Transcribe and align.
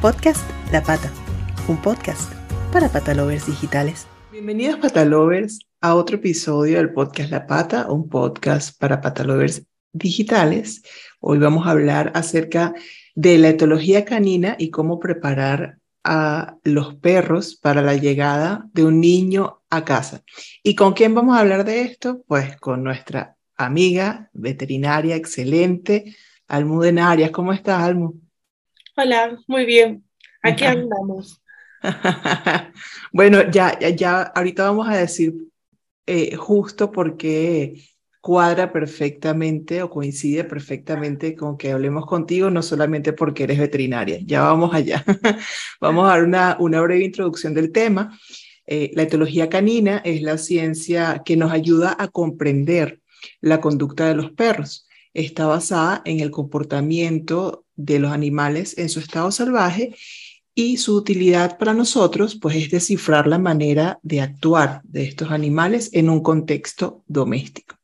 Podcast 0.00 0.48
La 0.70 0.80
Pata, 0.80 1.12
un 1.66 1.76
podcast 1.82 2.32
para 2.72 2.88
patalovers 2.88 3.46
digitales. 3.46 4.06
Bienvenidos 4.30 4.78
patalovers 4.78 5.58
a 5.80 5.96
otro 5.96 6.18
episodio 6.18 6.76
del 6.76 6.92
podcast 6.92 7.32
La 7.32 7.48
Pata, 7.48 7.90
un 7.90 8.08
podcast 8.08 8.78
para 8.78 9.00
patalovers 9.00 9.64
digitales. 9.92 10.84
Hoy 11.18 11.38
vamos 11.38 11.66
a 11.66 11.72
hablar 11.72 12.12
acerca 12.14 12.74
de 13.16 13.38
la 13.38 13.48
etología 13.48 14.04
canina 14.04 14.54
y 14.56 14.70
cómo 14.70 15.00
preparar 15.00 15.78
a 16.04 16.54
los 16.62 16.94
perros 16.94 17.56
para 17.56 17.82
la 17.82 17.96
llegada 17.96 18.68
de 18.72 18.84
un 18.84 19.00
niño 19.00 19.62
a 19.68 19.84
casa. 19.84 20.22
¿Y 20.62 20.76
con 20.76 20.92
quién 20.92 21.12
vamos 21.12 21.36
a 21.36 21.40
hablar 21.40 21.64
de 21.64 21.82
esto? 21.82 22.22
Pues 22.28 22.56
con 22.58 22.84
nuestra 22.84 23.36
amiga 23.56 24.30
veterinaria 24.32 25.16
excelente, 25.16 26.14
Almudena 26.46 27.10
Arias. 27.10 27.32
¿Cómo 27.32 27.52
estás, 27.52 27.82
Almu? 27.82 28.27
Hola, 29.00 29.38
muy 29.46 29.64
bien. 29.64 30.04
Aquí 30.42 30.64
andamos. 30.64 31.40
bueno, 33.12 33.48
ya, 33.48 33.78
ya, 33.78 34.22
ahorita 34.22 34.64
vamos 34.64 34.88
a 34.88 34.96
decir 34.96 35.34
eh, 36.04 36.34
justo 36.34 36.90
porque 36.90 37.80
cuadra 38.20 38.72
perfectamente 38.72 39.84
o 39.84 39.88
coincide 39.88 40.42
perfectamente 40.42 41.36
con 41.36 41.56
que 41.56 41.70
hablemos 41.70 42.06
contigo, 42.06 42.50
no 42.50 42.60
solamente 42.60 43.12
porque 43.12 43.44
eres 43.44 43.60
veterinaria. 43.60 44.18
Ya 44.24 44.42
vamos 44.42 44.74
allá. 44.74 45.04
vamos 45.80 46.04
a 46.04 46.08
dar 46.08 46.24
una, 46.24 46.56
una 46.58 46.80
breve 46.80 47.04
introducción 47.04 47.54
del 47.54 47.70
tema. 47.70 48.18
Eh, 48.66 48.90
la 48.94 49.04
etología 49.04 49.48
canina 49.48 49.98
es 49.98 50.22
la 50.22 50.38
ciencia 50.38 51.22
que 51.24 51.36
nos 51.36 51.52
ayuda 51.52 51.94
a 51.96 52.08
comprender 52.08 53.00
la 53.40 53.60
conducta 53.60 54.08
de 54.08 54.16
los 54.16 54.32
perros. 54.32 54.88
Está 55.14 55.46
basada 55.46 56.02
en 56.04 56.18
el 56.18 56.32
comportamiento 56.32 57.64
de 57.78 57.98
los 57.98 58.12
animales 58.12 58.76
en 58.76 58.90
su 58.90 59.00
estado 59.00 59.30
salvaje 59.30 59.94
y 60.54 60.76
su 60.78 60.96
utilidad 60.96 61.56
para 61.56 61.72
nosotros 61.72 62.34
pues 62.34 62.56
es 62.56 62.70
descifrar 62.70 63.26
la 63.28 63.38
manera 63.38 64.00
de 64.02 64.20
actuar 64.20 64.80
de 64.82 65.04
estos 65.04 65.30
animales 65.30 65.90
en 65.92 66.10
un 66.10 66.20
contexto 66.22 67.04
doméstico. 67.06 67.76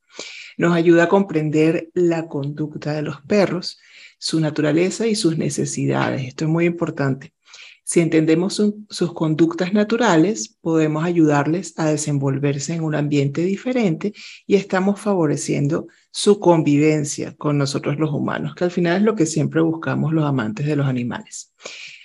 Nos 0.59 0.75
ayuda 0.75 1.05
a 1.05 1.09
comprender 1.09 1.91
la 1.95 2.27
conducta 2.27 2.92
de 2.92 3.03
los 3.03 3.20
perros, 3.22 3.78
su 4.19 4.41
naturaleza 4.41 5.06
y 5.06 5.15
sus 5.15 5.39
necesidades. 5.39 6.25
Esto 6.25 6.45
es 6.45 6.50
muy 6.50 6.65
importante. 6.65 7.34
Si 7.87 8.01
entendemos 8.01 8.63
sus 8.89 9.13
conductas 9.13 9.75
naturales, 9.75 10.57
podemos 10.63 11.05
ayudarles 11.05 11.75
a 11.77 11.85
desenvolverse 11.85 12.73
en 12.73 12.83
un 12.83 12.95
ambiente 12.95 13.43
diferente 13.43 14.15
y 14.47 14.55
estamos 14.55 14.99
favoreciendo 14.99 15.87
su 16.11 16.41
convivencia 16.41 17.35
con 17.37 17.59
nosotros 17.59 17.99
los 17.99 18.11
humanos, 18.11 18.55
que 18.55 18.65
al 18.65 18.71
final 18.71 18.97
es 18.97 19.03
lo 19.03 19.15
que 19.15 19.27
siempre 19.27 19.61
buscamos 19.61 20.15
los 20.15 20.25
amantes 20.25 20.65
de 20.65 20.77
los 20.77 20.87
animales. 20.87 21.53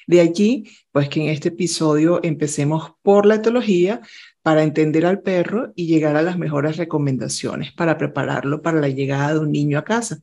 De 0.06 0.20
allí, 0.20 0.66
pues 0.92 1.08
que 1.08 1.22
en 1.22 1.30
este 1.30 1.48
episodio 1.48 2.20
empecemos 2.24 2.92
por 3.02 3.26
la 3.26 3.36
etología 3.36 4.02
para 4.42 4.64
entender 4.64 5.06
al 5.06 5.22
perro 5.22 5.72
y 5.76 5.88
llegar 5.88 6.18
a 6.18 6.24
las 6.24 6.38
mejores 6.38 6.76
recomendaciones 6.76 7.72
para 7.72 7.98
prepararlo 7.98 8.62
para 8.62 8.82
la 8.82 8.90
llegada 8.90 9.36
de 9.36 9.40
un 9.40 9.52
niño 9.52 9.78
a 9.78 9.86
casa. 9.86 10.20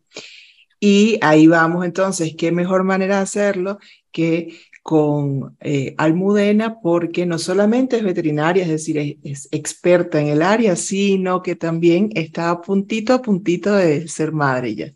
Y 0.80 1.18
ahí 1.22 1.46
vamos 1.46 1.86
entonces, 1.86 2.34
¿qué 2.36 2.52
mejor 2.52 2.84
manera 2.84 3.16
de 3.16 3.22
hacerlo 3.22 3.78
que 4.12 4.58
con 4.86 5.56
eh, 5.58 5.96
Almudena 5.98 6.78
porque 6.80 7.26
no 7.26 7.40
solamente 7.40 7.96
es 7.96 8.04
veterinaria, 8.04 8.62
es 8.62 8.68
decir, 8.68 9.18
es, 9.24 9.48
experta 9.50 10.20
en 10.20 10.28
el 10.28 10.42
área, 10.42 10.76
sino 10.76 11.42
que 11.42 11.56
también 11.56 12.10
está 12.14 12.50
a 12.50 12.60
puntito, 12.60 13.12
a 13.12 13.20
puntito 13.20 13.74
de 13.74 14.06
ser 14.06 14.30
madre 14.30 14.76
ya. 14.76 14.92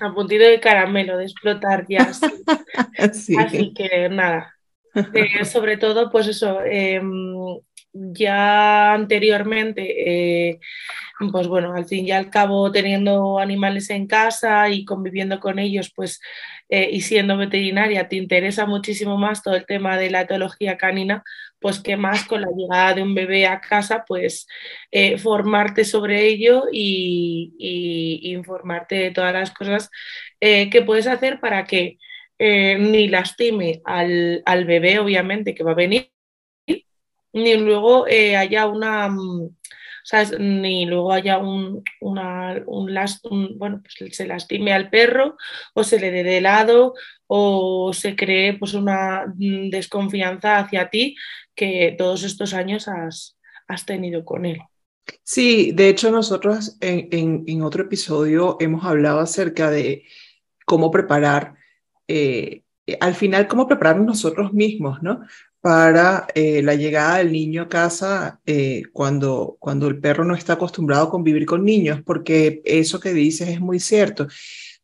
A 0.00 0.14
puntito 0.14 0.44
de 0.44 0.60
caramelo, 0.60 1.16
de 1.16 1.24
explotar 1.24 1.84
ya. 1.88 2.12
Así 2.96 3.34
que 3.74 4.08
nada. 4.08 4.54
Eh, 4.94 5.44
sobre 5.44 5.76
todo, 5.76 6.10
pues 6.10 6.28
eso, 6.28 6.60
em, 6.62 7.60
ya 7.92 8.94
anteriormente, 8.94 10.50
eh, 10.50 10.60
pues 11.30 11.46
bueno, 11.46 11.74
al 11.74 11.84
fin 11.86 12.06
y 12.06 12.10
al 12.10 12.30
cabo 12.30 12.72
teniendo 12.72 13.38
animales 13.38 13.90
en 13.90 14.06
casa 14.06 14.68
y 14.70 14.84
conviviendo 14.84 15.40
con 15.40 15.58
ellos, 15.58 15.92
pues 15.94 16.20
eh, 16.68 16.88
y 16.90 17.02
siendo 17.02 17.36
veterinaria 17.36 18.08
te 18.08 18.16
interesa 18.16 18.66
muchísimo 18.66 19.18
más 19.18 19.42
todo 19.42 19.54
el 19.56 19.66
tema 19.66 19.98
de 19.98 20.10
la 20.10 20.22
etología 20.22 20.76
canina, 20.78 21.22
pues 21.60 21.80
que 21.80 21.96
más 21.96 22.24
con 22.24 22.40
la 22.40 22.48
llegada 22.56 22.94
de 22.94 23.02
un 23.02 23.14
bebé 23.14 23.46
a 23.46 23.60
casa, 23.60 24.04
pues 24.06 24.46
eh, 24.90 25.18
formarte 25.18 25.84
sobre 25.84 26.26
ello 26.26 26.64
y, 26.72 27.52
informarte 28.34 28.96
de 28.96 29.10
todas 29.10 29.32
las 29.34 29.50
cosas 29.52 29.90
que 30.40 30.82
puedes 30.84 31.06
hacer 31.06 31.38
para 31.40 31.64
que 31.64 31.98
ni 32.78 33.08
lastime 33.08 33.80
al, 33.84 34.42
al 34.44 34.64
bebé, 34.64 34.98
obviamente, 34.98 35.54
que 35.54 35.64
va 35.64 35.72
a 35.72 35.74
venir 35.74 36.12
ni 37.32 37.56
luego 37.56 38.06
eh, 38.06 38.36
haya 38.36 38.66
una, 38.66 39.08
mm, 39.08 39.56
ni 40.38 40.86
luego 40.86 41.12
haya 41.12 41.38
un, 41.38 41.82
una, 42.00 42.62
un, 42.66 43.58
bueno, 43.58 43.82
pues 43.82 44.16
se 44.16 44.26
lastime 44.26 44.72
al 44.72 44.90
perro 44.90 45.36
o 45.74 45.84
se 45.84 45.98
le 45.98 46.10
dé 46.10 46.22
de 46.22 46.40
lado 46.40 46.94
o 47.26 47.92
se 47.92 48.14
cree 48.16 48.54
pues 48.54 48.74
una 48.74 49.26
mm, 49.26 49.70
desconfianza 49.70 50.58
hacia 50.58 50.90
ti 50.90 51.16
que 51.54 51.94
todos 51.96 52.22
estos 52.24 52.54
años 52.54 52.88
has, 52.88 53.38
has 53.66 53.86
tenido 53.86 54.24
con 54.24 54.44
él. 54.44 54.60
Sí, 55.24 55.72
de 55.72 55.88
hecho 55.88 56.10
nosotros 56.10 56.76
en, 56.80 57.44
en, 57.46 57.62
otro 57.62 57.84
episodio 57.84 58.56
hemos 58.60 58.84
hablado 58.84 59.18
acerca 59.18 59.68
de 59.70 60.04
cómo 60.64 60.92
preparar, 60.92 61.54
eh, 62.12 62.62
al 63.00 63.14
final, 63.14 63.46
cómo 63.48 63.66
prepararnos 63.66 64.06
nosotros 64.06 64.52
mismos, 64.52 65.02
¿no? 65.02 65.20
para 65.62 66.26
eh, 66.34 66.60
la 66.60 66.74
llegada 66.74 67.18
del 67.18 67.30
niño 67.30 67.62
a 67.62 67.68
casa 67.68 68.40
eh, 68.44 68.82
cuando, 68.92 69.56
cuando 69.60 69.86
el 69.86 70.00
perro 70.00 70.24
no 70.24 70.34
está 70.34 70.54
acostumbrado 70.54 71.06
a 71.06 71.10
convivir 71.10 71.46
con 71.46 71.64
niños, 71.64 72.02
porque 72.04 72.60
eso 72.64 72.98
que 72.98 73.14
dices 73.14 73.48
es 73.48 73.60
muy 73.60 73.78
cierto. 73.78 74.26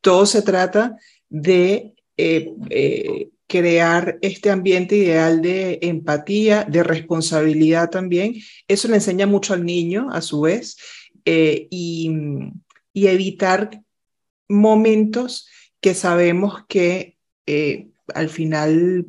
Todo 0.00 0.24
se 0.24 0.40
trata 0.40 0.96
de 1.28 1.94
eh, 2.16 3.28
crear 3.48 4.18
este 4.22 4.50
ambiente 4.50 4.94
ideal 4.94 5.42
de 5.42 5.80
empatía, 5.82 6.62
de 6.62 6.84
responsabilidad 6.84 7.90
también. 7.90 8.36
Eso 8.68 8.86
le 8.86 8.94
enseña 8.94 9.26
mucho 9.26 9.54
al 9.54 9.66
niño, 9.66 10.08
a 10.12 10.22
su 10.22 10.42
vez, 10.42 10.76
y, 11.24 12.10
evitar 12.94 13.80
momentos 14.48 15.48
que 15.80 15.94
sabemos 15.94 16.64
que 16.68 17.17
al 18.14 18.28
final 18.28 19.06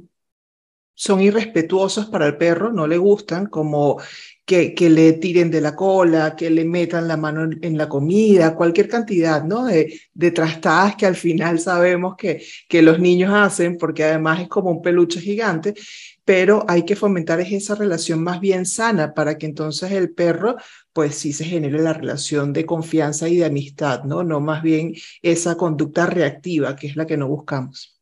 son 1.00 1.22
irrespetuosos 1.22 2.08
para 2.08 2.28
el 2.28 2.36
perro, 2.36 2.74
no 2.74 2.86
le 2.86 2.98
gustan, 2.98 3.46
como 3.46 4.02
que, 4.46 4.74
que, 4.76 4.90
le 4.90 5.14
tiren 5.14 5.50
de 5.50 5.62
la 5.62 5.74
cola, 5.74 6.36
que 6.36 6.50
le 6.50 6.66
metan 6.66 7.08
la 7.08 7.16
mano 7.16 7.50
en, 7.62 7.78
la 7.78 7.88
comida, 7.88 8.54
cualquier 8.54 8.90
cantidad 8.90 9.42
¿no? 9.46 9.66
de, 9.66 9.98
de, 10.14 10.32
trastadas 10.32 10.98
que 10.98 11.06
al 11.06 11.16
final 11.16 11.58
sabemos 11.60 12.16
que, 12.18 12.44
que 12.68 12.82
los 12.82 13.00
niños 13.00 13.32
hacen, 13.34 13.78
porque 13.78 14.04
además 14.04 14.42
es 14.42 14.50
como 14.50 14.72
un 14.72 14.82
peluche 14.82 15.22
gigante, 15.22 15.74
pero 16.26 16.66
hay 16.68 16.84
que 16.84 16.98
fomentar 16.98 17.40
esa 17.40 17.76
relación 17.76 18.22
más 18.22 18.42
bien 18.42 18.66
sana 18.66 19.14
para 19.14 19.38
que 19.38 19.46
entonces 19.46 19.92
el 19.94 20.12
perro 20.14 20.58
pues 20.92 21.16
sí 21.16 21.32
se 21.32 21.46
genere 21.46 21.80
la 21.82 21.94
relación 21.94 22.52
de 22.52 22.66
confianza 22.66 23.30
y 23.30 23.38
de 23.38 23.46
amistad, 23.46 24.04
¿no? 24.04 24.24
No 24.24 24.42
más 24.42 24.62
bien 24.62 24.94
esa 25.22 25.56
conducta 25.56 26.08
reactiva 26.08 26.76
que 26.76 26.88
es 26.88 26.98
la 26.98 27.08
que 27.08 27.16
no 27.16 27.30
buscamos. 27.30 27.99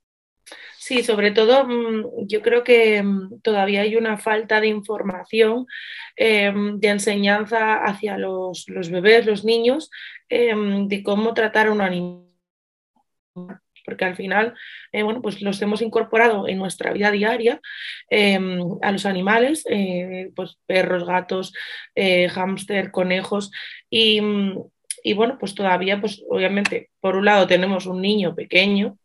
Sí, 0.87 1.03
sobre 1.03 1.31
todo 1.31 1.65
mm, 1.67 2.27
yo 2.27 2.41
creo 2.41 2.63
que 2.63 3.03
mm, 3.03 3.41
todavía 3.41 3.81
hay 3.81 3.97
una 3.97 4.17
falta 4.17 4.61
de 4.61 4.67
información, 4.67 5.65
em, 6.15 6.79
de 6.79 6.87
enseñanza 6.89 7.83
hacia 7.83 8.17
los, 8.17 8.65
bebés, 8.89 9.25
los 9.25 9.43
niños, 9.43 9.89
em, 10.29 10.87
de 10.87 11.03
cómo 11.03 11.33
tratar 11.33 11.67
a 11.67 11.71
un 11.73 11.81
animal. 11.81 12.23
Porque 13.85 14.05
al 14.05 14.15
final, 14.15 14.53
eh, 14.93 15.03
bueno, 15.03 15.21
pues 15.21 15.41
los 15.41 15.61
hemos 15.61 15.81
incorporado 15.81 16.47
en 16.47 16.57
nuestra 16.57 16.91
vida 16.93 17.11
diaria 17.11 17.61
a 18.81 18.91
los 18.91 19.05
animales, 19.05 19.65
eh, 19.69 20.31
pues 20.35 20.57
perros, 20.65 21.05
gatos, 21.05 21.53
eh, 21.95 22.29
hámster, 22.29 22.91
conejos, 22.91 23.51
y, 23.89 24.21
mm, 24.21 24.57
y 25.03 25.13
bueno, 25.13 25.37
pues 25.39 25.53
todavía, 25.55 25.99
pues 26.01 26.23
obviamente, 26.29 26.89
por 27.01 27.15
un 27.17 27.25
lado 27.25 27.47
tenemos 27.47 27.85
un 27.85 28.01
niño 28.01 28.35
pequeño, 28.35 28.97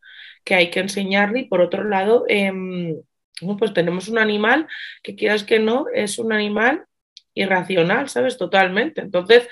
que 0.44 0.54
hay 0.54 0.70
que 0.70 0.80
enseñarle 0.80 1.40
y 1.40 1.44
por 1.44 1.60
otro 1.60 1.84
lado, 1.84 2.24
em, 2.28 2.96
pues 3.58 3.72
tenemos 3.74 4.08
un 4.08 4.18
animal 4.18 4.66
que 5.02 5.16
quieras 5.16 5.44
que 5.44 5.58
no, 5.58 5.86
es 5.94 6.18
un 6.18 6.32
animal 6.32 6.86
irracional, 7.34 8.08
¿sabes? 8.08 8.36
Totalmente. 8.36 9.00
Entonces, 9.00 9.48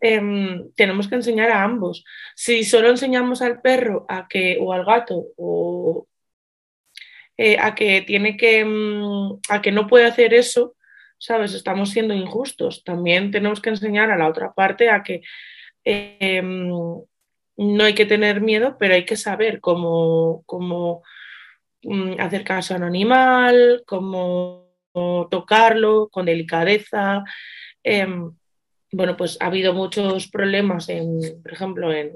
em, 0.00 0.70
tenemos 0.76 1.08
que 1.08 1.16
enseñar 1.16 1.50
a 1.50 1.62
ambos. 1.64 2.04
Si 2.36 2.64
solo 2.64 2.88
enseñamos 2.88 3.42
al 3.42 3.60
perro 3.60 4.06
a 4.08 4.28
que, 4.28 4.58
o 4.60 4.72
al 4.72 4.84
gato 4.84 5.26
o 5.36 6.06
eh, 7.36 7.56
a 7.58 7.74
que 7.74 8.02
tiene 8.02 8.36
que, 8.36 8.60
em, 8.60 9.02
a 9.48 9.60
que 9.60 9.72
no 9.72 9.86
puede 9.88 10.06
hacer 10.06 10.34
eso, 10.34 10.76
¿sabes? 11.18 11.54
Estamos 11.54 11.90
siendo 11.90 12.14
injustos. 12.14 12.84
También 12.84 13.30
tenemos 13.30 13.60
que 13.60 13.70
enseñar 13.70 14.10
a 14.10 14.16
la 14.16 14.28
otra 14.28 14.52
parte 14.54 14.90
a 14.90 15.02
que 15.02 15.22
no 17.56 17.84
hay 17.84 17.94
que 17.94 18.06
tener 18.06 18.40
miedo, 18.40 18.76
pero 18.78 18.94
hay 18.94 19.04
que 19.04 19.16
saber 19.16 19.60
cómo, 19.60 20.42
cómo, 20.46 21.02
mm, 21.82 22.20
hacer 22.20 22.44
caso 22.44 22.74
a 22.74 22.78
un 22.78 22.84
animal, 22.84 23.82
cómo 23.86 24.64
tocarlo 25.30 26.08
con 26.08 26.26
delicadeza. 26.26 27.24
Em, 27.82 28.32
bueno, 28.92 29.16
pues 29.16 29.36
ha 29.40 29.46
habido 29.46 29.74
muchos 29.74 30.28
problemas, 30.28 30.88
en, 30.88 31.20
por 31.42 31.52
ejemplo, 31.52 31.92
en, 31.92 32.12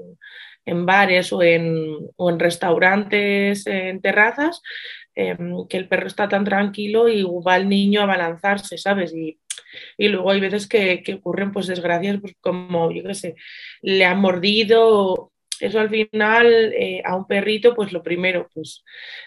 bares 0.85 1.33
o 1.33 1.41
en, 1.41 1.75
o 2.15 2.29
en, 2.29 2.39
restaurantes, 2.39 3.65
en 3.67 4.01
terrazas, 4.01 4.61
em, 5.15 5.67
que 5.67 5.77
el 5.77 5.87
perro 5.87 6.07
está 6.07 6.29
tan 6.29 6.45
tranquilo 6.45 7.09
y 7.09 7.23
va 7.23 7.57
el 7.57 7.67
niño 7.67 8.01
a 8.01 8.05
balanzarse, 8.05 8.77
¿sabes? 8.77 9.13
Y, 9.13 9.39
luego 9.97 10.31
hay 10.31 10.39
veces 10.39 10.67
que, 10.67 11.03
ocurren 11.17 11.51
pues 11.51 11.67
desgracias, 11.67 12.19
pues 12.21 12.33
como, 12.39 12.91
yo 12.91 13.03
qué 13.03 13.13
sé, 13.13 13.35
le 13.81 14.05
han 14.05 14.19
mordido 14.19 15.31
eso 15.59 15.79
al 15.79 15.89
final 15.89 16.73
eh, 16.73 17.01
a 17.05 17.15
un 17.15 17.27
perrito, 17.27 17.75
pues 17.75 17.91
lo 17.91 18.01
primero, 18.01 18.49
pues 18.53 18.83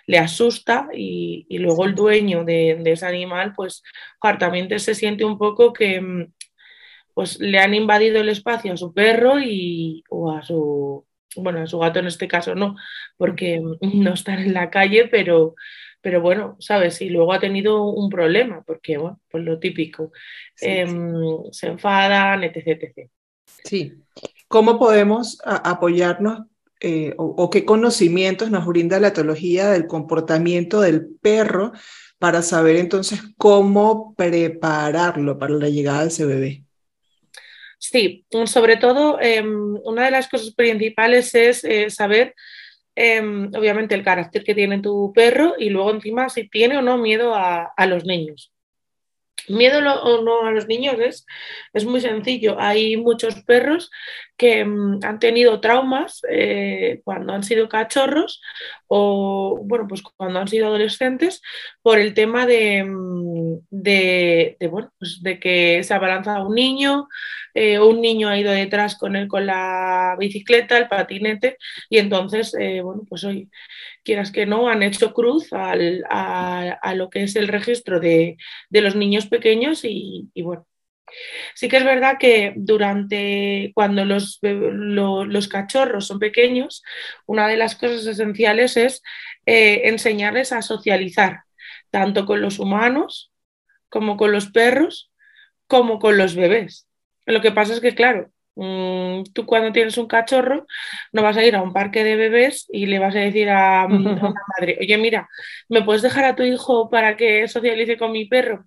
le 0.07 0.19
asusta 0.19 0.89
y, 0.95 1.47
luego 1.59 1.85
el 1.85 1.95
dueño 1.95 2.45
de, 2.45 2.81
ese 2.87 3.07
animal, 3.07 3.53
pues 3.55 3.83
hartamente 4.21 4.79
se 4.79 4.95
siente 4.95 5.25
un 5.25 5.39
poco 5.39 5.73
que 5.73 6.01
mm, 6.01 6.33
pues 7.15 7.39
le 7.41 7.59
han 7.59 7.75
invadido 7.75 8.21
el 8.21 8.29
espacio 8.31 8.73
a 8.73 8.77
su 8.77 8.95
perro 8.95 9.39
y, 9.41 10.03
o 10.09 10.33
a 10.33 10.43
su, 10.43 11.07
bueno, 11.37 11.61
a 11.61 11.67
su 11.67 11.79
gato 11.79 11.99
en 11.99 12.07
este 12.07 12.29
caso 12.29 12.55
no, 12.55 12.77
porque 13.17 13.61
no 13.81 14.15
están 14.15 14.41
en 14.41 14.55
la 14.55 14.71
calle, 14.71 15.09
pero, 15.09 15.55
pero 16.03 16.21
bueno, 16.21 16.57
¿sabes? 16.59 17.01
Y 17.01 17.09
luego 17.09 17.33
ha 17.33 17.41
tenido 17.41 17.85
un 17.85 18.11
problema, 18.11 18.63
porque, 18.67 18.99
bueno, 18.99 19.21
pues 19.31 19.45
lo 19.45 19.59
típico, 19.59 20.11
em, 20.61 21.15
se 21.53 21.69
enfadan, 21.69 22.43
etc, 22.43 22.67
etc. 22.67 23.09
Sí. 23.65 23.95
¿Cómo 24.49 24.79
podemos 24.79 25.39
apoyarnos 25.45 26.41
eh, 26.81 27.15
o, 27.17 27.49
qué 27.49 27.65
conocimientos 27.65 28.51
nos 28.51 28.67
brinda 28.67 28.99
la 28.99 29.09
etología 29.09 29.71
del 29.71 29.87
comportamiento 29.87 30.81
del 30.81 31.07
perro 31.23 31.71
para 32.19 32.43
saber 32.43 32.75
entonces 32.75 33.23
cómo 33.39 34.15
prepararlo 34.17 35.39
para 35.39 35.55
la 35.55 35.69
llegada 35.69 36.03
de 36.03 36.09
ese 36.09 36.27
bebé? 36.27 36.65
Sí, 37.79 38.27
sobre 38.47 38.77
todo 38.77 39.21
em, 39.21 39.77
una 39.85 40.07
de 40.07 40.11
las 40.11 40.29
cosas 40.29 40.53
principales 40.55 41.33
es 41.37 41.63
eh, 41.63 41.89
saber 41.89 42.35
em, 42.95 43.51
obviamente 43.55 43.95
el 43.95 44.05
carácter 44.05 44.45
que 44.45 44.55
tiene 44.55 44.81
tu 44.81 45.13
perro 45.15 45.55
y 45.59 45.71
luego 45.71 45.91
encima 45.91 46.29
si 46.29 46.49
tiene 46.49 46.77
o 46.79 46.83
no 46.83 46.99
miedo 46.99 47.35
a 47.35 47.87
los 47.87 48.05
niños. 48.05 48.53
Miedo 49.49 49.79
o 50.05 50.23
no 50.23 50.47
a 50.47 50.53
los 50.53 50.69
niños 50.69 50.97
es, 51.01 51.27
es, 51.73 51.85
muy 51.85 52.01
sencillo. 52.01 52.57
Hay 52.61 52.97
muchos 52.97 53.43
perros 53.43 53.91
que 54.37 54.65
mm, 54.65 55.01
han 55.03 55.19
tenido 55.19 55.61
traumas 55.61 56.23
eh, 56.31 57.01
cuando 57.05 57.33
han 57.33 57.43
sido 57.43 57.69
cachorros 57.69 58.41
o, 58.87 59.59
bueno, 59.65 59.87
pues 59.89 60.03
cuando 60.03 60.39
han 60.39 60.49
sido 60.49 60.69
adolescentes 60.69 61.43
por 61.83 61.99
el 61.99 62.15
tema 62.15 62.47
de, 62.47 62.85
mm, 62.85 63.59
de, 63.71 64.57
bueno, 64.71 64.93
pues 64.99 65.23
de 65.23 65.41
que 65.41 65.83
se 65.83 65.93
ha 65.93 65.97
abalanzado 65.97 66.47
un 66.47 66.55
niño, 66.55 67.09
eh, 67.55 67.79
un 67.79 68.01
niño 68.01 68.29
ha 68.29 68.39
ido 68.39 68.53
detrás 68.53 68.97
con 68.97 69.17
él 69.17 69.29
con 69.29 69.47
la 69.47 70.17
bicicleta, 70.19 70.79
el 70.79 70.89
patinete, 70.89 71.59
y 71.89 71.99
entonces, 71.99 72.55
eh, 72.59 72.81
bueno, 72.83 73.03
pues 73.09 73.25
hoy 73.25 73.51
quieras 74.05 74.33
que 74.33 74.47
no, 74.47 74.69
han 74.69 74.83
hecho 74.83 75.13
cruz 75.15 75.49
a, 75.53 75.75
lo 76.95 77.11
que 77.11 77.25
es 77.25 77.37
el 77.37 77.49
registro 77.49 78.01
de, 78.01 78.37
los 78.71 78.97
niños 78.97 79.27
pequeños 79.27 79.83
y, 79.85 80.31
bueno. 80.37 80.67
Sí 81.55 81.69
que 81.69 81.77
es 81.77 81.85
verdad 81.85 82.17
que 82.19 82.55
durante 82.57 83.71
cuando 83.75 84.05
los, 84.07 84.39
los, 84.41 85.49
cachorros 85.49 86.07
son 86.07 86.19
pequeños, 86.19 86.83
una 87.27 87.49
de 87.49 87.59
las 87.59 87.77
cosas 87.77 88.07
esenciales 88.07 88.79
es 88.79 89.03
eh, 89.45 89.83
enseñarles 89.89 90.53
a 90.53 90.63
socializar, 90.63 91.43
tanto 91.91 92.25
con 92.25 92.41
los 92.41 92.59
humanos 92.59 93.31
como 93.91 94.17
con 94.17 94.33
los 94.33 94.47
perros, 94.51 95.13
como 95.67 95.99
con 95.99 96.17
los 96.17 96.35
bebés. 96.35 96.89
Lo 97.33 97.41
que 97.41 97.53
pasa 97.53 97.73
es 97.73 97.81
que, 97.81 97.95
claro, 97.95 98.31
Mm, 98.55 99.25
tú 99.33 99.47
cuando 99.47 99.73
tienes 99.73 99.97
un 99.97 100.07
cachorro 100.07 100.67
no 101.13 101.23
vas 101.23 101.37
a 101.39 101.45
ir 101.45 101.57
a 101.57 101.63
un 101.63 101.73
parque 101.73 102.05
de 102.05 102.17
bebés 102.17 102.67
y 102.71 102.85
le 102.85 102.99
vas 102.99 103.17
a 103.17 103.21
decir 103.21 103.49
a, 103.49 103.87
una 103.91 104.35
madre, 104.59 104.79
oye, 104.81 104.99
mira, 104.99 105.29
¿me 105.69 105.83
puedes 105.83 106.03
dejar 106.03 106.25
a 106.25 106.37
tu 106.37 106.43
hijo 106.43 106.91
para 106.91 107.17
que 107.17 107.49
socialice 107.49 107.97
con 107.97 108.13
mi 108.13 108.27
perro? 108.27 108.67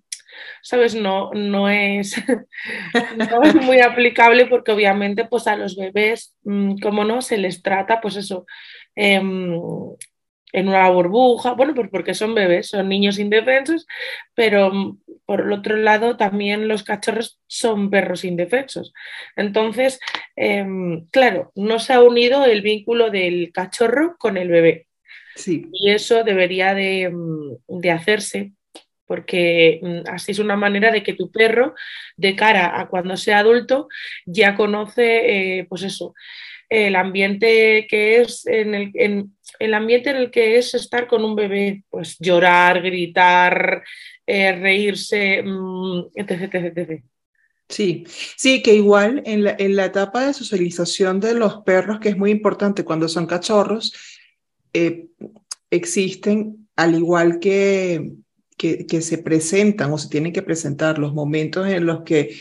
¿Sabes? 0.60 0.94
No, 0.94 1.30
no, 1.32 1.68
es, 1.68 2.16
muy 3.62 3.80
aplicable 3.80 4.46
porque 4.46 4.72
obviamente 4.72 5.24
pues 5.24 5.46
a 5.46 5.56
los 5.56 5.76
bebés, 5.76 6.34
mm, 6.44 6.78
como 6.78 7.04
no, 7.04 7.22
se 7.22 7.38
les 7.38 7.62
trata 7.62 8.00
pues 8.00 8.16
eso, 8.16 8.44
em, 8.96 9.58
en 10.52 10.68
una 10.68 10.88
burbuja, 10.90 11.52
bueno, 11.52 11.74
pues 11.74 11.88
porque 11.90 12.14
son 12.14 12.34
bebés, 12.34 12.68
son 12.68 12.88
niños 12.88 13.18
indefensos, 13.18 13.86
pero 14.34 14.72
mm, 14.72 14.98
por 15.24 15.40
el 15.42 15.52
otro 15.52 15.76
lado 15.76 16.16
también 16.16 16.68
los 16.68 16.82
cachorros 16.82 17.40
son 17.46 17.90
perros 17.90 18.24
indefensos. 18.24 18.92
Entonces, 19.36 20.00
em, 20.36 21.06
claro, 21.08 21.52
no 21.56 21.78
se 21.78 21.92
ha 21.92 22.02
unido 22.02 22.44
el 22.44 22.62
vínculo 22.62 23.10
del 23.10 23.52
cachorro 23.52 24.16
con 24.18 24.36
el 24.36 24.48
bebé. 24.48 24.86
Sí. 25.34 25.68
Y 25.72 25.90
eso 25.90 26.24
debería 26.24 26.74
de, 26.74 27.10
mm, 27.10 27.88
hacerse 27.92 28.52
porque 29.06 29.78
mm, 29.82 30.08
así 30.10 30.32
es 30.32 30.38
una 30.40 30.56
manera 30.56 30.90
de 30.90 31.02
que 31.02 31.14
tu 31.14 31.30
perro, 31.30 31.74
de 32.16 32.34
cara 32.34 32.80
a 32.80 32.88
cuando 32.88 33.16
sea 33.16 33.38
adulto, 33.38 33.88
ya 34.24 34.56
conoce, 34.56 35.58
eh, 35.58 35.66
pues 35.68 35.82
eso, 35.82 36.14
el 36.68 36.96
ambiente 36.96 37.86
que 37.88 38.20
es 38.20 38.46
en 38.46 38.74
el, 38.74 38.90
en, 38.94 39.36
el 39.58 39.74
ambiente 39.74 40.10
en 40.10 40.16
el 40.16 40.30
que 40.30 40.58
es 40.58 40.74
estar 40.74 41.06
con 41.06 41.24
un 41.24 41.34
bebé, 41.34 41.84
pues 41.88 42.16
llorar, 42.18 42.82
gritar, 42.82 43.82
eh, 44.26 44.52
reírse, 44.52 45.42
mm, 45.42 46.06
etc, 46.14 46.54
etc, 46.54 47.02
Sí, 47.68 48.04
sí, 48.36 48.62
que 48.62 48.74
igual 48.74 49.22
en 49.26 49.42
la, 49.42 49.56
en 49.58 49.74
la, 49.74 49.86
etapa 49.86 50.24
de 50.24 50.34
socialización 50.34 51.18
de 51.18 51.34
los 51.34 51.62
perros, 51.62 51.98
que 51.98 52.10
es 52.10 52.16
muy 52.16 52.30
importante 52.30 52.84
cuando 52.84 53.08
son 53.08 53.26
cachorros, 53.26 53.92
eh, 54.72 55.08
existen, 55.70 56.68
al 56.76 56.94
igual 56.94 57.40
que, 57.40 58.12
que, 58.56 58.86
que, 58.86 59.00
se 59.00 59.18
presentan 59.18 59.92
o 59.92 59.98
se 59.98 60.08
tienen 60.08 60.32
que 60.32 60.42
presentar 60.42 60.98
los 60.98 61.12
momentos 61.12 61.66
en 61.66 61.86
los 61.86 62.02
que 62.02 62.36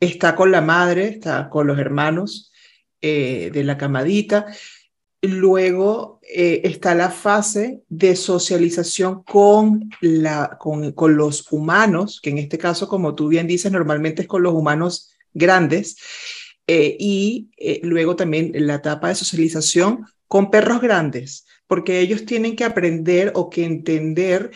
está 0.00 0.34
con 0.34 0.50
la 0.50 0.62
madre, 0.62 1.08
está 1.08 1.50
con 1.50 1.66
los 1.66 1.78
hermanos, 1.78 2.51
eh, 3.02 3.50
de 3.52 3.64
la 3.64 3.76
camadita. 3.76 4.46
Luego 5.20 6.20
eh, 6.22 6.62
está 6.64 6.94
la 6.94 7.10
fase 7.10 7.82
de 7.88 8.16
socialización 8.16 9.22
con, 9.22 9.90
la, 10.00 10.56
con, 10.58 10.92
con, 10.92 11.16
los 11.16 11.52
humanos, 11.52 12.20
que 12.22 12.30
en 12.30 12.38
este 12.38 12.58
caso, 12.58 12.88
como 12.88 13.14
tú 13.14 13.28
bien 13.28 13.46
dices, 13.46 13.70
normalmente 13.70 14.22
es 14.22 14.28
con 14.28 14.42
los 14.42 14.54
humanos 14.54 15.10
grandes. 15.34 15.96
Eh, 16.66 16.96
y 16.98 17.50
luego 17.82 18.16
también 18.16 18.52
la 18.54 18.76
etapa 18.76 19.08
de 19.08 19.16
socialización 19.16 20.06
con 20.28 20.50
perros 20.50 20.80
grandes, 20.80 21.44
porque 21.66 22.00
ellos 22.00 22.24
tienen 22.24 22.56
que 22.56 22.64
aprender 22.64 23.32
o 23.34 23.50
que 23.50 23.64
entender 23.64 24.50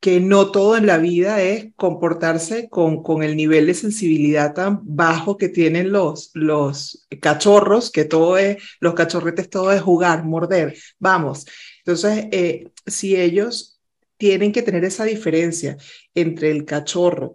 que 0.00 0.20
no 0.20 0.50
todo 0.52 0.76
en 0.76 0.86
la 0.86 0.98
vida 0.98 1.42
es 1.42 1.72
comportarse 1.76 2.68
con, 2.68 3.02
con 3.02 3.22
el 3.22 3.36
nivel 3.36 3.66
de 3.66 3.74
sensibilidad 3.74 4.54
tan 4.54 4.80
bajo 4.84 5.36
que 5.36 5.48
tienen 5.48 5.90
los, 5.90 6.30
los 6.34 7.06
cachorros, 7.20 7.90
que 7.90 8.04
todo 8.04 8.38
es, 8.38 8.58
los 8.80 8.94
cachorretes 8.94 9.50
todo 9.50 9.72
es 9.72 9.82
jugar, 9.82 10.24
morder, 10.24 10.76
vamos. 11.00 11.46
Entonces, 11.78 12.26
eh, 12.30 12.70
si 12.86 13.16
ellos 13.16 13.80
tienen 14.16 14.52
que 14.52 14.62
tener 14.62 14.84
esa 14.84 15.04
diferencia 15.04 15.76
entre 16.14 16.50
el 16.52 16.64
cachorro 16.64 17.34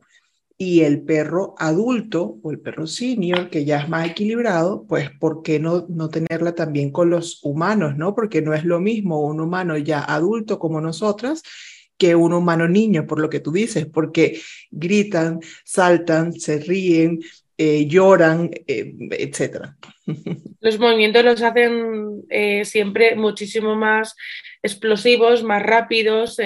y 0.58 0.82
el 0.82 1.02
perro 1.02 1.56
adulto 1.58 2.38
o 2.44 2.52
el 2.52 2.60
perro 2.60 2.88
senior, 2.88 3.50
que 3.50 3.66
ya 3.66 3.82
es 3.82 3.90
más 3.90 4.10
equilibrado, 4.10 4.86
pues 4.88 5.10
¿por 5.20 5.42
qué 5.44 5.60
no, 5.60 5.86
no 5.90 6.10
tenerla 6.10 6.56
también 6.56 6.92
con 6.92 7.10
los 7.10 7.44
humanos, 7.44 7.98
no? 7.98 8.16
Porque 8.16 8.42
no 8.42 8.54
es 8.54 8.64
lo 8.64 8.80
mismo 8.80 9.20
un 9.26 9.42
humano 9.42 9.78
ya 9.78 10.02
adulto 10.02 10.60
como 10.60 10.80
nosotras 10.80 11.44
que 12.04 12.16
un 12.16 12.34
humano 12.34 12.68
niño, 12.68 13.08
por 13.08 13.22
lo 13.22 13.30
que 13.30 13.40
tú 13.40 13.54
dices, 13.54 13.86
porque 13.86 14.42
gritan, 14.72 15.40
saltan, 15.64 16.34
se 16.34 16.60
ríen, 16.60 17.22
eh, 17.58 17.86
lloran, 17.88 18.52
eh, 18.68 18.94
etc. 19.12 19.70
Los 20.60 20.80
movimientos 20.80 21.24
los 21.24 21.42
hacen 21.42 22.24
eh, 22.30 22.66
siempre 22.66 23.16
muchísimo 23.16 23.74
más 23.76 24.18
explosivos, 24.62 25.44
más 25.44 25.64
rápidos, 25.64 26.38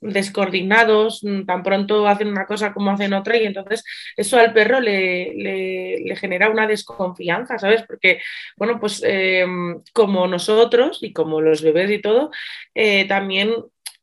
descoordinados, 0.00 1.22
tan 1.46 1.62
pronto 1.62 2.08
hacen 2.08 2.28
una 2.28 2.46
cosa 2.46 2.72
como 2.72 2.90
hacen 2.90 3.12
otra 3.12 3.36
y 3.36 3.44
entonces 3.44 3.84
eso 4.16 4.38
al 4.38 4.54
perro 4.54 4.80
le, 4.80 5.34
le, 5.34 6.16
genera 6.16 6.48
una 6.48 6.66
desconfianza, 6.66 7.58
¿sabes? 7.58 7.82
Porque, 7.86 8.20
bueno, 8.56 8.78
pues 8.80 9.02
como 9.92 10.26
nosotros 10.26 11.00
y 11.02 11.12
como 11.12 11.40
los 11.40 11.62
bebés 11.62 11.90
y 11.90 12.00
todo, 12.00 12.30
también 13.08 13.52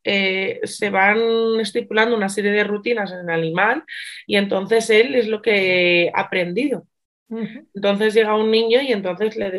eh, 0.08 0.62
se 0.64 0.90
van 0.90 1.60
estipulando 1.60 2.16
una 2.16 2.30
serie 2.30 2.52
de 2.52 2.64
rutinas 2.64 3.12
en 3.12 3.20
el 3.20 3.30
animal 3.30 3.84
y 4.26 4.38
entonces 4.38 4.90
él 4.90 5.16
es 5.16 5.28
lo 5.28 5.42
que 5.42 6.12
ha 6.14 6.22
aprendido. 6.22 6.88
Entonces 7.30 8.14
llega 8.14 8.38
un 8.38 8.50
niño 8.50 8.82
y 8.82 8.94
entonces 8.94 9.36
le 9.36 9.52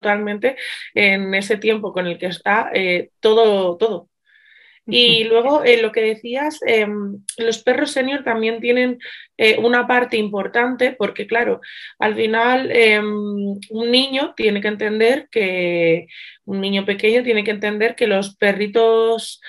totalmente 0.00 0.56
en 0.94 1.34
ese 1.34 1.56
tiempo 1.56 1.92
con 1.92 2.06
el 2.06 2.18
que 2.18 2.26
está 2.26 2.70
eh, 2.74 3.10
todo, 3.20 3.76
todo. 3.76 4.08
Y 4.88 5.24
luego, 5.28 5.62
eh, 5.64 5.80
lo 5.80 5.92
que 5.92 6.00
decías, 6.00 6.58
em, 6.66 7.22
los 7.36 7.62
perros 7.62 7.92
senior 7.92 8.24
también 8.24 8.60
tienen 8.60 8.98
eh, 9.36 9.58
una 9.58 9.86
parte 9.86 10.16
importante 10.16 10.96
porque, 10.98 11.26
claro, 11.26 11.60
al 11.98 12.14
final 12.16 12.70
em, 12.72 13.06
un 13.70 13.90
niño 13.90 14.34
tiene 14.36 14.60
que 14.60 14.68
entender 14.68 15.28
que, 15.30 16.06
un 16.44 16.60
niño 16.60 16.84
pequeño 16.84 17.22
tiene 17.22 17.44
que 17.44 17.50
entender 17.50 17.94
que 17.94 18.06
los 18.06 18.36
perritos 18.36 19.40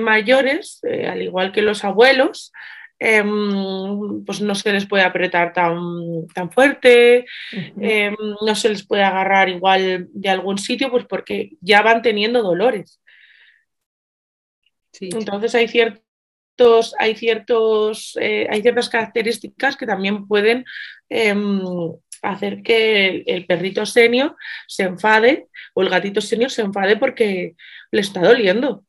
mayores, 0.00 0.80
al 1.06 1.20
igual 1.20 1.52
que 1.52 1.60
los 1.60 1.84
abuelos, 1.84 2.50
Em, 2.98 4.24
pues 4.24 4.40
no 4.40 4.54
se 4.54 4.72
les 4.72 4.86
puede 4.86 5.04
apretar 5.04 5.52
tan, 5.52 6.26
tan 6.34 6.50
fuerte, 6.50 7.26
no 8.46 8.54
se 8.54 8.70
les 8.70 8.86
puede 8.86 9.02
agarrar 9.02 9.50
igual 9.50 10.08
de 10.12 10.28
algún 10.30 10.56
sitio, 10.56 10.90
pues 10.90 11.04
porque 11.04 11.50
ya 11.60 11.82
van 11.82 12.00
teniendo 12.00 12.42
dolores. 12.42 13.00
Entonces 15.00 15.54
hay 15.54 15.68
ciertos, 15.68 16.94
hay 16.98 17.14
ciertos, 17.14 18.16
eh, 18.20 18.46
hay 18.50 18.62
ciertas 18.62 18.88
características 18.88 19.76
que 19.76 19.86
también 19.86 20.26
pueden 20.26 20.64
em, 21.08 21.60
hacer 22.22 22.62
que 22.62 23.22
el, 23.26 23.46
perrito 23.46 23.86
senior 23.86 24.36
se 24.66 24.84
enfade 24.84 25.48
o 25.74 25.82
el 25.82 25.88
gatito 25.88 26.20
senior 26.20 26.50
se 26.50 26.62
enfade 26.62 26.96
porque 26.96 27.56
le 27.90 28.00
está 28.00 28.20
doliendo. 28.20 28.84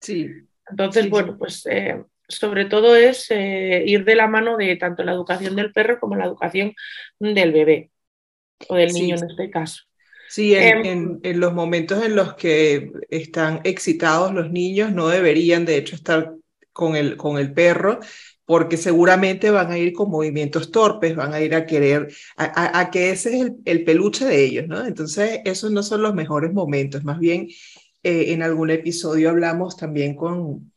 Sí. 0.00 0.28
Entonces, 0.68 1.08
bueno, 1.10 1.36
pues 1.36 1.66
eh, 1.66 2.02
sobre 2.28 2.64
todo 2.64 2.96
es 2.96 3.30
eh, 3.30 3.84
ir 3.86 4.04
de 4.04 4.14
la 4.14 4.26
mano 4.26 4.56
de 4.56 4.76
tanto 4.76 5.02
la 5.02 5.12
educación 5.12 5.56
del 5.56 5.72
perro 5.72 6.00
como 6.00 6.16
la 6.16 6.24
educación 6.24 6.74
del 7.18 7.52
bebé 7.52 7.90
o 8.68 8.76
del 8.76 8.92
niño 8.92 9.16
en 9.16 9.30
este 9.30 9.50
caso. 9.50 9.82
Sí, 10.28 10.54
em, 10.54 11.18
en, 11.22 11.40
los 11.40 11.52
momentos 11.52 12.02
en 12.04 12.16
los 12.16 12.34
que 12.34 12.90
están 13.10 13.60
excitados 13.64 14.32
los 14.32 14.50
niños 14.50 14.92
no 14.92 15.08
deberían 15.08 15.64
de 15.64 15.76
hecho 15.76 15.94
estar 15.94 16.34
con 16.72 16.96
el, 16.96 17.16
con 17.16 17.38
el 17.38 17.52
perro 17.52 18.00
porque 18.44 18.76
seguramente 18.76 19.50
van 19.50 19.70
a 19.70 19.78
ir 19.78 19.92
con 19.92 20.10
movimientos 20.10 20.70
torpes, 20.70 21.14
van 21.16 21.32
a 21.32 21.40
ir 21.40 21.54
a 21.54 21.64
querer, 21.64 22.12
a, 22.36 22.90
que 22.90 23.10
ese 23.10 23.38
es 23.38 23.52
el, 23.64 23.84
peluche 23.84 24.24
de 24.24 24.44
ellos, 24.44 24.68
¿no? 24.68 24.84
Entonces, 24.84 25.40
esos 25.44 25.70
no 25.70 25.82
son 25.82 26.02
los 26.02 26.14
mejores 26.14 26.52
momentos, 26.52 27.04
más 27.04 27.18
bien 27.18 27.48
eh, 28.02 28.32
en 28.32 28.42
algún 28.42 28.70
episodio 28.70 29.30
hablamos 29.30 29.76
también 29.76 30.14
con, 30.16 30.72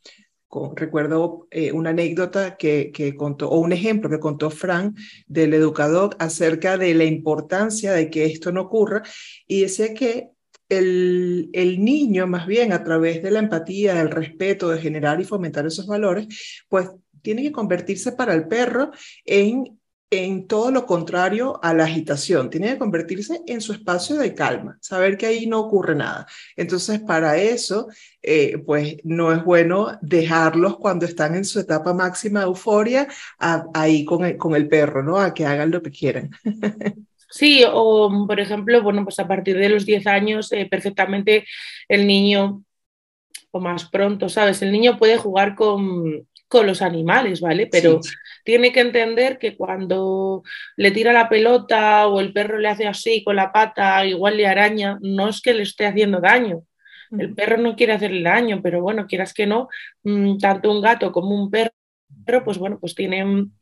recuerdo 0.75 1.47
eh, 1.51 1.71
una 1.71 1.91
anécdota 1.91 2.57
que, 2.57 3.15
contó, 3.17 3.49
o 3.49 3.59
un 3.59 3.71
ejemplo 3.71 4.09
que 4.09 4.19
contó 4.19 4.49
Frank 4.49 4.97
del 5.27 5.53
educador 5.53 6.15
acerca 6.19 6.77
de 6.77 6.93
la 6.93 7.03
importancia 7.03 7.93
de 7.93 8.09
que 8.09 8.25
esto 8.25 8.51
no 8.51 8.61
ocurra 8.61 9.03
y 9.47 9.61
decía 9.61 9.93
que 9.93 10.29
el, 10.69 11.49
el, 11.53 11.83
niño, 11.83 12.25
más 12.25 12.47
bien 12.47 12.73
a 12.73 12.83
través 12.83 13.21
de 13.21 13.31
la 13.31 13.39
empatía, 13.39 13.95
del 13.95 14.09
respeto, 14.09 14.69
de 14.69 14.81
generar 14.81 15.21
y 15.21 15.25
fomentar 15.25 15.65
esos 15.65 15.85
valores, 15.85 16.27
pues 16.67 16.89
tiene 17.21 17.43
que 17.43 17.51
convertirse 17.51 18.13
para 18.13 18.33
el 18.33 18.47
perro 18.47 18.91
en 19.25 19.79
en 20.23 20.47
todo 20.47 20.71
lo 20.71 20.85
contrario 20.85 21.59
a 21.61 21.73
la 21.73 21.83
agitación, 21.83 22.49
tiene 22.49 22.69
que 22.69 22.77
convertirse 22.77 23.41
en 23.47 23.61
su 23.61 23.73
espacio 23.73 24.15
de 24.15 24.33
calma, 24.33 24.77
saber 24.81 25.17
que 25.17 25.25
ahí 25.25 25.47
no 25.47 25.59
ocurre 25.59 25.95
nada. 25.95 26.27
Entonces, 26.55 26.99
para 27.01 27.37
eso, 27.37 27.87
eh, 28.21 28.57
pues 28.65 28.97
no 29.03 29.33
es 29.33 29.43
bueno 29.43 29.97
dejarlos 30.01 30.77
cuando 30.77 31.05
están 31.05 31.35
en 31.35 31.45
su 31.45 31.59
etapa 31.59 31.93
máxima 31.93 32.41
de 32.41 32.45
euforia 32.45 33.07
ahí 33.73 34.05
con 34.05 34.23
el, 34.25 34.37
con 34.37 34.55
el 34.55 34.67
perro, 34.67 35.03
¿no? 35.03 35.19
A 35.19 35.33
que 35.33 35.45
hagan 35.45 35.71
lo 35.71 35.81
que 35.81 35.91
quieran. 35.91 36.31
Sí, 37.27 37.65
o 37.69 38.25
por 38.25 38.39
ejemplo, 38.39 38.81
bueno, 38.81 39.03
pues 39.03 39.19
a 39.19 39.27
partir 39.27 39.57
de 39.57 39.67
los 39.67 39.85
10 39.85 40.07
años, 40.07 40.53
eh, 40.53 40.67
perfectamente 40.71 41.45
el 41.89 42.07
niño, 42.07 42.63
o 43.51 43.59
más 43.59 43.89
pronto, 43.89 44.29
¿sabes? 44.29 44.61
El 44.61 44.71
niño 44.71 44.97
puede 44.97 45.17
jugar 45.17 45.53
con, 45.53 46.25
con 46.47 46.65
los 46.65 46.81
animales, 46.81 47.41
¿vale? 47.41 47.67
Pero 47.67 47.99
tiene 48.45 48.71
que 48.71 48.79
entender 48.79 49.39
que 49.39 49.57
cuando 49.57 50.43
le 50.77 50.91
tira 50.91 51.11
la 51.11 51.27
pelota 51.27 52.07
o 52.07 52.19
el 52.21 52.31
perro 52.31 52.59
le 52.59 52.69
hace 52.69 52.87
así 52.87 53.23
con 53.23 53.35
la 53.35 53.51
pata, 53.51 54.05
igual 54.05 54.37
le 54.37 54.47
araña, 54.47 54.99
no 55.01 55.27
es 55.27 55.41
que 55.41 55.53
le 55.53 55.63
esté 55.63 55.87
haciendo 55.87 56.21
daño. 56.21 56.61
El 57.17 57.33
perro 57.33 57.57
no 57.57 57.75
quiere 57.75 57.93
hacerle 57.93 58.23
daño, 58.23 58.61
pero 58.61 58.81
bueno, 58.81 59.07
quieras 59.07 59.33
que 59.33 59.47
no, 59.47 59.67
mm, 60.03 60.37
tanto 60.37 60.71
un 60.71 60.81
gato 60.81 61.11
como 61.11 61.35
un 61.35 61.49
perro, 61.49 62.43
pues 62.43 62.57
bueno, 62.57 62.77
pues 62.79 62.93
tienen, 62.93 63.53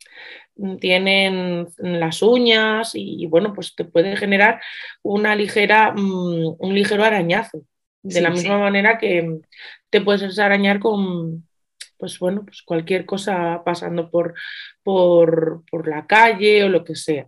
mm, 0.56 0.78
tienen 0.78 1.68
las 1.78 2.22
uñas 2.22 2.92
y 2.94 3.26
bueno, 3.28 3.54
pues 3.54 3.76
te 3.76 3.86
puede 3.86 4.18
generar 4.18 4.62
una 5.02 5.36
ligera, 5.36 5.94
mm, 5.94 6.56
un 6.60 6.76
ligero 6.76 7.04
arañazo. 7.04 7.64
De 8.02 8.20
la 8.20 8.32
misma 8.32 8.60
manera 8.60 8.98
que 8.98 9.40
te 9.90 10.02
puedes 10.02 10.38
arañar 10.38 10.80
con, 10.80 11.48
pues 11.98 12.20
bueno, 12.20 12.44
pues 12.46 12.62
cualquier 12.64 13.06
cosa 13.06 13.62
pasando 13.66 14.10
por, 14.10 14.36
por, 14.84 15.88
la 15.88 16.06
calle 16.08 16.64
o 16.64 16.70
lo 16.70 16.84
que 16.84 16.96
sea. 16.96 17.28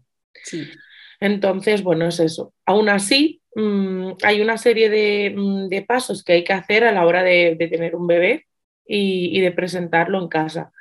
Entonces, 1.20 1.84
bueno, 1.84 2.08
es 2.08 2.20
eso. 2.20 2.54
Aún 2.66 2.90
así, 2.90 3.42
mm, 3.56 4.14
hay 4.24 4.42
una 4.42 4.58
serie 4.58 5.34
mm, 5.36 5.70
de, 5.70 5.82
pasos 5.84 6.24
que 6.24 6.34
hay 6.34 6.44
que 6.44 6.54
hacer 6.54 6.84
a 6.84 6.92
la 6.92 7.06
hora 7.06 7.24
de, 7.24 7.56
tener 7.72 7.96
un 7.96 8.08
bebé 8.08 8.46
y, 8.86 9.40
de 9.42 9.52
presentarlo 9.52 10.22
en 10.22 10.28
casa. 10.28 10.72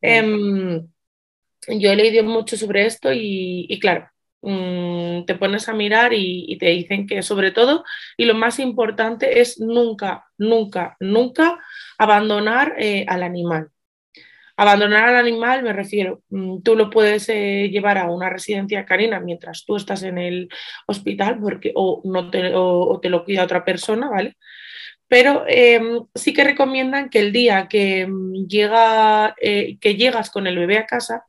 Em, 0.00 0.86
yo 1.68 1.92
he 1.92 1.96
leído 1.96 2.24
mucho 2.24 2.56
sobre 2.56 2.86
esto 2.86 3.10
y, 3.12 3.78
claro, 3.80 4.08
mm, 4.46 5.24
te 5.26 5.34
pones 5.34 5.68
a 5.68 5.74
mirar 5.74 6.12
y, 6.14 6.56
te 6.58 6.66
dicen 6.66 7.06
que 7.06 7.22
sobre 7.22 7.50
todo, 7.50 7.84
y 8.16 8.24
lo 8.24 8.34
más 8.34 8.58
importante 8.58 9.40
es 9.40 9.60
nunca, 9.60 10.26
nunca, 10.38 10.96
nunca 11.00 11.58
abandonar 11.98 12.74
eh, 12.78 13.04
al 13.08 13.22
animal. 13.22 13.70
Abandonar 14.58 15.10
al 15.10 15.16
animal 15.16 15.62
me 15.62 15.72
refiero, 15.72 16.22
mm, 16.30 16.62
tú 16.62 16.76
lo 16.76 16.88
puedes 16.90 17.28
eh, 17.28 17.68
llevar 17.70 17.98
a 17.98 18.10
una 18.10 18.30
residencia 18.30 18.86
canina 18.86 19.20
mientras 19.20 19.64
tú 19.66 19.76
estás 19.76 20.02
en 20.02 20.18
el 20.18 20.48
hospital 20.86 21.38
porque, 21.40 21.72
o, 21.74 22.00
no 22.04 22.30
te, 22.30 22.52
o, 22.54 22.98
te 23.02 23.10
lo 23.10 23.24
cuida 23.24 23.44
otra 23.44 23.64
persona, 23.64 24.08
¿vale? 24.08 24.36
Pero 25.08 25.44
em, 25.46 26.04
sí 26.14 26.32
que 26.32 26.44
recomiendan 26.44 27.08
que 27.10 27.20
el 27.20 27.32
día 27.32 27.68
que, 27.68 28.06
mm, 28.06 28.46
llega, 28.48 29.34
eh, 29.40 29.78
que 29.80 29.94
llegas 29.94 30.30
con 30.30 30.46
el 30.46 30.58
bebé 30.58 30.78
a 30.78 30.86
casa, 30.86 31.24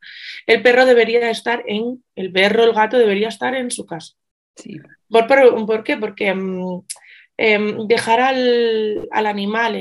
el 0.48 0.62
perro 0.62 0.86
debería 0.86 1.29
estar 1.29 1.63
en, 1.67 2.03
el 2.15 2.31
perro, 2.31 2.63
el 2.63 2.74
gato 2.74 2.98
debería 2.98 3.27
estar 3.27 3.55
en 3.55 3.69
su 3.72 3.86
casa. 3.86 4.13
Sí. 4.55 4.79
¿Por, 5.10 5.27
por, 5.27 5.84
qué? 5.84 5.98
Porque 5.98 6.34
mm, 6.34 6.81
em, 7.38 7.88
dejar 7.88 8.19
al, 8.19 9.07
al 9.12 9.25
animal 9.27 9.75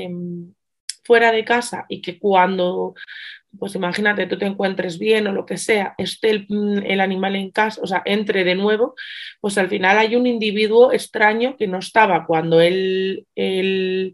fuera 1.07 1.31
de 1.31 1.45
casa 1.45 1.85
y 1.87 2.01
que 2.01 2.19
cuando, 2.19 2.93
pues 3.59 3.75
imagínate, 3.75 4.27
tú 4.27 4.37
te 4.37 4.45
encuentres 4.45 4.99
bien 4.99 5.27
o 5.27 5.31
lo 5.31 5.45
que 5.45 5.57
sea, 5.57 5.95
esté 5.97 6.29
el, 6.29 6.45
mm, 6.49 6.99
animal 6.99 7.35
en 7.35 7.51
casa, 7.51 7.81
o 7.81 7.87
sea, 7.87 8.01
entre 8.05 8.43
de 8.43 8.55
nuevo, 8.55 8.95
pues 9.41 9.57
al 9.57 9.69
final 9.69 9.97
hay 9.97 10.15
un 10.15 10.27
individuo 10.27 10.91
extraño 10.91 11.55
que 11.57 11.67
no 11.67 11.79
estaba 11.79 12.25
cuando 12.25 12.61
él, 12.61 13.25
él, 13.35 14.13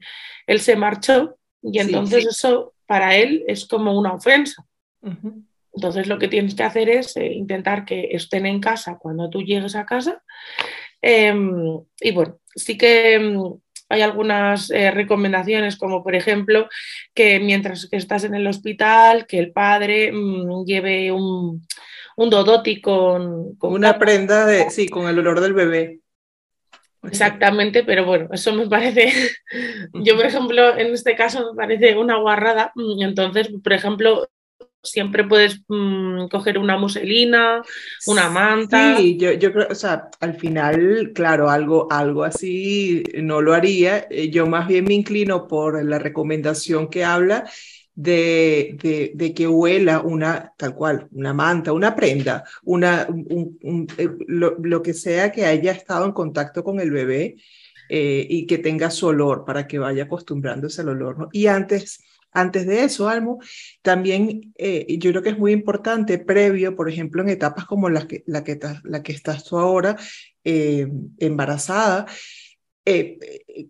se 0.57 0.75
marchó 0.75 1.38
y 1.62 1.79
entonces 1.79 2.25
eso 2.25 2.73
para 2.85 3.15
él 3.15 3.43
es 3.47 3.65
como 3.65 3.97
una 3.97 4.13
ofensa. 4.13 4.65
Entonces 5.73 6.07
lo 6.07 6.19
que 6.19 6.27
tienes 6.27 6.55
que 6.55 6.63
hacer 6.63 6.89
es 6.89 7.17
eh, 7.17 7.33
intentar 7.33 7.85
que 7.85 8.09
estén 8.12 8.45
en 8.45 8.59
casa 8.59 8.97
cuando 9.00 9.29
tú 9.29 9.41
llegues 9.41 9.75
a 9.75 9.85
casa. 9.85 10.21
Em, 11.01 11.79
y 12.00 12.12
bueno, 12.12 12.39
sí 12.55 12.77
que 12.77 13.15
em, 13.15 13.59
hay 13.93 14.01
algunas 14.01 14.69
eh, 14.71 14.91
recomendaciones, 14.91 15.77
como 15.77 16.03
por 16.03 16.15
ejemplo 16.15 16.67
que 17.13 17.39
mientras 17.39 17.88
que 17.89 17.97
estás 17.97 18.23
en 18.23 18.35
el 18.35 18.47
hospital, 18.47 19.25
que 19.27 19.39
el 19.39 19.51
padre 19.51 20.12
mm, 20.12 20.65
lleve 20.65 21.12
un, 21.12 21.65
un 22.15 22.29
dodoti 22.29 22.81
con, 22.81 23.55
Una 23.62 23.97
prenda 23.97 24.45
de, 24.45 24.69
sí, 24.69 24.89
con 24.89 25.07
el 25.07 25.19
olor 25.19 25.41
del 25.41 25.53
bebé. 25.53 26.00
Exactamente, 27.03 27.83
pero 27.83 28.05
bueno, 28.05 28.29
eso 28.31 28.53
me 28.53 28.67
parece, 28.67 29.12
yo 29.93 30.15
por 30.15 30.25
ejemplo, 30.25 30.77
en 30.77 30.93
este 30.93 31.15
caso 31.15 31.51
me 31.51 31.57
parece 31.57 31.97
una 31.97 32.17
guarrada. 32.17 32.71
Mm, 32.75 33.01
entonces, 33.01 33.50
por 33.62 33.73
ejemplo, 33.73 34.27
siempre 34.83 35.23
puedes 35.23 35.61
mm, 35.67 36.27
coger 36.27 36.57
una 36.57 36.77
muselina, 36.77 37.61
una 38.05 38.29
manta. 38.29 38.97
Sí, 38.97 39.17
yo, 39.17 39.31
yo 39.33 39.53
creo, 39.53 39.67
o 39.69 39.75
sea, 39.75 40.09
al 40.19 40.35
final, 40.35 41.11
claro, 41.15 41.49
algo, 41.49 41.87
algo 41.89 42.23
así 42.23 43.03
no 43.15 43.41
lo 43.41 43.53
haría. 43.53 44.05
Eh, 44.09 44.29
yo 44.29 44.45
más 44.45 44.67
bien 44.67 44.85
me 44.85 44.93
inclino 44.93 45.47
por 45.47 45.83
la 45.83 45.99
recomendación 45.99 46.89
que 46.89 47.03
habla 47.05 47.45
de, 47.95 49.11
de, 49.13 49.33
que 49.33 49.47
huela 49.47 50.01
una, 50.01 50.53
tal 50.57 50.75
cual, 50.75 51.07
una 51.11 51.33
manta, 51.33 51.73
una 51.73 51.95
prenda, 51.95 52.43
una, 52.63 53.07
eh, 53.97 54.09
lo, 54.27 54.57
lo, 54.59 54.81
que 54.81 54.93
sea 54.93 55.31
que 55.31 55.45
haya 55.45 55.71
estado 55.71 56.05
en 56.05 56.11
contacto 56.11 56.63
con 56.63 56.79
el 56.79 56.91
bebé 56.91 57.35
eh, 57.89 58.25
y 58.27 58.47
que 58.47 58.57
tenga 58.57 58.89
su 58.89 59.07
olor 59.07 59.45
para 59.45 59.67
que 59.67 59.77
vaya 59.77 60.03
acostumbrándose 60.03 60.81
al 60.81 60.89
olor. 60.89 61.29
Y 61.31 61.47
antes 61.47 62.03
antes 62.33 62.65
de 62.65 62.83
eso, 62.83 63.09
Almo, 63.09 63.39
también 63.81 64.53
eh, 64.57 64.97
yo 64.99 65.11
creo 65.11 65.23
que 65.23 65.29
es 65.29 65.37
muy 65.37 65.51
importante, 65.51 66.17
previo, 66.17 66.75
por 66.75 66.89
ejemplo, 66.89 67.21
en 67.21 67.29
etapas 67.29 67.65
como 67.65 67.89
la 67.89 68.07
que, 68.07 68.23
la 68.25 68.43
que, 68.43 68.59
la 68.83 69.03
que 69.03 69.11
estás 69.11 69.43
tú 69.43 69.57
ahora, 69.57 69.95
eh, 70.43 70.87
embarazada, 71.19 72.05
eh, 72.85 73.19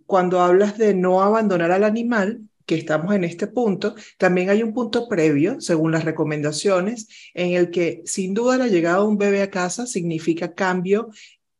cuando 0.05 0.41
hablas 0.41 0.77
de 0.77 0.93
no 0.93 1.21
abandonar 1.21 1.71
al 1.71 1.83
animal, 1.83 2.41
que 2.65 2.75
estamos 2.75 3.13
en 3.13 3.23
este 3.23 3.47
punto, 3.47 3.95
también 4.17 4.49
hay 4.49 4.63
un 4.63 4.73
punto 4.73 5.07
previo, 5.07 5.59
según 5.59 5.91
las 5.91 6.05
recomendaciones, 6.05 7.07
en 7.33 7.53
el 7.53 7.69
que 7.71 8.01
sin 8.05 8.33
duda 8.33 8.57
la 8.57 8.67
llegada 8.67 8.99
de 8.99 9.07
un 9.07 9.17
bebé 9.17 9.41
a 9.41 9.49
casa 9.49 9.85
significa 9.85 10.53
cambio 10.53 11.09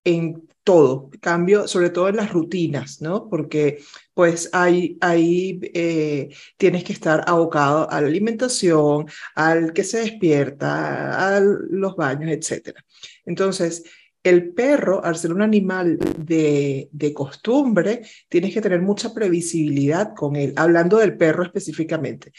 en 0.05 0.47
todo, 0.63 1.09
cambio 1.21 1.67
sobre 1.67 1.89
todo 1.89 2.09
en 2.09 2.15
las 2.17 2.31
rutinas, 2.31 3.01
¿no? 3.01 3.29
Porque 3.29 3.79
pues 4.13 4.49
ahí, 4.53 4.97
ahí 5.01 5.59
eh, 5.73 6.29
tienes 6.57 6.83
que 6.83 6.93
estar 6.93 7.23
abocado 7.27 7.89
a 7.89 8.01
la 8.01 8.07
alimentación, 8.07 9.07
al 9.35 9.73
que 9.73 9.83
se 9.83 9.99
despierta, 9.99 11.35
a 11.35 11.39
los 11.39 11.95
baños, 11.95 12.31
etc. 12.31 12.77
Entonces, 13.25 13.83
el 14.23 14.53
perro, 14.53 15.03
al 15.03 15.17
ser 15.17 15.33
un 15.33 15.41
animal 15.41 15.97
de, 16.17 16.87
de, 16.91 17.13
costumbre, 17.13 18.01
tienes 18.29 18.53
que 18.53 18.61
tener 18.61 18.81
mucha 18.81 19.13
previsibilidad 19.13 20.13
con 20.15 20.37
él, 20.37 20.53
hablando 20.55 20.97
del 20.97 21.17
perro 21.17 21.43
específicamente, 21.43 22.31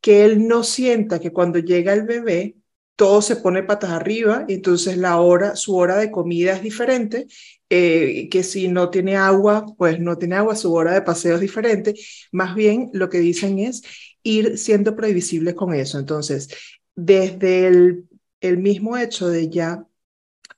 que 0.00 0.24
él 0.24 0.48
no 0.48 0.64
sienta 0.64 1.20
que 1.20 1.32
cuando 1.32 1.60
llega 1.60 1.92
el 1.92 2.02
bebé 2.02 2.56
todo 2.96 3.22
se 3.22 3.36
pone 3.36 3.62
patas 3.62 3.90
arriba, 3.90 4.44
entonces 4.48 4.96
la 4.98 5.18
hora, 5.20 5.56
su 5.56 5.76
hora 5.76 5.96
de 5.96 6.10
comida 6.10 6.52
es 6.52 6.62
diferente, 6.62 7.26
eh, 7.70 8.28
que 8.30 8.42
si 8.42 8.68
no 8.68 8.90
tiene 8.90 9.16
agua, 9.16 9.64
pues 9.78 10.00
no 10.00 10.18
tiene 10.18 10.36
agua, 10.36 10.56
su 10.56 10.74
hora 10.74 10.92
de 10.92 11.02
paseo 11.02 11.36
es 11.36 11.40
diferente. 11.40 11.94
Más 12.32 12.54
bien 12.54 12.90
lo 12.92 13.08
que 13.08 13.18
dicen 13.20 13.58
es 13.58 13.82
ir 14.22 14.58
siendo 14.58 14.96
previsible 14.96 15.54
con 15.54 15.72
eso. 15.72 15.98
Entonces, 15.98 16.48
desde 16.94 17.68
el, 17.68 18.04
el 18.40 18.58
mismo 18.58 18.96
hecho 18.96 19.28
de 19.28 19.48
ya 19.48 19.86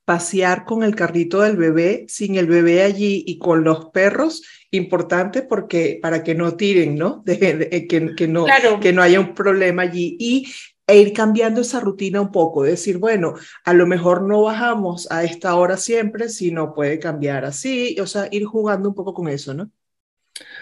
pasear 0.05 0.65
con 0.65 0.83
el 0.83 0.97
carrito 0.97 1.43
del 1.43 1.57
bebé, 1.57 2.07
sin 2.09 2.37
el 2.37 2.47
bebé 2.47 2.83
allí 2.83 3.23
y 3.27 3.39
con 3.39 3.63
los 3.63 3.87
perros, 3.91 4.43
importante 4.71 5.43
porque 5.43 5.99
para 6.03 6.25
que 6.25 6.35
no 6.35 6.57
tiren, 6.57 6.97
¿no? 6.97 7.23
que, 7.27 8.15
que, 8.17 8.29
no, 8.29 8.47
que 8.81 8.93
no 8.93 9.03
haya 9.03 9.21
un 9.21 9.35
problema 9.35 9.83
allí. 9.83 10.17
Y 10.19 10.53
e 10.93 10.99
ir 10.99 11.13
cambiando 11.13 11.63
esa 11.63 11.81
rutina 11.81 12.21
un 12.21 12.31
poco, 12.31 12.63
decir, 12.63 12.99
bueno, 12.99 13.35
a 13.65 13.73
lo 13.73 13.87
mejor 13.87 14.23
no 14.23 14.43
bajamos 14.43 15.11
a 15.11 15.25
esta 15.25 15.55
hora 15.57 15.77
siempre, 15.77 16.29
sino 16.29 16.75
puede 16.75 16.99
cambiar 16.99 17.45
así, 17.47 17.97
o 17.99 18.07
sea, 18.07 18.29
ir 18.31 18.45
jugando 18.45 18.91
un 18.91 18.95
poco 18.95 19.15
con 19.15 19.29
eso, 19.29 19.55
¿no? 19.55 19.71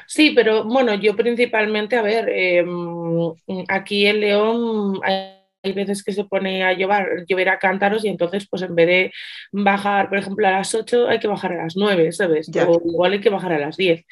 Sí, 0.06 0.30
pero 0.34 0.64
bueno, 0.64 0.94
yo 0.94 1.16
principalmente, 1.16 1.96
a 1.96 2.02
ver, 2.02 2.28
em, 2.28 3.32
aquí 3.68 4.06
en 4.06 4.20
León 4.20 5.00
hay 5.04 5.72
veces 5.72 6.02
que 6.02 6.12
se 6.12 6.24
pone 6.24 6.64
a 6.64 6.72
llover, 6.72 7.24
llover 7.26 7.48
a 7.48 7.58
cántaros 7.58 8.04
y 8.04 8.08
entonces 8.08 8.46
pues 8.48 8.62
en 8.62 8.74
vez 8.74 8.86
de 8.86 9.12
bajar, 9.52 10.08
por 10.08 10.18
ejemplo, 10.18 10.46
a 10.46 10.52
las 10.52 10.74
8 10.74 11.08
hay 11.08 11.18
que 11.18 11.28
bajar 11.28 11.52
a 11.52 11.64
las 11.64 11.76
9, 11.76 12.12
¿sabes? 12.12 12.48
O 12.48 12.80
igual 12.84 13.12
hay 13.12 13.20
que 13.20 13.30
bajar 13.30 13.52
a 13.52 13.58
las 13.58 13.76
10. 13.76 14.04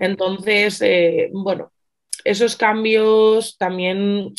Entonces, 0.00 0.80
eh, 0.82 1.28
bueno, 1.32 1.72
esos 2.24 2.56
cambios 2.56 3.56
también 3.58 4.32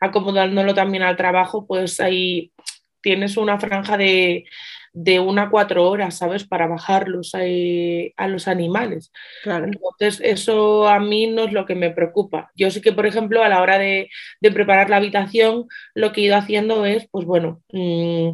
acomodándolo 0.00 0.74
también 0.74 1.02
al 1.02 1.16
trabajo, 1.16 1.66
pues 1.66 2.00
ahí 2.00 2.52
tienes 3.00 3.36
una 3.36 3.58
franja 3.58 3.96
de, 3.96 4.44
de 4.92 5.20
una 5.20 5.42
a 5.42 5.50
cuatro 5.50 5.88
horas, 5.88 6.18
¿sabes? 6.18 6.44
Para 6.44 6.66
bajarlos 6.66 7.34
a, 7.34 8.28
los 8.28 8.48
animales. 8.48 9.12
Entonces, 9.44 10.20
eso 10.22 10.88
a 10.88 10.98
mí 10.98 11.26
no 11.28 11.44
es 11.44 11.52
lo 11.52 11.66
que 11.66 11.74
me 11.74 11.90
preocupa. 11.90 12.50
Yo 12.56 12.70
sí 12.70 12.80
que, 12.80 12.92
por 12.92 13.06
ejemplo, 13.06 13.42
a 13.42 13.48
la 13.48 13.62
hora 13.62 13.78
de, 13.78 14.10
preparar 14.40 14.90
la 14.90 14.96
habitación, 14.96 15.66
lo 15.94 16.12
que 16.12 16.22
he 16.22 16.24
ido 16.24 16.36
haciendo 16.36 16.84
es, 16.84 17.06
pues 17.10 17.26
bueno, 17.26 17.62
mm, 17.72 18.30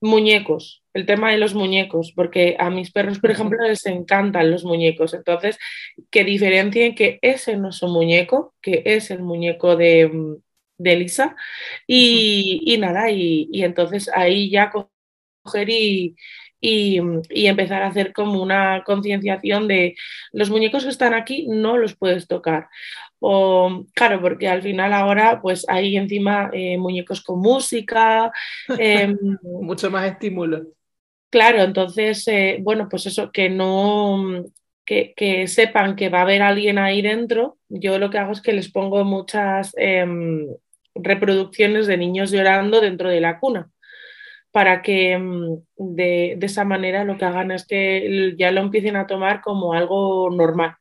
muñecos, 0.00 0.84
el 0.94 1.06
tema 1.06 1.32
de 1.32 1.38
los 1.38 1.54
muñecos, 1.54 2.12
porque 2.14 2.56
a 2.58 2.70
mis 2.70 2.92
perros, 2.92 3.18
por 3.18 3.30
ejemplo, 3.30 3.58
les 3.66 3.84
encantan 3.86 4.50
los 4.50 4.64
muñecos. 4.64 5.12
Entonces, 5.14 5.58
que 6.10 6.24
diferencien 6.24 6.94
que 6.94 7.18
ese 7.22 7.56
no 7.56 7.70
es 7.70 7.82
un 7.82 7.92
muñeco, 7.92 8.54
que 8.62 8.82
es 8.86 9.10
el 9.10 9.22
muñeco 9.22 9.76
de, 9.76 10.08
mm, 10.08 10.36
de 10.78 10.96
Lisa. 10.96 11.36
Y, 11.86 12.76
nada, 12.78 13.10
y, 13.10 13.48
entonces 13.62 14.10
ahí 14.14 14.50
ya 14.50 14.70
coger 14.70 15.70
y, 15.70 16.16
y, 16.60 16.98
empezar 17.46 17.82
a 17.82 17.88
hacer 17.88 18.12
como 18.12 18.42
una 18.42 18.82
concienciación 18.84 19.68
de 19.68 19.96
los 20.32 20.50
muñecos 20.50 20.84
que 20.84 20.90
están 20.90 21.14
aquí 21.14 21.46
no 21.48 21.76
los 21.78 21.96
puedes 21.96 22.26
tocar. 22.28 22.68
O, 23.18 23.84
claro, 23.94 24.20
porque 24.20 24.48
al 24.48 24.62
final 24.62 24.92
ahora 24.92 25.40
pues 25.40 25.64
hay 25.68 25.96
encima 25.96 26.50
eh, 26.52 26.76
muñecos 26.78 27.22
con 27.22 27.40
música. 27.40 28.30
Em, 28.78 29.16
Mucho 29.42 29.90
más 29.90 30.10
estímulo. 30.10 30.66
Claro, 31.30 31.62
entonces, 31.62 32.26
eh, 32.28 32.58
bueno, 32.62 32.88
pues 32.88 33.06
eso, 33.06 33.30
que 33.32 33.50
no, 33.50 34.44
que, 34.84 35.12
que, 35.14 35.46
sepan 35.48 35.96
que 35.96 36.08
va 36.08 36.20
a 36.20 36.22
haber 36.22 36.40
alguien 36.42 36.78
ahí 36.78 37.02
dentro, 37.02 37.58
yo 37.68 37.98
lo 37.98 38.10
que 38.10 38.18
hago 38.18 38.32
es 38.32 38.40
que 38.40 38.52
les 38.52 38.70
pongo 38.70 39.04
muchas, 39.04 39.72
em, 39.76 40.46
reproducciones 41.02 41.86
de 41.86 41.96
niños 41.96 42.30
llorando 42.30 42.80
dentro 42.80 43.08
de 43.08 43.20
la 43.20 43.38
cuna 43.38 43.70
para 44.56 44.80
que 44.80 45.18
mm, 45.18 45.58
de, 45.76 46.38
esa 46.40 46.64
manera 46.64 47.04
lo 47.04 47.18
que 47.18 47.26
hagan 47.26 47.50
es 47.50 47.66
que 47.66 48.34
ya 48.38 48.50
lo 48.52 48.62
empiecen 48.62 48.96
a 48.96 49.06
tomar 49.06 49.42
como 49.42 49.74
algo 49.74 50.30
normal, 50.30 50.76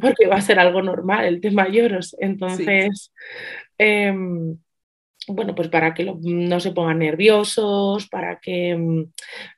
porque 0.00 0.26
va 0.26 0.34
a 0.34 0.40
ser 0.40 0.58
algo 0.58 0.82
normal 0.82 1.24
el 1.24 1.40
tema 1.40 1.68
lloros. 1.70 2.16
Entonces, 2.18 3.12
em, 3.78 4.58
bueno, 5.28 5.54
pues 5.54 5.68
para 5.68 5.94
que 5.94 6.12
no 6.20 6.58
se 6.58 6.72
pongan 6.72 6.98
nerviosos, 6.98 8.08
para 8.08 8.40
que 8.40 8.74
mm, 8.76 9.04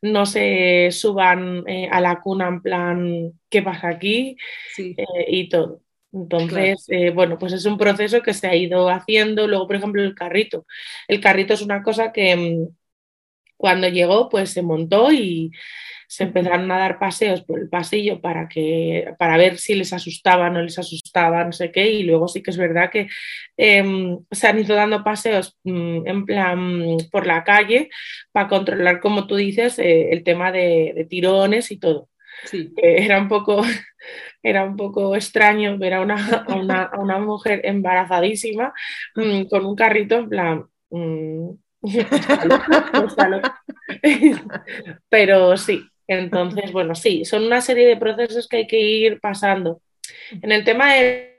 no 0.03 0.27
se 0.27 0.91
suban 0.91 1.65
eh, 1.67 1.89
a 1.91 2.03
la 2.03 2.21
cuna 2.21 2.49
en 2.49 2.61
plan, 2.61 3.33
¿qué 3.49 3.63
pasa 3.63 3.89
aquí? 3.89 4.37
Eh, 4.77 5.25
y 5.27 5.49
todo. 5.49 5.81
Entonces, 6.23 6.85
eh, 6.89 7.11
bueno, 7.11 7.39
pues 7.39 7.53
es 7.53 7.65
un 7.65 7.79
proceso 7.79 8.23
que 8.23 8.35
se 8.35 8.47
ha 8.49 8.57
ido 8.57 8.89
haciendo. 8.89 9.47
Luego, 9.47 9.67
por 9.67 9.77
ejemplo, 9.77 10.03
el 10.03 10.15
carrito. 10.15 10.67
El 11.07 11.21
carrito 11.21 11.55
es 11.55 11.63
una 11.63 11.83
cosa 11.83 12.13
que 12.13 12.37
mm, 12.37 12.69
cuando 13.57 13.89
llegó, 13.89 14.29
pues 14.29 14.51
se 14.51 14.63
montó 14.63 15.13
y 15.13 15.53
se 16.09 16.25
empezaron 16.25 16.71
a 16.73 16.79
dar 16.79 16.99
paseos 16.99 17.43
por 17.43 17.61
el 17.61 17.69
pasillo 17.69 18.21
para, 18.21 18.49
que, 18.49 19.15
para 19.19 19.37
ver 19.37 19.59
si 19.59 19.75
les 19.75 19.93
asustaba, 19.93 20.49
no 20.49 20.63
les 20.63 20.79
asustaba, 20.79 21.45
no 21.45 21.53
sé 21.53 21.71
qué. 21.71 21.91
Y 21.91 22.03
luego 22.05 22.29
sí 22.29 22.43
que 22.43 22.51
es 22.51 22.57
verdad 22.57 22.91
que 22.91 23.09
em, 23.57 24.19
se 24.31 24.49
han 24.49 24.59
ido 24.59 24.75
dando 24.75 25.05
paseos 25.05 25.57
mm, 25.65 26.07
en 26.07 26.25
plan 26.25 26.97
por 27.13 27.27
la 27.27 27.45
calle 27.45 27.91
para 28.33 28.49
controlar, 28.49 29.01
como 29.01 29.27
tú 29.27 29.37
dices, 29.37 29.79
eh, 29.79 30.11
el 30.13 30.25
tema 30.25 30.51
de 30.53 31.07
tirones 31.09 31.71
y 31.71 31.79
todo. 31.79 32.09
Sí. 32.45 32.73
era, 32.77 33.21
un 33.21 33.29
poco, 33.29 33.63
era 34.43 34.65
un 34.65 34.77
poco 34.77 35.15
extraño 35.17 35.79
ver 35.79 35.95
a 35.95 36.01
una, 36.01 36.17
a 36.93 36.99
una, 36.99 37.19
mujer 37.19 37.61
embarazadísima 37.65 38.73
mm, 39.15 39.45
con 39.45 39.67
un 39.67 39.77
carrito 39.77 40.17
en 40.17 40.29
plan... 40.29 40.65
Mm, 40.91 41.51
pero 45.09 45.57
sí, 45.57 45.83
entonces, 46.07 46.73
bueno, 46.73 46.95
sí, 46.95 47.25
son 47.25 47.45
una 47.45 47.61
serie 47.61 47.87
de 47.87 47.97
procesos 47.97 48.49
que 48.49 48.59
hay 48.59 48.67
que 48.67 48.81
ir 48.81 49.21
pasando. 49.21 49.81
En 50.43 50.53
el 50.53 50.65
tema 50.65 50.95
de 50.95 51.39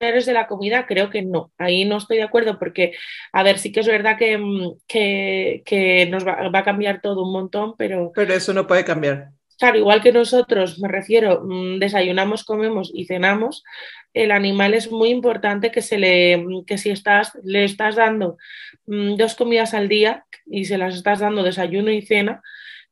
de 0.00 0.32
la 0.32 0.46
comida, 0.46 0.86
creo 0.86 1.10
que 1.10 1.22
no. 1.22 1.52
Ahí 1.58 1.84
no 1.84 1.96
estoy 1.96 2.18
de 2.18 2.22
acuerdo 2.22 2.58
porque, 2.58 2.94
a 3.32 3.42
ver, 3.42 3.58
sí 3.58 3.72
que 3.72 3.80
es 3.80 3.86
verdad 3.86 4.16
que, 4.16 4.38
mm, 4.38 4.78
que, 4.86 6.08
nos 6.10 6.26
va, 6.26 6.48
va, 6.48 6.60
a 6.60 6.64
cambiar 6.64 7.00
todo 7.00 7.24
un 7.24 7.32
montón, 7.32 7.74
pero... 7.76 8.12
Pero 8.14 8.34
eso 8.34 8.52
no 8.52 8.66
puede 8.66 8.84
cambiar. 8.84 9.30
Claro, 9.58 9.78
igual 9.78 10.00
que 10.00 10.12
nosotros, 10.12 10.78
me 10.78 10.88
refiero, 10.88 11.42
mm, 11.44 11.80
desayunamos, 11.80 12.44
comemos 12.44 12.92
y 12.94 13.06
cenamos, 13.06 13.64
el 14.14 14.30
animal 14.30 14.74
es 14.74 14.90
muy 14.90 15.10
importante 15.10 15.72
que 15.72 15.82
se 15.82 15.98
le, 15.98 16.36
mm, 16.36 16.64
que 16.64 16.78
si 16.78 16.90
estás, 16.90 17.36
le 17.42 17.64
estás 17.64 17.96
dando 17.96 18.36
mm, 18.86 19.16
dos 19.16 19.34
comidas 19.34 19.74
al 19.74 19.88
día 19.88 20.24
y 20.46 20.66
se 20.66 20.78
las 20.78 20.94
estás 20.94 21.18
dando 21.20 21.42
desayuno 21.42 21.90
y 21.90 22.02
cena, 22.02 22.42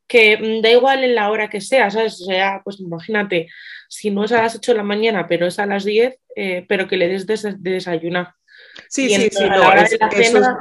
que 0.09 0.61
da 0.63 0.71
igual 0.71 1.05
en 1.05 1.15
la 1.15 1.31
hora 1.31 1.49
que 1.49 1.61
sea, 1.61 1.91
¿sabes? 1.91 2.21
O 2.21 2.27
sea, 2.27 2.61
pues 2.65 2.81
imagínate, 2.81 3.49
si 3.89 4.11
no 4.11 4.25
es 4.25 4.33
a 4.33 4.43
las 4.43 4.57
8 4.57 4.73
de 4.73 4.79
la 4.79 4.85
mañana, 4.85 5.27
pero 5.29 5.47
es 5.47 5.59
a 5.59 5.67
las 5.67 5.85
10, 5.85 6.19
eh, 6.35 6.65
pero 6.69 6.87
que 6.89 6.97
le 6.97 7.09
des 7.09 7.27
de, 7.27 7.55
desayunar. 7.59 8.35
Sí, 8.89 9.09
sí, 9.09 9.29
sí, 9.31 9.45
no, 9.49 9.73
eso 9.73 9.97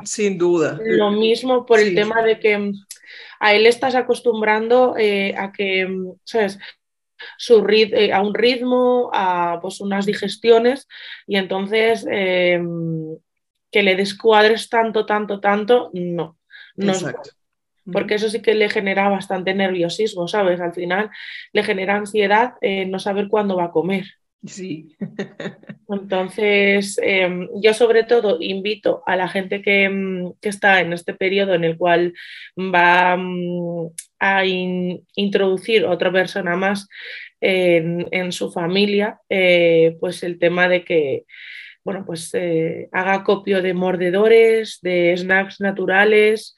sin 0.03 0.37
duda. 0.37 0.79
Lo 0.83 1.11
mismo 1.11 1.65
por 1.65 1.79
el 1.79 1.93
tema 1.95 2.21
de 2.21 2.39
que 2.39 2.71
a 3.45 3.53
él 3.53 3.67
estás 3.67 3.93
acostumbrando 3.93 4.95
eh, 4.97 5.35
a 5.37 5.51
que, 5.51 5.87
¿sabes? 6.23 6.57
Su 7.37 7.63
eh, 7.69 8.11
a 8.11 8.23
un 8.23 8.33
ritmo, 8.33 9.11
a 9.13 9.59
pues, 9.61 9.81
unas 9.81 10.07
digestiones 10.07 10.87
y 11.27 11.37
entonces 11.37 12.07
eh, 12.11 12.59
que 13.71 13.83
le 13.83 13.95
descuadres 13.95 14.67
tanto, 14.67 15.05
tanto, 15.05 15.39
tanto, 15.39 15.91
no. 15.93 16.39
no 16.75 16.93
porque 17.93 18.15
eso 18.15 18.29
sí 18.29 18.41
que 18.41 18.55
le 18.55 18.67
genera 18.67 19.09
bastante 19.09 19.53
nerviosismo, 19.53 20.27
¿sabes? 20.27 20.59
Al 20.59 20.73
final 20.73 21.11
le 21.53 21.63
genera 21.63 21.97
ansiedad 21.97 22.55
no 22.87 22.97
saber 22.97 23.27
cuándo 23.27 23.57
va 23.57 23.65
a 23.65 23.71
comer. 23.71 24.05
Sí. 24.45 24.95
Entonces, 25.89 26.99
em, 27.01 27.47
yo 27.61 27.73
sobre 27.73 28.03
todo 28.03 28.37
invito 28.39 29.03
a 29.05 29.15
la 29.15 29.27
gente 29.27 29.61
que, 29.61 29.89
mm, 29.89 30.33
está 30.41 30.81
en 30.81 30.93
este 30.93 31.13
periodo 31.13 31.53
en 31.53 31.63
el 31.63 31.77
cual 31.77 32.13
va 32.57 33.15
mm, 33.17 33.89
a 34.19 34.45
introducir 34.45 35.85
otra 35.85 36.11
persona 36.11 36.55
más 36.55 36.87
en, 37.41 38.31
su 38.31 38.51
familia, 38.51 39.19
eh, 39.29 39.97
pues 39.99 40.23
el 40.23 40.39
tema 40.39 40.67
de 40.67 40.83
que 40.83 41.25
bueno, 41.85 42.03
pues 42.03 42.31
eh, 42.33 42.89
haga 42.91 43.23
copio 43.23 43.61
de 43.61 43.75
mordedores, 43.75 44.79
de 44.81 45.15
snacks 45.15 45.61
naturales, 45.61 46.55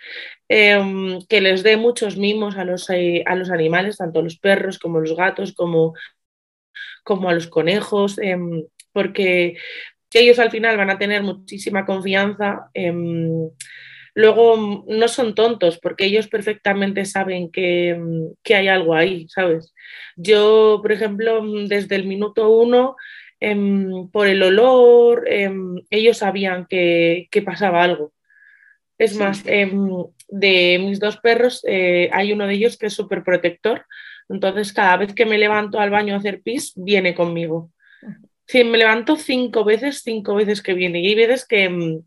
em, 0.48 1.20
que 1.28 1.42
les 1.42 1.64
dé 1.64 1.76
muchos 1.76 2.16
mimos 2.16 2.56
a 2.56 2.64
los, 2.64 2.90
eh, 2.90 3.24
a 3.26 3.36
los 3.36 3.52
animales, 3.52 3.98
tanto 3.98 4.22
los 4.22 4.40
perros 4.40 4.80
como 4.80 5.02
los 5.02 5.18
gatos, 5.18 5.54
como, 5.54 5.94
como 7.04 7.30
a 7.30 7.34
los 7.34 7.48
conejos, 7.48 8.18
em, 8.20 8.64
porque 8.92 9.58
ellos 10.14 10.40
al 10.40 10.52
final 10.52 10.78
van 10.78 10.90
a 10.90 10.98
tener 10.98 11.24
muchísima 11.24 11.86
confianza. 11.86 12.70
Em, 12.74 13.50
luego 14.16 14.84
no 14.88 15.08
son 15.08 15.36
tontos 15.36 15.80
porque 15.80 16.06
ellos 16.06 16.28
perfectamente 16.28 17.06
saben 17.06 17.52
que, 17.52 18.00
que, 18.44 18.56
hay 18.56 18.68
algo 18.68 18.96
ahí, 18.96 19.28
¿sabes? 19.30 19.74
Yo, 20.16 20.80
por 20.82 20.92
ejemplo, 20.92 21.44
desde 21.68 21.96
el 21.96 22.06
minuto 22.08 22.50
uno 22.50 22.96
Em, 23.40 24.10
por 24.10 24.28
el 24.28 24.42
olor, 24.42 25.28
em, 25.28 25.76
ellos 25.90 26.18
sabían 26.18 26.66
que, 26.66 27.30
pasaba 27.46 27.84
algo. 27.84 28.14
Es 28.98 29.16
más, 29.16 29.44
em, 29.46 29.90
de 30.28 30.80
mis 30.80 31.00
dos 31.00 31.18
perros 31.18 31.64
eh, 31.68 32.10
hay 32.12 32.34
uno 32.34 32.48
de 32.48 32.56
ellos 32.56 32.78
que 32.78 32.88
es 32.88 32.94
súper 32.94 33.24
protector, 33.24 33.86
entonces 34.30 34.74
cada 34.74 34.98
vez 34.98 35.14
que 35.14 35.26
me 35.26 35.38
levanto 35.38 35.80
al 35.80 35.90
baño 35.90 36.14
a 36.14 36.18
hacer 36.18 36.42
pis, 36.42 36.74
viene 36.76 37.16
conmigo. 37.16 37.72
Si 38.46 38.64
me 38.64 38.78
levanto 38.78 39.16
cinco 39.16 39.64
veces, 39.64 40.02
cinco 40.04 40.36
veces 40.36 40.62
que 40.62 40.74
viene. 40.74 41.02
Y 41.02 41.08
hay 41.08 41.16
veces 41.16 41.46
que 41.46 42.02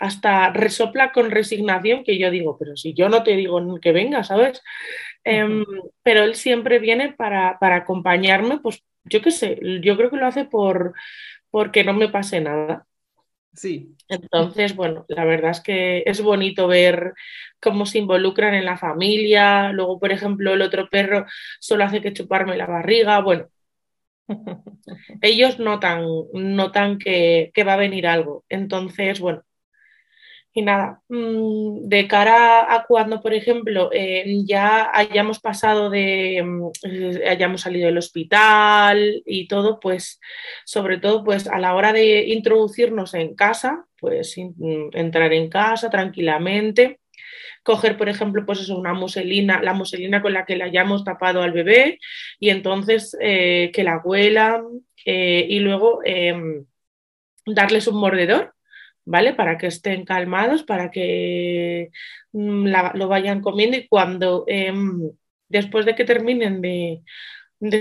hasta 0.00 0.50
resopla 0.50 1.12
con 1.12 1.30
resignación 1.30 2.04
que 2.04 2.18
yo 2.18 2.30
digo, 2.30 2.56
pero 2.58 2.76
si 2.76 2.94
yo 2.94 3.08
no 3.08 3.22
te 3.22 3.36
digo 3.36 3.60
que 3.80 3.92
venga, 3.92 4.24
¿sabes? 4.24 4.62
pero 6.02 6.24
él 6.24 6.34
siempre 6.34 6.80
viene 6.80 7.12
para, 7.12 7.58
para 7.60 7.76
acompañarme, 7.76 8.58
pues 8.58 8.82
yo 9.04 9.22
qué 9.22 9.30
sé, 9.30 9.58
yo 9.82 9.96
creo 9.96 10.10
que 10.10 10.16
lo 10.16 10.26
hace 10.26 10.44
por 10.44 10.94
porque 11.50 11.84
no 11.84 11.92
me 11.92 12.08
pase 12.08 12.40
nada. 12.40 12.86
Sí. 13.54 13.94
Entonces, 14.08 14.74
bueno, 14.76 15.04
la 15.08 15.24
verdad 15.24 15.50
es 15.52 15.60
que 15.60 16.02
es 16.06 16.22
bonito 16.22 16.66
ver 16.68 17.14
cómo 17.60 17.86
se 17.86 17.98
involucran 17.98 18.54
en 18.54 18.64
la 18.64 18.78
familia. 18.78 19.72
Luego, 19.72 19.98
por 20.00 20.10
ejemplo, 20.12 20.52
el 20.54 20.62
otro 20.62 20.88
perro 20.90 21.26
solo 21.60 21.84
hace 21.84 22.00
que 22.02 22.12
chuparme 22.12 22.56
la 22.56 22.66
barriga. 22.66 23.20
Bueno, 23.20 23.48
ellos 25.22 25.58
notan, 25.58 26.04
notan 26.34 26.98
que, 26.98 27.50
que 27.54 27.64
va 27.64 27.74
a 27.74 27.76
venir 27.76 28.06
algo. 28.06 28.44
Entonces, 28.48 29.20
bueno, 29.20 29.42
y 30.54 30.62
nada, 30.62 31.02
mm, 31.08 31.88
de 31.88 32.06
cara 32.08 32.74
a 32.74 32.84
cuando, 32.86 33.22
por 33.22 33.32
ejemplo, 33.32 33.90
eh, 33.92 34.24
ya 34.44 34.90
hayamos 34.92 35.40
pasado 35.40 35.88
de, 35.90 36.42
mm, 36.44 36.70
eh, 36.84 37.28
hayamos 37.28 37.62
salido 37.62 37.86
del 37.86 37.98
hospital 37.98 39.22
y 39.24 39.48
todo, 39.48 39.80
pues 39.80 40.20
sobre 40.64 40.98
todo 40.98 41.24
pues 41.24 41.48
a 41.48 41.58
la 41.58 41.74
hora 41.74 41.92
de 41.92 42.26
introducirnos 42.28 43.14
en 43.14 43.34
casa, 43.34 43.86
pues 43.98 44.36
mm, 44.36 44.90
entrar 44.92 45.32
en 45.32 45.48
casa 45.48 45.88
tranquilamente, 45.90 47.00
coger, 47.62 47.96
por 47.96 48.08
ejemplo, 48.08 48.44
pues 48.46 48.60
eso, 48.60 48.76
una 48.78 48.94
muselina, 48.94 49.62
la 49.62 49.74
muselina 49.74 50.22
con 50.22 50.32
la 50.34 50.44
que 50.44 50.56
le 50.56 50.64
hayamos 50.64 51.04
tapado 51.04 51.42
al 51.42 51.52
bebé 51.52 51.98
y 52.40 52.50
entonces 52.50 53.16
eh, 53.20 53.70
que 53.74 53.84
la 53.84 53.98
huela 54.04 54.62
y 55.04 55.58
luego 55.60 56.00
em, 56.04 56.64
darles 57.46 57.88
un 57.88 57.96
mordedor 58.00 58.54
¿vale? 59.04 59.34
Para 59.34 59.58
que 59.58 59.66
estén 59.66 60.04
calmados, 60.04 60.62
para 60.62 60.90
que 60.90 61.90
mm, 62.32 62.66
lo 62.94 63.08
vayan 63.08 63.40
comiendo 63.40 63.76
y 63.76 63.88
cuando 63.88 64.44
em, 64.46 65.10
después 65.48 65.86
de 65.86 65.94
que 65.94 66.04
terminen 66.04 66.60
de, 66.60 67.02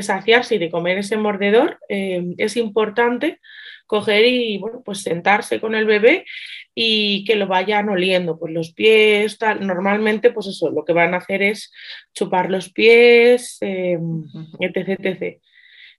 saciarse 0.03 0.55
y 0.55 0.57
de 0.59 0.69
comer 0.69 0.99
ese 0.99 1.17
mordedor, 1.17 1.79
em, 1.89 2.35
es 2.37 2.55
importante 2.57 3.39
coger 3.87 4.25
y 4.25 4.57
bueno, 4.57 4.81
pues 4.85 5.01
sentarse 5.01 5.59
con 5.59 5.75
el 5.75 5.85
bebé 5.85 6.25
y 6.73 7.25
que 7.25 7.35
lo 7.35 7.47
vayan 7.47 7.89
oliendo, 7.89 8.39
pues 8.39 8.53
los 8.53 8.71
pies, 8.73 9.37
tal. 9.37 9.65
Normalmente, 9.67 10.31
pues 10.31 10.47
eso, 10.47 10.69
lo 10.69 10.85
que 10.85 10.93
van 10.93 11.13
a 11.13 11.17
hacer 11.17 11.41
es 11.41 11.71
chupar 12.13 12.49
los 12.49 12.71
pies, 12.71 13.57
em, 13.61 14.23
etc, 14.59 14.97
etc. 14.99 15.41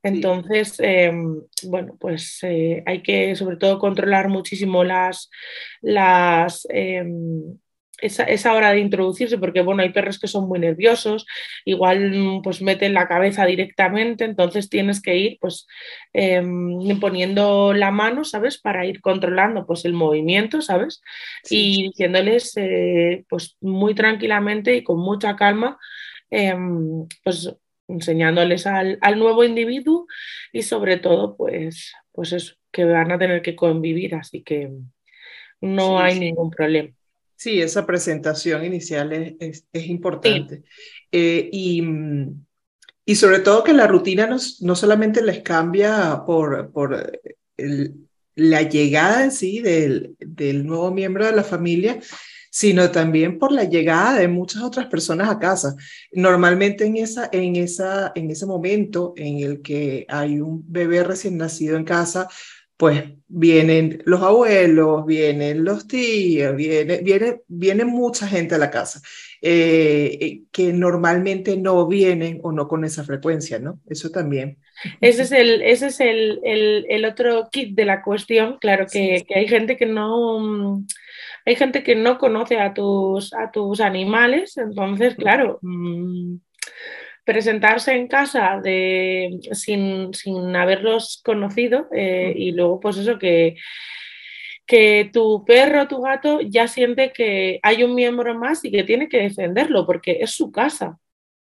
Entonces, 0.03 0.81
em, 0.81 1.43
bueno, 1.65 1.97
pues 2.01 2.39
eh, 2.43 2.83
hay 2.87 3.03
que 3.03 3.37
sobre 3.37 3.57
todo 3.57 3.79
controlar 3.79 4.29
muchísimo 4.29 4.83
las, 4.85 5.31
las 5.81 6.67
em, 6.71 7.59
esa, 8.03 8.53
hora 8.53 8.73
de 8.73 8.81
introducirse, 8.81 9.39
porque 9.39 9.63
bueno, 9.63 9.83
hay 9.83 9.91
perros 9.91 10.19
que 10.19 10.27
son 10.27 10.49
muy 10.49 10.59
nerviosos, 10.59 11.25
igual 11.65 12.41
pues 12.43 12.61
meten 12.61 12.95
la 12.95 13.07
cabeza 13.07 13.47
directamente, 13.47 14.25
entonces 14.25 14.69
tienes 14.69 15.01
que 15.01 15.17
ir 15.17 15.39
pues 15.41 15.69
em, 16.13 16.99
poniendo 17.01 17.73
la 17.73 17.93
mano, 17.93 18.25
¿sabes? 18.25 18.59
Para 18.59 18.87
ir 18.87 19.01
controlando 19.01 19.67
pues 19.67 19.85
el 19.85 19.93
movimiento, 19.93 20.61
¿sabes? 20.63 21.01
Y 21.49 21.85
diciéndoles 21.85 22.57
eh, 22.57 23.25
pues 23.29 23.57
muy 23.61 23.95
tranquilamente 23.95 24.75
y 24.77 24.83
con 24.83 24.99
mucha 24.99 25.37
calma, 25.37 25.79
pues 27.25 27.55
enseñándoles 27.89 28.67
al, 28.67 28.99
nuevo 29.17 29.45
individuo 29.45 30.07
y 30.53 30.63
sobre 30.63 30.99
todo, 30.99 31.37
pues, 31.37 31.93
pues 32.13 32.33
eso, 32.33 32.55
que 32.71 32.85
van 32.85 33.13
a 33.13 33.19
tener 33.19 33.43
que 33.43 33.57
convivir, 33.57 34.15
así 34.15 34.43
que 34.43 34.71
no 35.61 35.99
hay 35.99 36.19
ningún 36.19 36.51
problema. 36.51 36.91
Sí, 37.37 37.61
esa 37.61 37.85
presentación 37.87 38.65
inicial 38.65 39.13
es, 39.41 39.67
importante. 39.73 40.63
Eh, 41.11 41.49
y, 41.53 41.83
y, 43.05 43.15
sobre 43.17 43.41
todo 43.41 43.65
que 43.65 43.73
la 43.73 43.89
rutina 43.89 44.29
no 44.61 44.77
solamente 44.77 45.23
les 45.23 45.43
cambia 45.43 46.23
por, 46.25 46.71
por 46.71 47.21
la 48.37 48.63
llegada 48.63 49.25
en 49.25 49.33
sí 49.33 49.61
del, 49.61 50.17
del 50.19 50.65
nuevo 50.67 50.91
miembro 50.93 51.27
de 51.27 51.33
la 51.33 51.43
familia, 51.43 51.99
sino 52.55 52.91
también 52.91 53.39
por 53.39 53.51
la 53.51 53.65
llegada 53.65 54.19
de 54.19 54.29
muchas 54.29 54.63
otras 54.63 54.85
personas 54.87 55.31
a 55.31 55.39
casa. 55.39 55.75
Normalmente 56.13 56.85
en, 56.85 56.99
esa, 56.99 57.31
en, 57.33 57.57
esa, 57.57 58.13
en 58.15 58.31
ese 58.31 58.45
momento 58.45 59.15
en 59.17 59.39
el 59.39 59.63
que 59.63 60.05
hay 60.07 60.39
un 60.39 60.63
bebé 60.71 61.03
recién 61.03 61.39
nacido 61.39 61.79
en 61.79 61.85
casa, 61.85 62.29
pues 62.77 63.05
vienen 63.27 64.03
los 64.05 64.21
abuelos, 64.21 65.07
vienen 65.07 65.65
los 65.65 65.87
tíos, 65.87 66.55
viene, 66.55 66.99
viene, 66.99 67.41
viene 67.49 67.87
mucha 67.87 68.29
gente 68.29 68.55
a 68.55 68.59
la 68.59 68.71
casa, 68.71 69.01
eh, 69.41 70.19
eh, 70.21 70.43
que 70.53 70.75
normalmente 70.75 71.57
no 71.57 71.87
vienen 71.87 72.39
o 72.43 72.53
no 72.53 72.69
con 72.69 72.85
esa 72.85 73.03
frecuencia, 73.03 73.59
¿no? 73.61 73.81
Eso 73.89 74.11
también. 74.11 74.59
Ese 75.01 75.23
es 75.23 75.33
el, 75.33 75.63
ese 75.63 75.87
es 75.87 76.01
el, 76.01 76.41
el, 76.45 77.05
otro 77.07 77.49
kit 77.51 77.75
de 77.75 77.87
la 77.87 78.03
cuestión, 78.03 78.59
claro, 78.59 78.87
que, 78.93 79.25
que 79.27 79.39
hay 79.39 79.49
gente 79.49 79.79
que 79.79 79.87
no 79.87 80.85
hay 81.45 81.57
gente 81.57 81.83
que 81.83 81.95
no 81.95 82.19
conoce 82.19 82.59
a 82.59 82.75
tus, 82.75 83.33
a 83.35 83.51
tus 83.51 83.81
animales, 83.81 84.57
entonces, 84.57 85.15
claro, 85.17 85.59
mm, 85.63 86.37
presentarse 87.25 87.93
en 87.93 88.09
casa 88.09 88.61
de, 88.63 89.39
sin, 89.53 90.57
haberlos 90.57 91.21
conocido 91.25 91.89
eh, 91.95 92.33
y 92.37 92.53
luego, 92.53 92.81
pues 92.81 92.97
eso, 92.97 93.19
que, 93.19 93.57
que 94.67 95.11
tu 95.13 95.45
perro, 95.45 95.89
tu 95.89 96.01
gato 96.01 96.41
ya 96.41 96.69
siente 96.69 97.13
que 97.13 97.61
hay 97.63 97.85
un 97.85 97.95
miembro 97.95 98.35
más 98.35 98.65
y 98.65 98.71
que 98.71 98.85
tiene 98.85 99.09
que 99.09 99.19
defenderlo 99.19 99.87
porque 99.87 100.19
es 100.21 100.31
su 100.33 100.51
casa. 100.51 100.99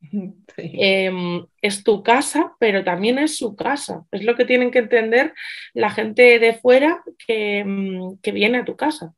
Em, 0.57 1.46
es 1.62 1.85
tu 1.85 2.02
casa, 2.02 2.55
pero 2.59 2.85
también 2.85 3.18
es 3.18 3.37
su 3.37 3.57
casa. 3.57 4.05
Es 4.11 4.24
lo 4.24 4.35
que 4.35 4.44
tienen 4.44 4.70
que 4.70 4.81
entender 4.81 5.33
la 5.72 5.90
gente 5.90 6.38
de 6.38 6.55
fuera 6.55 7.02
que, 7.26 7.64
mm, 7.64 8.18
que 8.22 8.33
viene 8.33 8.59
a 8.59 8.64
tu 8.64 8.76
casa. 8.76 9.14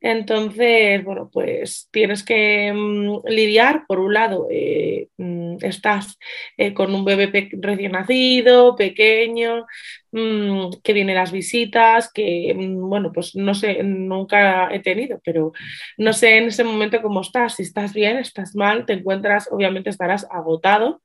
Entonces, 0.00 1.02
bueno, 1.04 1.30
pues 1.32 1.88
tienes 1.90 2.22
que 2.24 2.72
mm, 2.72 3.26
lidiar, 3.28 3.84
por 3.88 3.98
un 3.98 4.12
lado, 4.14 4.46
eh, 4.50 5.08
mm, 5.16 5.56
estás 5.62 6.18
eh, 6.56 6.74
con 6.74 6.94
un 6.94 7.04
bebé 7.04 7.30
recién 7.60 7.92
nacido, 7.92 8.76
pequeño, 8.76 9.66
mm, 10.12 10.70
que 10.84 10.92
vienen 10.92 11.16
las 11.16 11.32
visitas, 11.32 12.12
que, 12.12 12.54
bueno, 12.56 13.10
pues 13.12 13.34
no 13.36 13.54
sé, 13.54 13.82
nunca 13.82 14.68
he 14.72 14.80
tenido, 14.80 15.20
pero 15.24 15.52
no 15.96 16.12
sé 16.12 16.38
en 16.38 16.44
ese 16.48 16.64
momento 16.64 17.02
cómo 17.02 17.20
estás, 17.22 17.56
si 17.56 17.62
estás 17.62 17.92
bien, 17.94 18.18
estás 18.18 18.54
mal, 18.54 18.86
te 18.86 18.92
encuentras, 18.94 19.48
obviamente 19.50 19.90
estarás 19.90 20.26
agotado, 20.30 21.00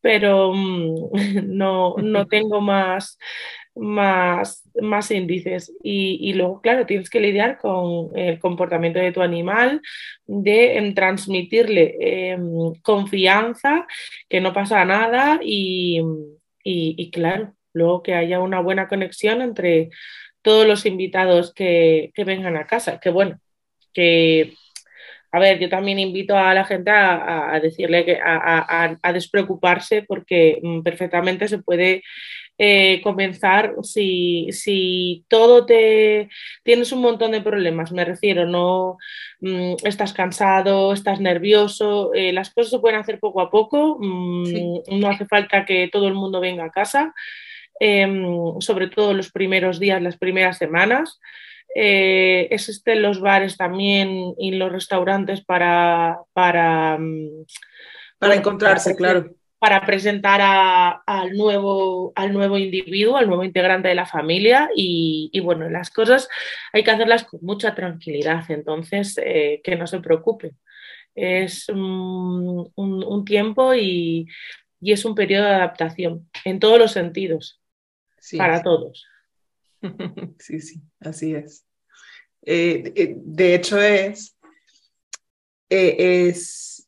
pero 0.00 0.52
no, 1.44 1.94
no 1.98 2.26
tengo 2.28 2.60
más 2.60 3.18
más, 3.76 4.68
más 4.80 5.10
índices. 5.10 5.72
Y, 5.82 6.32
luego, 6.34 6.60
claro, 6.60 6.86
tienes 6.86 7.10
que 7.10 7.20
lidiar 7.20 7.58
con 7.58 8.16
el 8.16 8.38
comportamiento 8.38 8.98
de 8.98 9.12
tu 9.12 9.22
animal, 9.22 9.80
de 10.26 10.78
em, 10.78 10.94
transmitirle 10.94 11.96
em, 12.00 12.74
confianza, 12.82 13.86
que 14.28 14.40
no 14.40 14.52
pasa 14.52 14.84
nada 14.84 15.40
y, 15.42 16.00
y, 16.64 17.10
claro, 17.10 17.54
luego 17.72 18.02
que 18.02 18.14
haya 18.14 18.40
una 18.40 18.60
buena 18.60 18.88
conexión 18.88 19.42
entre 19.42 19.90
todos 20.42 20.66
los 20.66 20.86
invitados 20.86 21.52
que, 21.54 22.12
vengan 22.16 22.56
a 22.56 22.66
casa, 22.66 23.00
que 23.00 23.10
bueno, 23.10 23.38
que 23.92 24.54
a 25.32 25.38
ver, 25.38 25.58
yo 25.58 25.68
también 25.68 25.98
invito 25.98 26.36
a 26.36 26.54
la 26.54 26.64
gente 26.64 26.90
a, 26.90 27.58
decirle 27.62 28.04
que 28.04 28.18
a, 28.18 28.96
a, 29.02 29.12
despreocuparse 29.12 30.02
porque 30.02 30.58
mm, 30.62 30.82
perfectamente 30.82 31.48
se 31.48 31.58
puede 31.58 32.02
eh, 32.58 33.02
comenzar 33.02 33.74
si, 33.82 34.48
si, 34.50 35.26
todo 35.28 35.66
te 35.66 36.30
tienes 36.62 36.90
un 36.90 37.02
montón 37.02 37.32
de 37.32 37.42
problemas, 37.42 37.92
me 37.92 38.04
refiero, 38.04 38.46
no 38.46 38.96
mm, 39.40 39.74
estás 39.84 40.14
cansado, 40.14 40.94
estás 40.94 41.20
nervioso, 41.20 42.14
eh, 42.14 42.32
las 42.32 42.48
cosas 42.54 42.70
se 42.70 42.78
pueden 42.78 42.98
hacer 42.98 43.20
poco 43.20 43.42
a 43.42 43.50
poco, 43.50 43.98
mm, 44.00 44.98
no 44.98 45.08
hace 45.08 45.26
falta 45.26 45.66
que 45.66 45.88
todo 45.92 46.08
el 46.08 46.14
mundo 46.14 46.40
venga 46.40 46.64
a 46.64 46.70
casa, 46.70 47.12
em, 47.78 48.58
sobre 48.60 48.88
todo 48.88 49.12
los 49.12 49.30
primeros 49.30 49.78
días, 49.78 50.00
las 50.00 50.16
primeras 50.16 50.56
semanas. 50.56 51.20
Eh, 51.74 52.48
existen 52.50 53.02
los 53.02 53.20
bares 53.20 53.58
también 53.58 54.32
y 54.38 54.52
los 54.52 54.72
restaurantes 54.72 55.44
para, 55.44 56.20
para, 56.32 56.96
mm, 56.98 57.44
para 58.18 58.34
encontrarse, 58.34 58.96
claro 58.96 59.30
para 59.66 59.84
presentar 59.84 60.40
al, 61.06 61.32
nuevo, 61.32 62.12
al 62.14 62.32
nuevo 62.32 62.56
individuo, 62.56 63.16
al 63.16 63.26
nuevo 63.26 63.42
integrante 63.42 63.88
de 63.88 63.96
la 63.96 64.06
familia 64.06 64.70
y, 64.76 65.40
bueno, 65.40 65.68
las 65.68 65.90
cosas 65.90 66.28
hay 66.72 66.84
que 66.84 66.92
hacerlas 66.92 67.24
con 67.24 67.40
mucha 67.42 67.74
tranquilidad, 67.74 68.48
entonces 68.48 69.18
eh, 69.20 69.60
que 69.64 69.74
no 69.74 69.88
se 69.88 69.98
preocupe. 69.98 70.52
Es 71.16 71.68
un, 71.68 73.24
tiempo 73.26 73.74
y, 73.74 74.28
es 74.80 75.04
un 75.04 75.16
periodo 75.16 75.46
de 75.46 75.54
adaptación 75.54 76.30
en 76.44 76.60
todos 76.60 76.78
los 76.78 76.92
sentidos, 76.92 77.60
para 78.38 78.62
todos. 78.62 79.04
Sí, 80.38 80.60
sí, 80.60 80.80
así 81.00 81.34
es. 81.34 81.66
Eh, 82.42 82.92
eh, 82.94 83.14
de 83.16 83.54
hecho 83.56 83.80
es, 83.80 84.38
es 85.68 86.85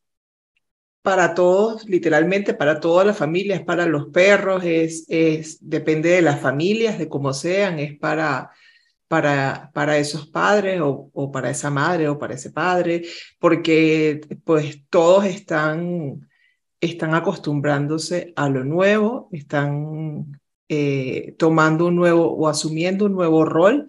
para 1.03 1.35
todos, 1.35 1.89
literalmente 1.89 2.55
para 2.55 2.81
toda 2.81 3.05
la 3.05 3.15
familia, 3.15 3.57
es 3.57 3.63
para 3.63 3.87
los 3.87 4.09
perros, 4.09 4.65
es, 4.65 5.05
es, 5.09 5.59
depende 5.61 6.11
de 6.11 6.23
las 6.23 6.41
familias, 6.41 6.99
de 6.99 7.09
cómo 7.09 7.33
sean, 7.33 7.79
es 7.79 7.97
para, 7.99 8.51
para, 9.07 9.71
para 9.73 9.99
esos 9.99 10.27
padres 10.27 10.81
o, 10.81 11.11
o, 11.13 11.33
para 11.33 11.51
esa 11.51 11.71
madre 11.71 12.09
o 12.09 12.19
para 12.19 12.35
ese 12.35 12.51
padre, 12.51 13.05
porque 13.39 14.21
pues 14.45 14.83
todos 14.91 15.25
están, 15.25 16.29
están 16.81 17.15
acostumbrándose 17.15 18.33
a 18.37 18.49
lo 18.49 18.65
nuevo, 18.65 19.29
están 19.33 20.41
eh, 20.69 21.35
tomando 21.39 21.87
un 21.87 21.97
nuevo 21.97 22.31
o 22.31 22.47
asumiendo 22.47 23.07
un 23.07 23.13
nuevo 23.13 23.45
rol. 23.45 23.87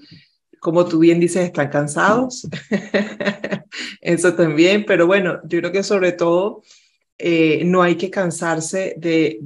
Como 0.62 0.86
tú 0.86 1.00
bien 1.00 1.20
dices, 1.20 1.44
están 1.44 1.70
cansados. 1.70 2.48
Eso 4.02 4.34
también, 4.34 4.86
pero 4.86 5.06
bueno, 5.06 5.40
yo 5.44 5.60
creo 5.60 5.72
que 5.72 5.84
sobre 5.84 6.14
todo 6.14 6.64
eh, 7.20 7.64
no 7.66 7.82
hay 7.82 7.96
que 7.96 8.10
cansarse 8.10 8.96
de, 8.98 9.40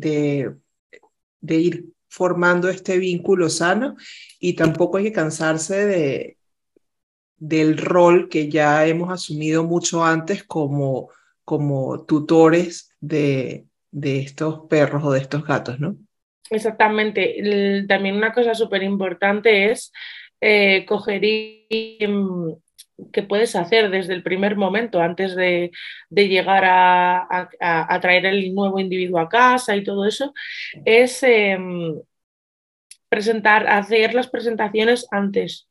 de, 1.41 1.55
ir 1.55 1.85
formando 2.07 2.69
este 2.69 2.99
vínculo 2.99 3.49
sano 3.49 3.95
y 4.39 4.53
tampoco 4.53 4.97
hay 4.97 5.05
que 5.05 5.11
cansarse 5.11 5.85
de, 5.85 6.37
del 7.37 7.77
rol 7.77 8.29
que 8.29 8.47
ya 8.47 8.85
hemos 8.85 9.11
asumido 9.11 9.63
mucho 9.63 10.05
antes 10.05 10.43
como, 10.43 11.09
como 11.43 12.05
tutores 12.05 12.91
de, 13.01 13.65
de 13.91 14.19
estos 14.19 14.67
perros 14.69 15.03
o 15.03 15.11
de 15.11 15.19
estos 15.19 15.43
gatos, 15.43 15.79
¿no? 15.79 15.97
Exactamente. 16.49 17.85
También 17.87 18.15
una 18.15 18.33
cosa 18.33 18.53
súper 18.53 18.83
importante 18.83 19.71
es 19.71 19.91
eh, 20.39 20.85
coger 20.85 21.23
y, 21.23 21.97
que 23.11 23.23
puedes 23.23 23.55
hacer 23.55 23.89
desde 23.89 24.13
el 24.13 24.23
primer 24.23 24.55
momento, 24.55 25.01
antes 25.01 25.35
de, 25.35 25.71
llegar 26.09 26.63
a, 26.65 27.99
traer 28.01 28.25
el 28.25 28.53
nuevo 28.53 28.79
individuo 28.79 29.19
a 29.19 29.29
casa 29.29 29.75
y 29.75 29.83
todo 29.83 30.05
eso, 30.05 30.33
es 30.85 31.23
em, 31.23 31.99
presentar, 33.09 33.67
hacer 33.67 34.13
las 34.13 34.29
presentaciones 34.29 35.07
antes, 35.11 35.67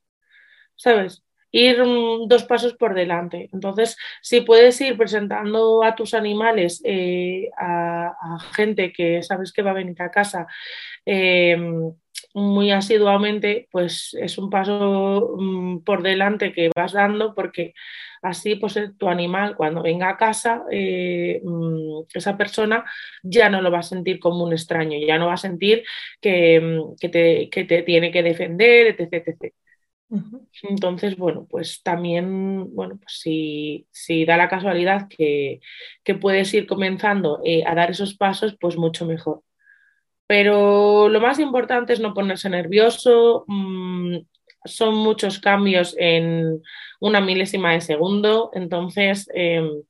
¿sabes? 0.76 1.24
Ir 1.50 1.78
dos 2.28 2.44
pasos 2.44 2.74
por 2.74 2.94
delante. 2.94 3.50
Entonces, 3.52 3.96
si 4.22 4.40
puedes 4.40 4.80
ir 4.80 4.96
presentando 4.96 5.84
a 5.84 5.94
tus 5.94 6.14
animales 6.14 6.80
eh, 6.84 7.50
a, 7.58 8.38
gente 8.54 8.92
que 8.92 9.22
sabes 9.22 9.52
que 9.52 9.62
va 9.62 9.72
a 9.72 9.74
venir 9.74 10.00
a 10.00 10.10
casa, 10.10 10.46
em, 11.04 11.92
muy 12.34 12.70
asiduamente, 12.70 13.68
pues 13.70 14.14
es 14.20 14.38
un 14.38 14.50
paso 14.50 15.36
mm, 15.38 15.80
por 15.84 16.02
delante 16.02 16.52
que 16.52 16.70
vas 16.74 16.92
dando 16.92 17.34
porque 17.34 17.74
así 18.22 18.54
pues 18.56 18.78
tu 18.98 19.08
animal 19.08 19.56
cuando 19.56 19.82
venga 19.82 20.08
a 20.10 20.16
casa, 20.16 20.62
eh, 20.70 21.40
mm, 21.44 22.02
esa 22.14 22.36
persona 22.36 22.84
ya 23.22 23.48
no 23.50 23.60
lo 23.62 23.70
va 23.70 23.80
a 23.80 23.82
sentir 23.82 24.18
como 24.20 24.44
un 24.44 24.52
extraño, 24.52 24.98
ya 25.06 25.18
no 25.18 25.26
va 25.26 25.34
a 25.34 25.36
sentir 25.36 25.84
que, 26.20 26.60
mm, 26.60 26.96
te, 27.10 27.48
te, 27.66 27.82
tiene 27.82 28.10
que 28.12 28.22
defender, 28.22 28.96
etc. 28.98 29.52
Entonces, 30.62 31.16
bueno, 31.16 31.46
pues 31.50 31.82
también, 31.82 32.74
bueno, 32.74 32.96
pues 32.98 33.18
si, 33.20 33.86
si 33.90 34.24
da 34.24 34.36
la 34.36 34.48
casualidad 34.48 35.08
que, 35.08 35.60
que 36.04 36.14
puedes 36.14 36.52
ir 36.54 36.66
comenzando 36.66 37.40
eh, 37.44 37.64
a 37.66 37.74
dar 37.74 37.90
esos 37.90 38.14
pasos, 38.16 38.56
pues 38.60 38.76
mucho 38.76 39.06
mejor. 39.06 39.42
Pero 40.32 41.10
lo 41.10 41.20
más 41.20 41.38
importante 41.40 41.92
es 41.92 42.00
no 42.00 42.14
ponerse 42.14 42.48
nervioso. 42.48 43.44
Mm, 43.48 44.20
son 44.64 44.94
muchos 44.94 45.38
cambios 45.40 45.94
en 45.98 46.62
una 47.00 47.20
milésima 47.20 47.72
de 47.72 47.82
segundo. 47.82 48.50
Entonces, 48.54 49.28
em, 49.34 49.82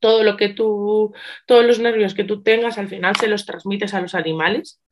todo 0.00 0.24
lo 0.24 0.36
que 0.36 0.48
tú, 0.48 1.14
todos 1.46 1.64
los 1.64 1.78
nervios 1.78 2.14
que 2.14 2.24
tú 2.24 2.42
tengas, 2.42 2.76
al 2.76 2.88
final 2.88 3.14
se 3.14 3.28
los 3.28 3.46
transmites 3.46 3.94
a 3.94 4.00
los 4.00 4.16
animales. 4.16 4.82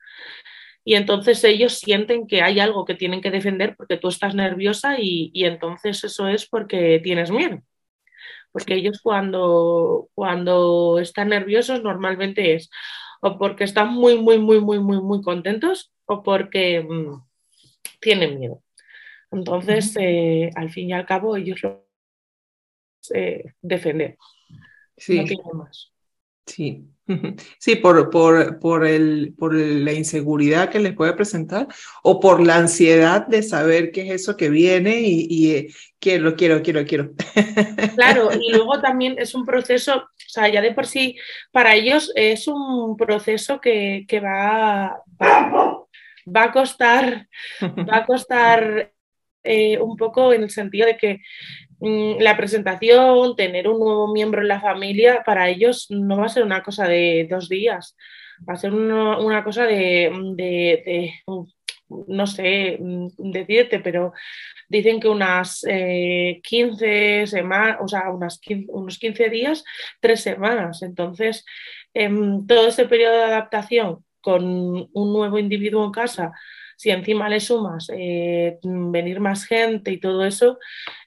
Y 0.85 0.94
entonces 0.94 1.42
ellos 1.44 1.78
sienten 1.78 2.28
que 2.28 2.42
hay 2.42 2.61
algo 2.61 2.85
que 2.85 2.94
tienen 2.94 3.22
que 3.22 3.33
defender 3.33 3.74
porque 3.76 3.96
tú 3.96 4.09
estás 4.09 4.37
nerviosa 4.37 5.00
y, 5.00 5.30
y 5.35 5.46
entonces 5.46 6.04
eso 6.04 6.28
es 6.28 6.46
porque 6.48 7.00
tienes 7.02 7.33
miedo 7.33 7.61
porque 8.52 8.74
ellos 8.74 9.00
cuando, 9.02 10.09
cuando 10.14 10.98
están 10.98 11.28
nerviosos 11.28 11.83
normalmente 11.83 12.54
es 12.54 12.70
o 13.20 13.38
porque 13.38 13.64
están 13.64 13.92
muy, 13.92 14.18
muy, 14.18 14.38
muy, 14.38 14.61
muy, 14.61 14.78
muy, 14.80 15.00
muy 15.00 15.22
contentos 15.22 15.92
o 16.06 16.22
porque 16.22 16.80
mm, 16.83 17.22
tienen 18.00 18.38
miedo. 18.38 18.62
Entonces, 19.30 19.96
eh, 20.00 20.50
al 20.56 20.70
fin 20.70 20.90
y 20.90 20.92
al 20.92 21.06
cabo, 21.06 21.37
ellos 21.37 21.62
lo 21.62 21.87
eh, 23.14 23.54
defender. 23.62 24.18
Sí. 24.96 25.24
No 25.44 25.52
más. 25.54 25.92
Sí. 26.46 26.85
Sí, 27.59 27.74
por, 27.74 28.09
por, 28.09 28.61
por, 28.61 28.87
el, 28.87 29.35
por 29.37 29.52
la 29.52 29.92
inseguridad 29.92 30.70
que 30.70 30.78
les 30.78 30.94
puede 30.94 31.12
presentar 31.12 31.66
o 32.04 32.20
por 32.20 32.40
la 32.40 32.56
ansiedad 32.56 33.26
de 33.26 33.42
saber 33.42 33.90
qué 33.90 34.02
es 34.02 34.22
eso 34.22 34.37
que 34.37 34.48
viene 34.48 35.00
y, 35.00 35.26
y 35.28 35.50
eh, 35.56 35.74
quiero, 35.98 36.37
quiero, 36.37 36.62
quiero, 36.62 36.85
quiero. 36.85 37.11
Claro, 37.96 38.28
y 38.33 38.52
luego 38.52 38.80
también 38.80 39.16
es 39.18 39.35
un 39.35 39.44
proceso, 39.44 40.09
o 40.31 40.33
sea, 40.33 40.49
ya 40.49 40.61
de 40.61 40.73
por 40.73 40.87
sí, 40.87 41.16
para 41.51 41.75
ellos 41.75 42.12
es 42.14 42.47
un 42.47 42.97
proceso 42.97 43.61
que, 43.61 44.05
que 44.09 44.21
va, 44.21 45.03
va, 45.21 46.43
a 46.45 46.53
costar, 46.53 47.27
va 47.61 47.97
a 47.99 48.07
costar 48.07 48.93
eh, 49.43 49.79
un 49.79 49.97
poco 49.97 50.33
en 50.33 50.45
el 50.45 50.51
sentido 50.51 50.87
de 50.87 50.97
que 50.97 51.19
mm, 51.81 52.21
la 52.21 52.37
presentación, 52.37 53.35
tener 53.35 53.69
un 53.69 53.81
nuevo 53.81 54.12
miembro 54.12 54.40
en 54.40 54.49
la 54.49 54.61
familia, 54.61 55.23
para 55.25 55.49
ellos 55.49 55.87
no 55.90 56.19
va 56.19 56.27
a 56.27 56.29
ser 56.29 56.45
una 56.45 56.62
cosa 56.62 56.87
de 56.87 57.27
dos 57.29 57.49
días, 57.49 57.97
va 58.49 58.55
a 58.55 58.57
ser 58.57 58.73
una, 58.73 59.43
cosa 59.43 59.66
de, 59.66 60.11
de, 60.37 61.12
no 62.07 62.27
sé 62.27 62.79
mm, 62.81 63.09
decirte, 63.33 63.81
pero 63.81 64.12
dicen 64.70 65.00
que 65.00 65.09
unas 65.09 65.61
15 65.61 66.42
eh, 67.22 67.26
semanas, 67.26 67.78
o 67.83 67.88
sea, 67.88 68.11
unas 68.11 68.40
unos 68.68 68.98
15 68.98 69.28
días, 69.28 69.64
tres 70.00 70.22
semanas. 70.22 70.83
Entonces, 70.83 71.44
en 71.92 72.46
todo 72.46 72.68
ese 72.68 72.87
periodo 72.87 73.18
de 73.18 73.24
adaptación 73.24 74.04
con 74.22 74.44
un 74.44 75.12
nuevo 75.12 75.38
individuo 75.38 75.85
en 75.85 75.92
casa, 75.92 76.33
si 76.76 76.90
encima 76.90 77.28
le 77.28 77.40
sumas 77.40 77.90
eh, 77.94 78.59
venir 78.62 79.20
más 79.20 79.44
gente 79.44 79.90
y 79.90 80.00
todo 80.00 80.24
eso, 80.24 80.59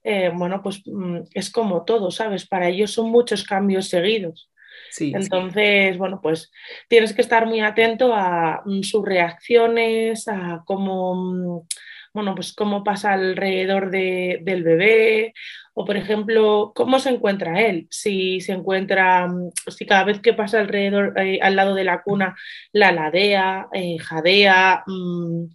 eh, 0.04 0.30
bueno, 0.34 0.62
pues 0.62 0.82
mm, 0.86 1.22
es 1.34 1.50
como 1.50 1.84
todo, 1.84 2.12
¿sabes? 2.12 2.46
Para 2.46 2.70
ellos 2.70 2.92
son 2.92 3.10
muchos 3.10 3.44
cambios 3.44 3.88
seguidos. 3.88 4.52
Entonces, 5.00 5.98
bueno, 5.98 6.20
pues 6.22 6.52
tienes 6.88 7.14
que 7.14 7.22
estar 7.22 7.48
muy 7.48 7.62
atento 7.62 8.14
a 8.14 8.62
mm, 8.66 8.84
sus 8.84 9.04
reacciones, 9.04 10.28
a 10.28 10.64
cómo, 10.66 11.16
mm, 11.16 11.68
bueno, 12.14 12.36
pues 12.36 12.54
cómo 12.54 12.84
pasa 12.84 13.14
alrededor 13.14 13.90
del 13.92 14.64
bebé, 14.64 15.34
o 15.74 15.86
por 15.86 15.98
ejemplo, 15.98 16.72
cómo 16.76 17.00
se 17.00 17.10
encuentra 17.10 17.62
él, 17.62 17.88
si 17.90 18.40
se 18.42 18.54
encuentra, 18.54 19.28
mm, 19.28 19.52
si 19.70 19.86
cada 19.86 20.04
vez 20.04 20.20
que 20.22 20.34
pasa 20.34 20.60
alrededor, 20.60 21.20
eh, 21.20 21.40
al 21.42 21.56
lado 21.56 21.76
de 21.76 21.84
la 21.84 22.04
cuna, 22.04 22.36
la 22.72 22.92
ladea, 22.92 23.68
eh, 23.74 23.98
jadea, 24.00 24.84
mm, 24.88 25.46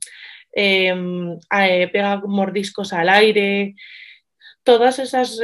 em, 0.52 1.38
pega 1.92 2.20
mordiscos 2.26 2.92
al 2.92 3.08
aire, 3.08 3.74
todos 4.68 4.98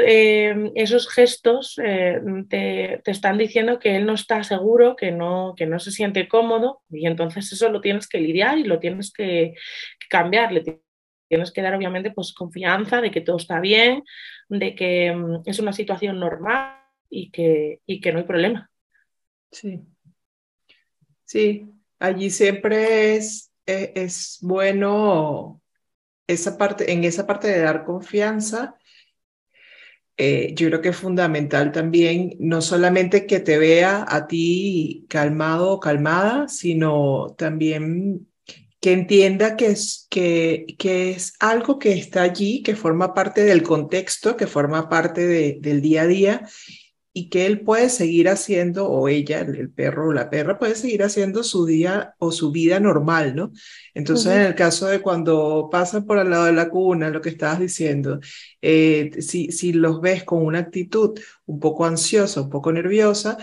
eh, 0.07 0.55
esos 0.75 1.09
gestos 1.09 1.81
eh, 1.83 2.21
te, 2.51 3.01
están 3.11 3.39
diciendo 3.39 3.79
que 3.79 3.97
él 3.97 4.05
no 4.05 4.13
está 4.13 4.45
seguro, 4.45 4.97
que 4.97 5.13
no, 5.13 5.55
que 5.57 5.65
no 5.65 5.79
se 5.79 5.93
siente 5.93 6.29
cómodo 6.29 6.83
y 6.91 7.07
entonces 7.07 7.51
eso 7.51 7.71
lo 7.71 7.81
tienes 7.81 8.07
que 8.07 8.19
lidiar 8.19 8.59
y 8.59 8.65
lo 8.65 8.81
tienes 8.81 9.11
que, 9.11 9.55
cambiar. 10.11 10.53
Le 10.53 10.63
tienes 11.29 11.53
que 11.53 11.63
dar 11.63 11.75
obviamente 11.75 12.11
pues 12.11 12.33
confianza 12.33 13.01
de 13.01 13.11
que 13.11 13.21
todo 13.21 13.37
está 13.37 13.61
bien, 13.61 14.05
de 14.49 14.75
que 14.75 15.15
mm, 15.15 15.43
es 15.47 15.59
una 15.59 15.73
situación 15.73 16.19
normal 16.19 16.79
y 17.11 17.31
que, 17.31 17.81
y 17.87 18.01
que 18.01 18.13
no 18.13 18.19
hay 18.19 18.25
problema. 18.25 18.71
Sí. 19.51 19.81
Sí, 21.25 21.67
allí 21.99 22.31
siempre 22.31 23.17
es, 23.17 23.53
es, 23.67 23.91
es 23.95 24.39
bueno 24.43 25.63
esa 26.27 26.59
parte, 26.59 26.93
en 26.93 27.05
esa 27.05 27.27
parte 27.27 27.49
de 27.49 27.61
dar 27.61 27.85
confianza 27.85 28.77
eh, 30.17 30.55
yo 30.55 30.69
creo 30.69 30.81
que 30.81 30.91
es 30.91 30.97
fundamental 30.97 31.73
también 31.73 32.37
no 32.39 32.63
solamente 32.63 33.27
que 33.27 33.41
te 33.41 33.59
vea 33.59 34.05
a 34.09 34.29
ti 34.29 35.07
calmado 35.09 35.73
o 35.73 35.81
calmada, 35.81 36.47
sino 36.47 37.35
también 37.37 38.29
que 38.85 38.93
entienda 38.93 39.57
que 39.57 39.69
es, 39.69 40.07
que, 40.11 40.67
que 40.79 41.13
es 41.13 41.33
algo 41.41 41.79
que 41.79 41.95
está 41.95 42.21
allí, 42.21 42.63
que 42.63 42.77
forma 42.77 43.15
parte 43.15 43.43
del 43.43 43.63
contexto, 43.63 44.37
que 44.37 44.47
forma 44.47 44.91
parte 44.91 45.27
de, 45.27 45.57
del 45.59 45.81
día 45.81 46.03
a 46.03 46.07
día 46.07 46.49
y 47.11 47.31
que 47.31 47.47
él 47.47 47.63
puede 47.63 47.89
seguir 47.89 48.29
haciendo, 48.29 48.87
o 48.87 49.09
ella, 49.09 49.41
el, 49.41 49.71
perro 49.71 50.09
o 50.09 50.13
la 50.13 50.29
perra, 50.29 50.59
puede 50.59 50.75
seguir 50.75 51.03
haciendo 51.03 51.43
su 51.45 51.65
día 51.65 52.15
o 52.19 52.31
su 52.31 52.53
vida 52.53 52.79
normal, 52.79 53.35
¿no? 53.35 53.53
Entonces, 53.95 54.33
en 54.33 54.43
el 54.43 54.55
caso 54.55 54.87
de 54.87 55.01
cuando 55.01 55.71
pasan 55.73 56.05
por 56.05 56.19
al 56.19 56.29
lado 56.29 56.45
de 56.45 56.53
la 56.53 56.69
cuna, 56.69 57.09
lo 57.09 57.23
que 57.23 57.31
estabas 57.31 57.61
diciendo, 57.61 58.21
eh, 58.61 59.13
si, 59.21 59.51
si 59.51 59.73
los 59.73 60.03
ves 60.03 60.25
con 60.25 60.45
una 60.45 60.59
actitud 60.59 61.19
un 61.47 61.59
poco 61.59 61.87
ansiosa, 61.87 62.43
un 62.43 62.51
poco 62.51 62.71
nerviosa, 62.71 63.39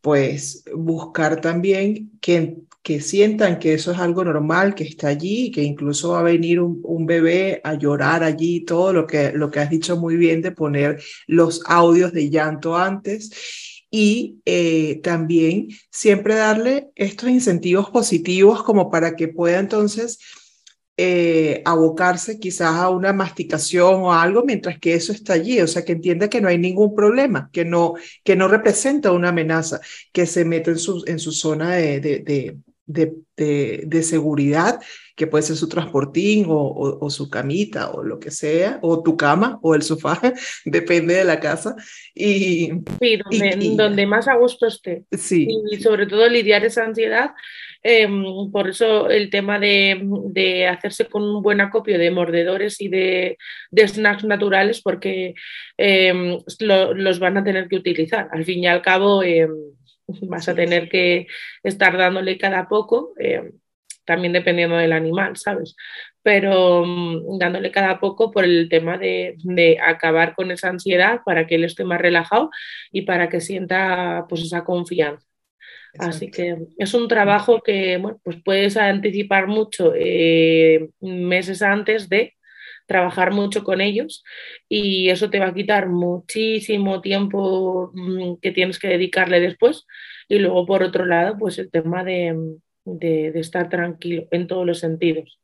pues 0.00 0.64
buscar 0.74 1.42
también 1.42 2.12
que 2.22 2.56
que 2.82 3.00
sientan 3.00 3.58
que 3.58 3.74
eso 3.74 3.92
es 3.92 3.98
algo 3.98 4.24
normal, 4.24 4.74
que 4.74 4.84
está 4.84 5.08
allí, 5.08 5.50
que 5.50 5.62
incluso 5.62 6.10
va 6.10 6.20
a 6.20 6.22
venir 6.22 6.60
un, 6.60 7.06
bebé 7.06 7.60
a 7.64 7.74
llorar 7.74 8.22
allí, 8.22 8.64
todo 8.64 8.92
lo 8.92 9.06
que, 9.06 9.32
lo 9.32 9.50
que 9.50 9.60
has 9.60 9.70
dicho 9.70 9.96
muy 9.96 10.16
bien 10.16 10.42
de 10.42 10.52
poner 10.52 11.02
los 11.26 11.62
audios 11.66 12.12
de 12.12 12.30
llanto 12.30 12.76
antes. 12.76 13.30
Y 13.90 14.40
eh, 14.44 15.00
también 15.02 15.68
siempre 15.90 16.34
darle 16.34 16.88
estos 16.94 17.30
incentivos 17.30 17.90
positivos 17.90 18.62
como 18.62 18.90
para 18.90 19.16
que 19.16 19.28
pueda 19.28 19.58
entonces 19.58 20.18
eh, 21.00 21.62
abocarse 21.64 22.40
quizás 22.40 22.74
a 22.74 22.90
una 22.90 23.12
masticación 23.12 24.02
o 24.02 24.12
algo 24.12 24.42
mientras 24.44 24.80
que 24.80 24.94
eso 24.94 25.12
está 25.12 25.34
allí, 25.34 25.60
o 25.60 25.68
sea, 25.68 25.84
que 25.84 25.92
entienda 25.92 26.28
que 26.28 26.40
no 26.40 26.48
hay 26.48 26.58
ningún 26.58 26.96
problema, 26.96 27.50
que 27.52 27.64
no, 27.64 27.94
que 28.24 28.34
no 28.34 28.48
representa 28.48 29.12
una 29.12 29.28
amenaza, 29.28 29.80
que 30.12 30.26
se 30.26 30.44
mete 30.44 30.72
en 30.72 30.78
su, 30.78 31.04
en 31.06 31.20
su 31.20 31.30
zona 31.30 31.76
de, 31.76 32.00
de, 32.00 32.58
de, 32.88 33.84
de, 33.86 34.02
seguridad, 34.02 34.80
que 35.14 35.28
puede 35.28 35.42
ser 35.42 35.54
su 35.54 35.68
transportín 35.68 36.46
o, 36.48 36.98
o, 37.00 37.10
su 37.10 37.30
camita 37.30 37.90
o 37.90 38.02
lo 38.02 38.18
que 38.18 38.32
sea, 38.32 38.80
o 38.82 39.00
tu 39.00 39.16
cama 39.16 39.60
o 39.62 39.76
el 39.76 39.82
sofá, 39.82 40.20
depende 40.64 41.14
de 41.14 41.24
la 41.24 41.38
casa. 41.38 41.76
Y, 42.12 42.72
sí, 43.00 43.18
donde, 43.18 43.74
donde 43.76 44.04
más 44.04 44.26
a 44.26 44.34
gusto 44.34 44.66
esté. 44.66 45.04
Sí. 45.16 45.46
Y 45.70 45.80
sobre 45.80 46.06
todo 46.06 46.28
lidiar 46.28 46.64
esa 46.64 46.84
ansiedad. 46.84 47.30
Em, 47.82 48.50
por 48.50 48.68
eso 48.68 49.08
el 49.08 49.30
tema 49.30 49.58
de, 49.58 50.00
de, 50.30 50.66
hacerse 50.66 51.06
con 51.06 51.22
un 51.22 51.42
buen 51.42 51.60
acopio 51.60 51.98
de 51.98 52.10
mordedores 52.10 52.80
y 52.80 52.88
de, 52.88 53.38
de 53.70 53.88
snacks 53.88 54.24
naturales, 54.24 54.82
porque 54.82 55.34
em, 55.76 56.38
los 56.58 57.18
van 57.20 57.36
a 57.38 57.44
tener 57.44 57.68
que 57.68 57.76
utilizar. 57.76 58.28
Al 58.32 58.44
fin 58.44 58.64
y 58.64 58.66
al 58.66 58.82
cabo, 58.82 59.22
em, 59.22 59.50
vas 60.22 60.48
a 60.48 60.54
tener 60.54 60.88
que 60.88 61.26
estar 61.62 61.96
dándole 61.96 62.38
cada 62.38 62.68
poco, 62.68 63.14
también 64.08 64.32
dependiendo 64.32 64.76
del 64.76 64.92
animal, 64.92 65.36
¿sabes? 65.36 65.76
Pero 66.22 66.84
dándole 67.38 67.70
cada 67.70 68.00
poco 68.00 68.30
por 68.32 68.44
el 68.44 68.68
tema 68.68 68.98
de, 68.98 69.36
acabar 69.84 70.34
con 70.34 70.50
esa 70.50 70.70
ansiedad 70.70 71.20
para 71.24 71.46
que 71.46 71.56
él 71.56 71.64
esté 71.64 71.84
más 71.84 72.00
relajado 72.00 72.50
y 72.90 73.02
para 73.02 73.28
que 73.28 73.40
sienta 73.40 74.26
pues 74.28 74.42
esa 74.42 74.64
confianza. 74.64 75.27
Así 75.98 76.30
que 76.30 76.56
es 76.76 76.94
un 76.94 77.08
trabajo 77.08 77.60
que 77.62 77.96
bueno, 77.98 78.20
pues 78.22 78.38
puedes 78.44 78.76
anticipar 78.76 79.46
mucho 79.46 79.92
eh, 79.96 80.90
meses 81.00 81.62
antes 81.62 82.08
de 82.08 82.34
trabajar 82.86 83.32
mucho 83.32 83.64
con 83.64 83.80
ellos 83.80 84.24
y 84.68 85.10
eso 85.10 85.28
te 85.28 85.38
va 85.38 85.48
a 85.48 85.54
quitar 85.54 85.88
muchísimo 85.88 87.02
tiempo 87.02 87.92
mm, 87.94 88.36
que 88.40 88.50
tienes 88.50 88.78
que 88.78 88.88
dedicarle 88.88 89.40
después. 89.40 89.86
Y 90.28 90.38
luego, 90.38 90.66
por 90.66 90.82
otro 90.82 91.04
lado, 91.04 91.36
pues 91.38 91.58
el 91.58 91.70
tema 91.70 92.02
de, 92.02 92.34
de, 92.84 93.38
estar 93.38 93.68
tranquilo 93.68 94.26
en 94.30 94.46
todos 94.46 94.66
los 94.66 94.80
sentidos. 94.80 95.38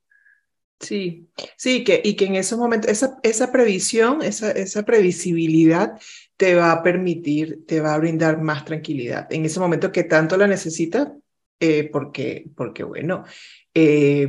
Sí, 0.80 1.28
sí, 1.56 1.84
que, 1.84 2.00
y 2.02 2.14
que 2.14 2.26
en 2.26 2.34
ese 2.34 2.56
momento 2.56 2.88
esa, 2.88 3.18
esa 3.22 3.52
previsión, 3.52 4.22
esa, 4.22 4.50
esa 4.50 4.84
previsibilidad 4.84 5.92
te 6.36 6.54
va 6.54 6.72
a 6.72 6.82
permitir, 6.82 7.64
te 7.66 7.80
va 7.80 7.94
a 7.94 7.98
brindar 7.98 8.40
más 8.40 8.64
tranquilidad. 8.64 9.26
En 9.30 9.44
ese 9.44 9.60
momento 9.60 9.92
que 9.92 10.04
tanto 10.04 10.36
la 10.36 10.46
necesitas, 10.46 11.08
eh, 11.60 11.88
porque, 11.90 12.50
porque 12.56 12.82
bueno, 12.82 13.24
eh, 13.72 14.28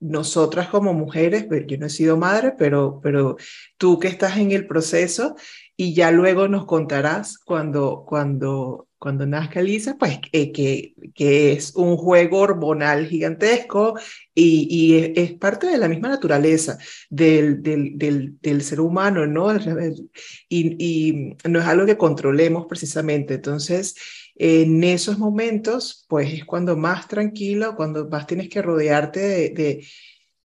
nosotras 0.00 0.68
como 0.68 0.92
mujeres, 0.92 1.44
pues, 1.44 1.64
yo 1.66 1.78
no 1.78 1.86
he 1.86 1.90
sido 1.90 2.16
madre, 2.16 2.54
pero, 2.58 3.00
pero 3.02 3.36
tú 3.78 3.98
que 3.98 4.08
estás 4.08 4.36
en 4.36 4.52
el 4.52 4.66
proceso 4.66 5.36
y 5.76 5.94
ya 5.94 6.10
luego 6.10 6.48
nos 6.48 6.66
contarás 6.66 7.38
cuando, 7.38 8.04
cuando, 8.06 8.88
cuando 9.02 9.26
nazca 9.26 9.60
Lisa, 9.60 9.96
pues 9.98 10.20
eh, 10.30 10.52
que, 10.52 10.94
que 11.12 11.50
es 11.54 11.74
un 11.74 11.96
juego 11.96 12.38
hormonal 12.38 13.08
gigantesco 13.08 13.98
y, 14.32 14.68
y 14.70 15.12
es, 15.16 15.32
parte 15.32 15.66
de 15.66 15.76
la 15.76 15.88
misma 15.88 16.08
naturaleza 16.08 16.78
del, 17.10 17.64
del, 17.64 17.98
del, 17.98 18.38
del 18.40 18.62
ser 18.62 18.80
humano, 18.80 19.26
¿no? 19.26 19.52
Y, 20.48 20.76
y 20.78 21.36
no 21.48 21.58
es 21.58 21.66
algo 21.66 21.84
que 21.84 21.96
controlemos 21.96 22.66
precisamente. 22.68 23.34
Entonces, 23.34 23.96
en 24.36 24.84
esos 24.84 25.18
momentos, 25.18 26.06
pues 26.08 26.32
es 26.32 26.44
cuando 26.44 26.76
más 26.76 27.08
tranquilo, 27.08 27.74
cuando 27.74 28.08
más 28.08 28.28
tienes 28.28 28.48
que 28.48 28.62
rodearte 28.62 29.18
de, 29.50 29.84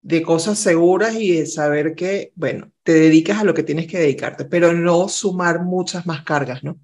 de, 0.01 0.21
cosas 0.23 0.57
seguras 0.57 1.13
y 1.13 1.33
de 1.33 1.45
saber 1.45 1.93
que, 1.93 2.31
bueno, 2.33 2.71
te 2.81 2.93
dedicas 2.93 3.39
a 3.39 3.43
lo 3.43 3.53
que 3.53 3.61
tienes 3.61 3.85
que 3.85 3.99
dedicarte, 3.99 4.45
pero 4.45 4.73
no 4.73 5.07
sumar 5.09 5.63
muchas 5.63 6.07
más 6.07 6.23
cargas, 6.23 6.63
¿no? 6.63 6.79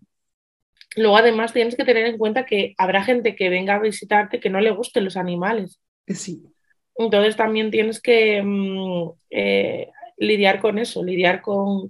Luego, 0.95 1.17
además, 1.17 1.53
tienes 1.53 1.75
que 1.75 1.85
tener 1.85 2.05
en 2.05 2.17
cuenta 2.17 2.45
que 2.45 2.73
habrá 2.77 3.03
gente 3.03 3.35
que 3.35 3.49
venga 3.49 3.75
a 3.75 3.79
visitarte 3.79 4.39
que 4.39 4.49
no 4.49 4.59
le 4.61 4.71
gusten 4.71 5.05
los 5.05 5.17
animales. 5.17 5.79
Eh, 6.07 6.15
sí. 6.15 6.43
Entonces, 6.95 7.35
también 7.35 7.71
tienes 7.71 8.01
que 8.01 8.41
mm, 8.43 9.11
eh, 9.31 9.89
lidiar 10.17 10.59
con 10.61 10.77
eso, 10.77 11.03
lidiar 11.03 11.41
con, 11.41 11.87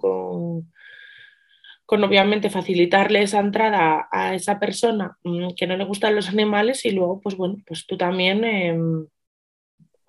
con 1.85 2.03
obviamente 2.03 2.49
facilitarle 2.49 3.21
esa 3.21 3.39
entrada 3.39 4.07
a 4.11 4.33
esa 4.33 4.59
persona 4.59 5.17
mm, 5.23 5.49
que 5.55 5.67
no 5.67 5.77
le 5.77 5.83
gustan 5.83 6.15
los 6.15 6.29
animales 6.29 6.85
y 6.85 6.91
luego, 6.91 7.19
pues 7.21 7.35
bueno, 7.35 7.57
pues 7.67 7.85
tú 7.85 7.97
también, 7.97 8.43
em, 8.43 9.07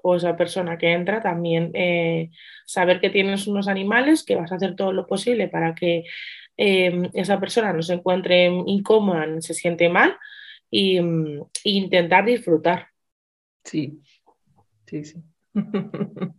o 0.03 0.17
esa 0.17 0.37
persona 0.37 0.79
que 0.79 0.93
entra, 0.93 1.21
también 1.23 1.71
eh, 1.75 2.31
saber 2.67 3.01
que 3.01 3.11
tienes 3.11 3.47
unos 3.47 3.69
animales, 3.69 4.25
que 4.25 4.37
vas 4.37 4.53
a 4.53 4.57
hacer 4.57 4.77
todo 4.77 4.93
lo 4.93 5.07
posible 5.07 5.49
para 5.49 5.75
que 5.75 6.05
em, 6.57 7.11
esa 7.15 7.41
persona 7.41 7.73
no 7.73 7.83
se 7.83 7.95
encuentre 7.95 8.47
incómoda, 8.67 9.27
ni 9.27 9.43
se 9.43 9.55
siente 9.55 9.89
mal, 9.89 10.17
y, 10.71 11.01
mm, 11.01 11.43
intentar 11.65 12.25
disfrutar. 12.25 12.89
Sí, 13.65 14.01
sí, 14.87 15.05
sí. 15.05 15.23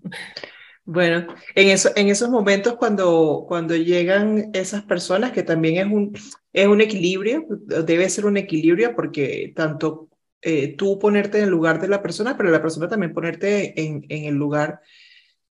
Bueno, 0.87 1.25
en 1.55 2.09
esos 2.09 2.29
momentos 2.29 2.75
cuando, 2.75 3.45
cuando 3.47 3.75
llegan 3.75 4.51
esas 4.53 4.83
personas, 4.83 5.31
que 5.31 5.41
también 5.41 5.77
es 5.77 5.91
un, 5.91 6.15
es 6.53 6.67
un 6.67 6.79
equilibrio, 6.79 7.47
debe 7.49 8.07
ser 8.07 8.27
un 8.27 8.37
equilibrio 8.37 8.95
porque 8.95 9.51
tanto 9.55 10.09
eh, 10.43 10.75
tú 10.77 10.99
ponerte 10.99 11.39
en 11.39 11.45
el 11.45 11.49
lugar 11.49 11.81
de 11.81 11.87
la 11.87 12.03
persona, 12.03 12.37
pero 12.37 12.51
la 12.51 12.61
persona 12.61 12.87
también 12.87 13.15
ponerte 13.15 13.81
en, 13.81 14.05
en 14.09 14.25
el 14.25 14.35
lugar 14.35 14.81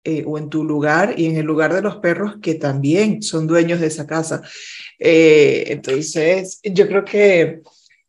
eh, 0.05 0.25
o 0.27 0.39
en 0.39 0.49
tu 0.49 0.65
lugar 0.65 1.15
y 1.17 1.27
en 1.27 1.37
el 1.37 1.47
lugar 1.47 1.73
de 1.73 1.83
los 1.83 1.97
perros 1.97 2.37
que 2.43 2.55
también 2.55 3.23
son 3.23 3.47
dueños 3.47 3.81
de 3.81 3.87
esa 3.87 4.07
casa. 4.07 4.43
Eh, 4.99 5.65
entonces, 5.69 6.61
yo 6.63 6.87
creo 6.89 7.05
que 7.05 7.63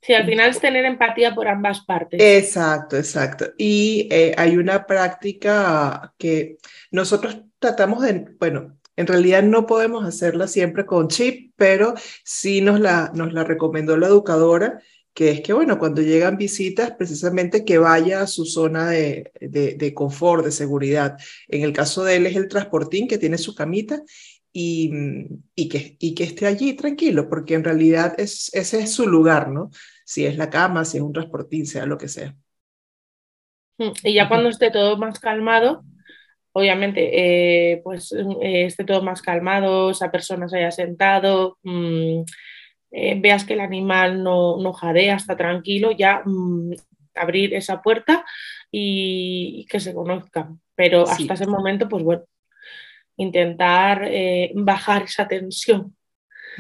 Sí, 0.03 0.13
al 0.13 0.25
final 0.25 0.49
es 0.49 0.59
tener 0.59 0.83
empatía 0.83 1.33
por 1.33 1.47
ambas 1.47 1.85
partes. 1.85 2.19
Exacto, 2.21 2.97
exacto. 2.97 3.53
Y 3.57 4.09
eh, 4.11 4.35
hay 4.37 4.57
una 4.57 4.85
práctica 4.85 6.13
que 6.17 6.57
nosotros 6.91 7.37
tratamos 7.57 8.01
de, 8.01 8.25
bueno, 8.37 8.77
en 8.97 9.07
realidad 9.07 9.43
no 9.43 9.65
podemos 9.65 10.05
hacerla 10.05 10.47
siempre 10.47 10.85
con 10.85 11.07
chip, 11.07 11.53
pero 11.55 11.93
sí 12.25 12.59
nos 12.59 12.81
la, 12.81 13.11
nos 13.13 13.31
la 13.31 13.45
recomendó 13.45 13.95
la 13.95 14.07
educadora, 14.07 14.81
que 15.13 15.29
es 15.29 15.41
que, 15.41 15.53
bueno, 15.53 15.77
cuando 15.77 16.01
llegan 16.01 16.37
visitas, 16.37 16.91
precisamente 16.91 17.63
que 17.63 17.77
vaya 17.77 18.21
a 18.21 18.27
su 18.27 18.45
zona 18.45 18.89
de, 18.89 19.31
de, 19.39 19.93
confort, 19.93 20.43
de 20.43 20.51
seguridad. 20.51 21.17
En 21.47 21.61
el 21.61 21.71
caso 21.71 22.03
de 22.03 22.15
él 22.15 22.25
es 22.25 22.35
el 22.35 22.47
transportín 22.47 23.07
que 23.07 23.19
tiene 23.19 23.37
su 23.37 23.53
camita 23.53 24.01
y, 24.51 24.91
y, 25.55 25.69
que, 25.69 25.97
y 25.99 26.15
que 26.15 26.23
esté 26.23 26.47
allí 26.47 26.73
tranquilo, 26.73 27.29
porque 27.29 27.53
en 27.53 27.63
realidad 27.63 28.15
es, 28.17 28.49
ese 28.53 28.79
es 28.81 28.93
su 28.93 29.07
lugar, 29.07 29.49
¿no? 29.49 29.69
Si 30.03 30.25
es 30.25 30.37
la 30.37 30.49
cama, 30.49 30.83
si 30.83 30.97
es 30.97 31.03
un 31.03 31.13
transportín, 31.13 31.65
sea 31.67 31.85
lo 31.85 31.97
que 31.97 32.07
sea. 32.07 32.35
Mm, 33.77 33.91
y 34.03 34.13
ya 34.15 34.27
cuando 34.27 34.49
esté 34.49 34.71
todo 34.71 34.97
más 34.97 35.19
calmado, 35.19 35.83
obviamente, 36.53 37.71
eh, 37.73 37.81
pues 37.83 38.11
eh, 38.13 38.65
esté 38.65 38.83
todo 38.83 39.03
más 39.03 39.21
calmado, 39.21 39.91
esa 39.91 40.11
persona 40.11 40.47
se 40.47 40.57
haya 40.57 40.71
sentado, 40.71 41.57
mm, 41.63 42.21
eh, 42.93 43.19
veas 43.19 43.43
que 43.43 43.53
el 43.53 43.59
animal 43.59 44.23
no, 44.23 44.57
no 44.57 44.71
jadea, 44.71 45.15
está 45.15 45.35
tranquilo, 45.35 45.91
ya 45.91 46.21
mm, 46.23 46.71
abrir 47.15 47.53
esa 47.53 47.81
puerta 47.81 48.23
y, 48.71 49.65
que 49.69 49.79
se 49.79 49.93
conozcan. 49.93 50.61
Pero 50.75 51.07
hasta 51.07 51.33
ese 51.33 51.47
momento, 51.47 51.89
pues 51.89 52.03
bueno, 52.03 52.23
intentar 53.17 54.09
bajar 54.55 55.03
esa 55.03 55.27
tensión. 55.27 55.95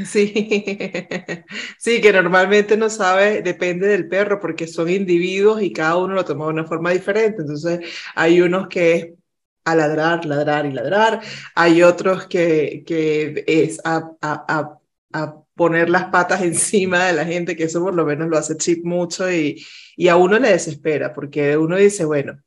Sí, 0.05 0.33
sí, 1.77 2.01
que 2.01 2.13
normalmente 2.13 2.77
no 2.77 2.89
sabe, 2.89 3.41
depende 3.41 3.87
del 3.87 4.07
perro, 4.07 4.39
porque 4.39 4.67
son 4.67 4.89
individuos 4.89 5.61
y 5.61 5.71
cada 5.71 5.97
uno 5.97 6.15
lo 6.15 6.25
toma 6.25 6.45
de 6.45 6.51
una 6.51 6.65
forma 6.65 6.91
diferente. 6.91 7.41
Entonces, 7.41 7.79
hay 8.15 8.41
unos 8.41 8.67
que 8.67 8.95
es 8.95 9.07
a 9.65 9.75
ladrar, 9.75 10.25
ladrar 10.25 10.65
y 10.65 10.71
ladrar. 10.71 11.21
Hay 11.55 11.83
otros 11.83 12.27
que, 12.27 12.83
que 12.85 13.43
es 13.47 13.79
a, 13.85 14.11
a, 14.21 14.45
a, 14.47 14.79
poner 15.55 15.89
las 15.89 16.05
patas 16.05 16.41
encima 16.43 17.05
de 17.05 17.13
la 17.13 17.25
gente, 17.25 17.55
que 17.55 17.63
eso 17.65 17.81
por 17.81 17.93
lo 17.93 18.05
menos 18.05 18.29
lo 18.29 18.37
hace 18.37 18.57
Chip 18.57 18.85
mucho 18.85 19.31
y, 19.31 19.63
y 19.95 20.07
a 20.07 20.15
uno 20.15 20.39
le 20.39 20.49
desespera, 20.49 21.13
porque 21.13 21.57
uno 21.57 21.77
dice, 21.77 22.05
bueno, 22.05 22.39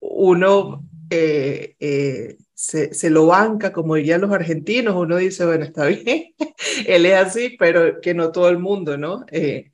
uno 0.00 0.84
eh, 1.10 1.76
eh, 1.78 2.36
se, 2.54 2.92
se, 2.92 3.10
lo 3.10 3.26
banca, 3.26 3.72
como 3.72 3.94
dirían 3.94 4.20
los 4.20 4.32
argentinos, 4.32 4.94
uno 4.96 5.16
dice, 5.16 5.46
bueno, 5.46 5.64
está 5.64 5.86
bien, 5.86 6.34
él 6.86 7.06
es 7.06 7.14
así, 7.14 7.56
pero 7.58 8.00
que 8.00 8.14
no 8.14 8.32
todo 8.32 8.48
el 8.48 8.58
mundo, 8.58 8.96
¿no? 8.96 9.24
Eh, 9.30 9.70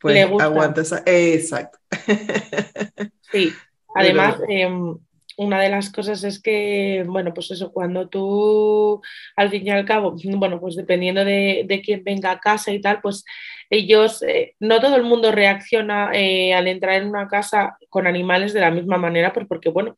pues 0.00 0.28
aguanta 0.40 0.82
esa... 0.82 1.02
exacto. 1.06 1.78
Sí, 3.30 3.52
además, 3.94 4.40
em, 4.48 4.96
una 5.38 5.60
de 5.62 5.68
las 5.70 5.90
cosas 5.90 6.24
es 6.24 6.42
que, 6.42 7.04
bueno, 7.06 7.32
pues 7.32 7.50
eso, 7.52 7.72
cuando 7.72 8.08
tú, 8.08 9.00
al 9.36 9.50
fin 9.50 9.66
y 9.66 9.70
al 9.70 9.84
cabo, 9.84 10.16
bueno, 10.36 10.60
pues 10.60 10.76
dependiendo 10.76 11.24
de, 11.24 11.64
de 11.66 11.80
quién 11.80 12.02
venga 12.04 12.32
a 12.32 12.40
casa 12.40 12.72
y 12.72 12.80
tal, 12.80 13.00
pues 13.00 13.24
ellos, 13.70 14.22
eh, 14.22 14.56
no 14.58 14.80
todo 14.80 14.96
el 14.96 15.04
mundo 15.04 15.30
reacciona 15.30 16.10
eh, 16.12 16.54
al 16.54 16.66
entrar 16.68 17.00
en 17.00 17.08
una 17.08 17.28
casa 17.28 17.78
con 17.88 18.06
animales 18.06 18.52
de 18.52 18.60
la 18.60 18.70
misma 18.72 18.98
manera, 18.98 19.32
pues 19.32 19.46
porque, 19.48 19.68
bueno, 19.70 19.96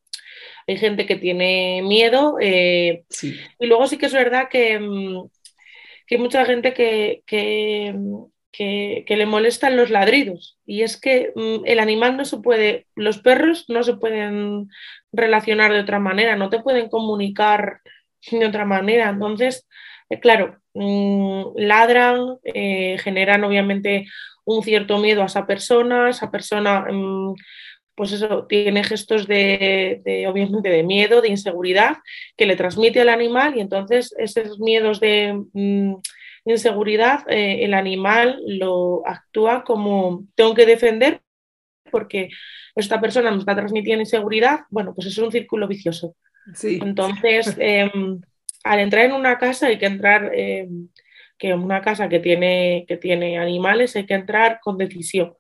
hay 0.67 0.77
gente 0.77 1.07
que 1.07 1.17
tiene 1.17 1.81
miedo 1.83 2.37
eh, 2.41 3.05
y 3.59 3.67
luego 3.67 3.87
sí 3.87 3.97
que 3.97 4.07
es 4.07 4.13
verdad 4.13 4.49
que, 4.51 4.79
mm, 4.79 5.29
que 6.07 6.17
hay 6.17 6.21
mucha 6.21 6.45
gente 6.45 6.75
que, 6.75 7.23
que 7.27 7.95
que, 8.53 9.05
le 9.09 9.27
molestan 9.27 9.77
los 9.77 9.91
ladridos. 9.91 10.59
Y 10.67 10.83
es 10.83 11.01
que 11.01 11.33
mm, 11.35 11.65
el 11.65 11.79
animal 11.79 12.17
no 12.17 12.25
se 12.25 12.39
puede, 12.39 12.87
los 12.95 13.19
perros 13.19 13.67
no 13.69 13.83
se 13.83 13.95
pueden 13.95 14.69
relacionar 15.13 15.73
de 15.73 15.81
otra 15.81 15.99
manera, 15.99 16.37
no 16.37 16.51
te 16.51 16.61
pueden 16.61 16.89
comunicar 16.89 17.81
de 18.31 18.47
otra 18.47 18.65
manera. 18.65 19.09
Entonces, 19.11 19.69
eh, 20.09 20.21
claro, 20.21 20.59
mm, 20.75 21.57
ladran, 21.57 22.39
eh, 22.45 22.99
generan 22.99 23.45
obviamente 23.45 24.07
un 24.45 24.63
cierto 24.63 24.99
miedo 24.99 25.23
a 25.23 25.27
esa 25.27 25.47
persona, 25.47 26.11
esa 26.11 26.31
persona, 26.31 26.87
mm, 26.91 27.35
pues 27.95 28.13
eso, 28.13 28.47
tiene 28.49 28.83
gestos 28.83 29.27
de, 29.27 30.01
de, 30.05 30.27
obviamente, 30.27 30.71
de 30.71 30.83
miedo, 30.83 31.21
de 31.21 31.29
inseguridad 31.29 31.99
que 32.37 32.47
le 32.47 32.57
transmite 32.57 33.01
al 33.01 33.11
animal 33.11 33.57
y 33.57 33.61
entonces 33.61 34.15
esos 34.19 34.59
miedos 34.59 35.01
de 35.01 35.39
inseguridad, 36.45 37.29
eh, 37.29 37.65
el 37.65 37.75
animal 37.75 38.41
lo 38.47 39.07
actúa 39.07 39.65
como 39.65 40.25
tengo 40.35 40.55
que 40.55 40.67
defender 40.67 41.21
porque 41.91 42.31
esta 42.75 43.01
persona 43.01 43.31
me 43.31 43.39
está 43.39 43.55
transmitiendo 43.55 44.03
inseguridad, 44.03 44.61
bueno, 44.71 44.95
pues 44.95 45.09
es 45.09 45.19
un 45.19 45.33
círculo 45.33 45.67
vicioso. 45.67 46.17
Sí. 46.55 46.79
Entonces, 46.81 47.57
em, 47.59 48.21
al 48.65 48.79
entrar 48.79 49.07
en 49.07 49.13
una 49.13 49.39
casa 49.39 49.67
hay 49.67 49.79
que 49.79 49.87
entrar, 49.87 50.31
eh, 50.35 50.69
que 51.39 51.55
una 51.55 51.81
casa 51.81 52.09
que 52.09 52.21
tiene, 52.21 52.85
que 52.87 52.97
tiene 52.97 53.39
animales 53.39 53.97
hay 53.97 54.07
que 54.07 54.15
entrar 54.15 54.61
con 54.63 54.79
decisión. 54.79 55.35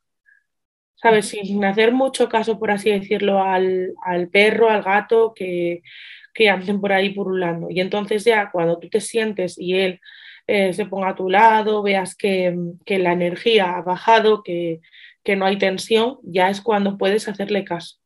¿Sabes? 0.97 1.27
Sin 1.29 1.65
hacer 1.65 1.93
mucho 1.93 2.29
caso, 2.29 2.59
por 2.59 2.71
así 2.71 2.91
decirlo, 2.91 3.43
al, 3.43 3.95
al 4.05 4.29
perro, 4.29 4.69
al 4.69 4.83
gato 4.83 5.33
que, 5.35 5.83
que 6.35 6.51
anden 6.51 6.81
por 6.81 6.93
ahí 6.93 7.11
purulando. 7.11 7.69
Y 7.71 7.81
entonces 7.81 8.25
ya 8.25 8.51
cuando 8.51 8.79
tú 8.79 8.89
te 8.91 9.01
sientes 9.01 9.59
y 9.59 9.77
él 9.77 10.01
eh, 10.51 10.73
se 10.73 10.85
ponga 10.87 11.11
a 11.11 11.15
tu 11.15 11.31
lado, 11.31 11.81
veas 11.81 12.17
que, 12.17 12.53
la 12.87 13.13
energía 13.13 13.77
ha 13.77 13.83
bajado, 13.83 14.43
que, 14.43 14.81
no 15.37 15.47
hay 15.47 15.59
tensión, 15.59 16.19
ya 16.25 16.51
es 16.51 16.61
cuando 16.61 16.99
puedes 16.99 17.29
hacerle 17.29 17.65
caso. 17.65 17.99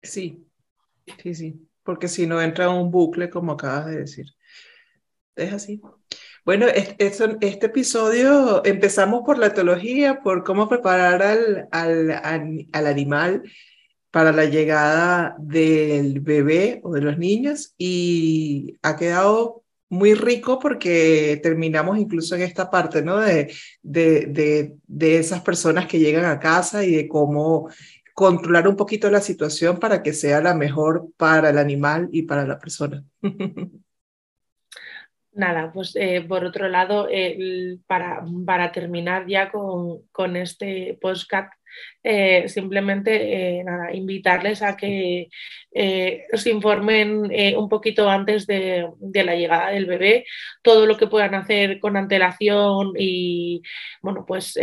Sí, 0.00 0.46
sí, 1.20 1.34
sí, 1.34 1.68
porque 1.82 2.06
si 2.06 2.28
no 2.28 2.40
entra 2.40 2.70
un 2.70 2.92
bucle, 2.92 3.28
como 3.28 3.52
acabas 3.52 3.86
de 3.86 3.96
decir. 3.96 4.26
Es 5.34 5.52
así. 5.52 5.82
Bueno, 6.44 6.66
este, 6.68 7.06
este 7.40 7.66
episodio 7.66 8.64
empezamos 8.64 9.22
por 9.26 9.38
la 9.38 9.46
etología, 9.46 10.20
por 10.20 10.44
cómo 10.44 10.68
preparar 10.68 11.22
al, 11.22 11.68
al, 11.72 12.68
al 12.72 12.86
animal 12.86 13.42
para 14.12 14.30
la 14.30 14.44
llegada 14.44 15.34
del 15.40 16.20
bebé 16.20 16.80
o 16.84 16.92
de 16.92 17.00
los 17.00 17.18
niños 17.18 17.74
y 17.76 18.78
ha 18.82 18.94
quedado 18.94 19.63
muy 19.94 20.14
rico 20.14 20.58
porque 20.58 21.40
terminamos 21.42 21.98
incluso 21.98 22.34
en 22.34 22.42
esta 22.42 22.70
parte, 22.70 23.02
¿no? 23.02 23.18
De, 23.18 23.52
de, 23.82 24.74
de, 24.86 25.18
esas 25.18 25.40
personas 25.40 25.86
que 25.86 25.98
llegan 25.98 26.24
a 26.24 26.40
casa 26.40 26.84
y 26.84 26.94
de 26.94 27.08
cómo 27.08 27.68
controlar 28.12 28.68
un 28.68 28.76
poquito 28.76 29.10
la 29.10 29.20
situación 29.20 29.78
para 29.78 30.02
que 30.02 30.12
sea 30.12 30.40
la 30.40 30.54
mejor 30.54 31.08
para 31.16 31.50
el 31.50 31.58
animal 31.58 32.08
y 32.12 32.22
para 32.22 32.46
la 32.46 32.58
persona. 32.58 33.04
Nada, 35.32 35.72
pues 35.72 35.96
eh, 35.96 36.24
por 36.28 36.44
otro 36.44 36.68
lado, 36.68 37.08
para, 37.88 38.24
para, 38.46 38.70
terminar 38.70 39.26
ya 39.26 39.50
con, 39.50 40.06
con 40.12 40.36
este 40.36 40.96
podcast, 41.00 41.52
eh, 42.02 42.48
simplemente 42.48 43.58
eh, 43.58 43.64
nada, 43.64 43.94
invitarles 43.94 44.62
a 44.62 44.76
que 44.76 45.28
eh, 45.74 46.26
os 46.32 46.46
informen 46.46 47.30
un 47.56 47.68
poquito 47.68 48.08
antes 48.08 48.46
de, 48.46 48.88
la 49.00 49.34
llegada 49.34 49.70
del 49.70 49.86
bebé, 49.86 50.24
todo 50.62 50.86
lo 50.86 50.96
que 50.96 51.08
puedan 51.08 51.34
hacer 51.34 51.80
con 51.80 51.96
antelación 51.96 52.92
y 52.96 53.62
bueno, 54.00 54.24
pues 54.26 54.56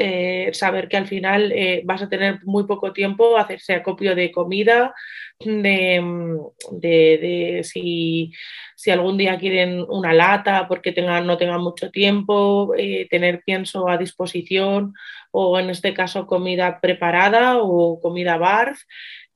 saber 0.54 0.88
que 0.88 0.98
al 0.98 1.08
final 1.08 1.54
vas 1.84 2.02
a 2.02 2.10
tener 2.10 2.40
muy 2.44 2.66
poco 2.66 2.94
tiempo, 2.94 3.38
hacerse 3.38 3.74
acopio 3.74 4.16
de 4.16 4.32
comida, 4.32 4.94
de, 5.40 7.62
si, 7.64 8.32
si, 8.76 8.92
algún 8.92 9.18
día 9.18 9.38
quieren 9.38 9.86
una 9.90 10.14
lata 10.14 10.68
porque 10.68 10.92
tengan, 10.92 11.26
no 11.28 11.38
tengan 11.38 11.62
mucho 11.62 11.92
tiempo, 11.92 12.74
tener 13.10 13.42
pienso 13.44 13.90
a 13.90 13.98
disposición 13.98 14.94
o 15.32 15.60
en 15.60 15.70
este 15.70 15.94
caso 15.94 16.28
comida 16.28 16.80
preparada 16.82 17.58
o 17.60 18.00
comida 18.02 18.38
bar, 18.38 18.76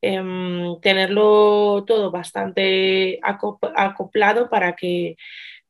em, 0.06 0.80
tenerlo 0.82 1.84
todo 1.88 2.12
bastante 2.12 3.20
acoplado 3.24 4.50
para 4.50 4.76
que 4.76 5.18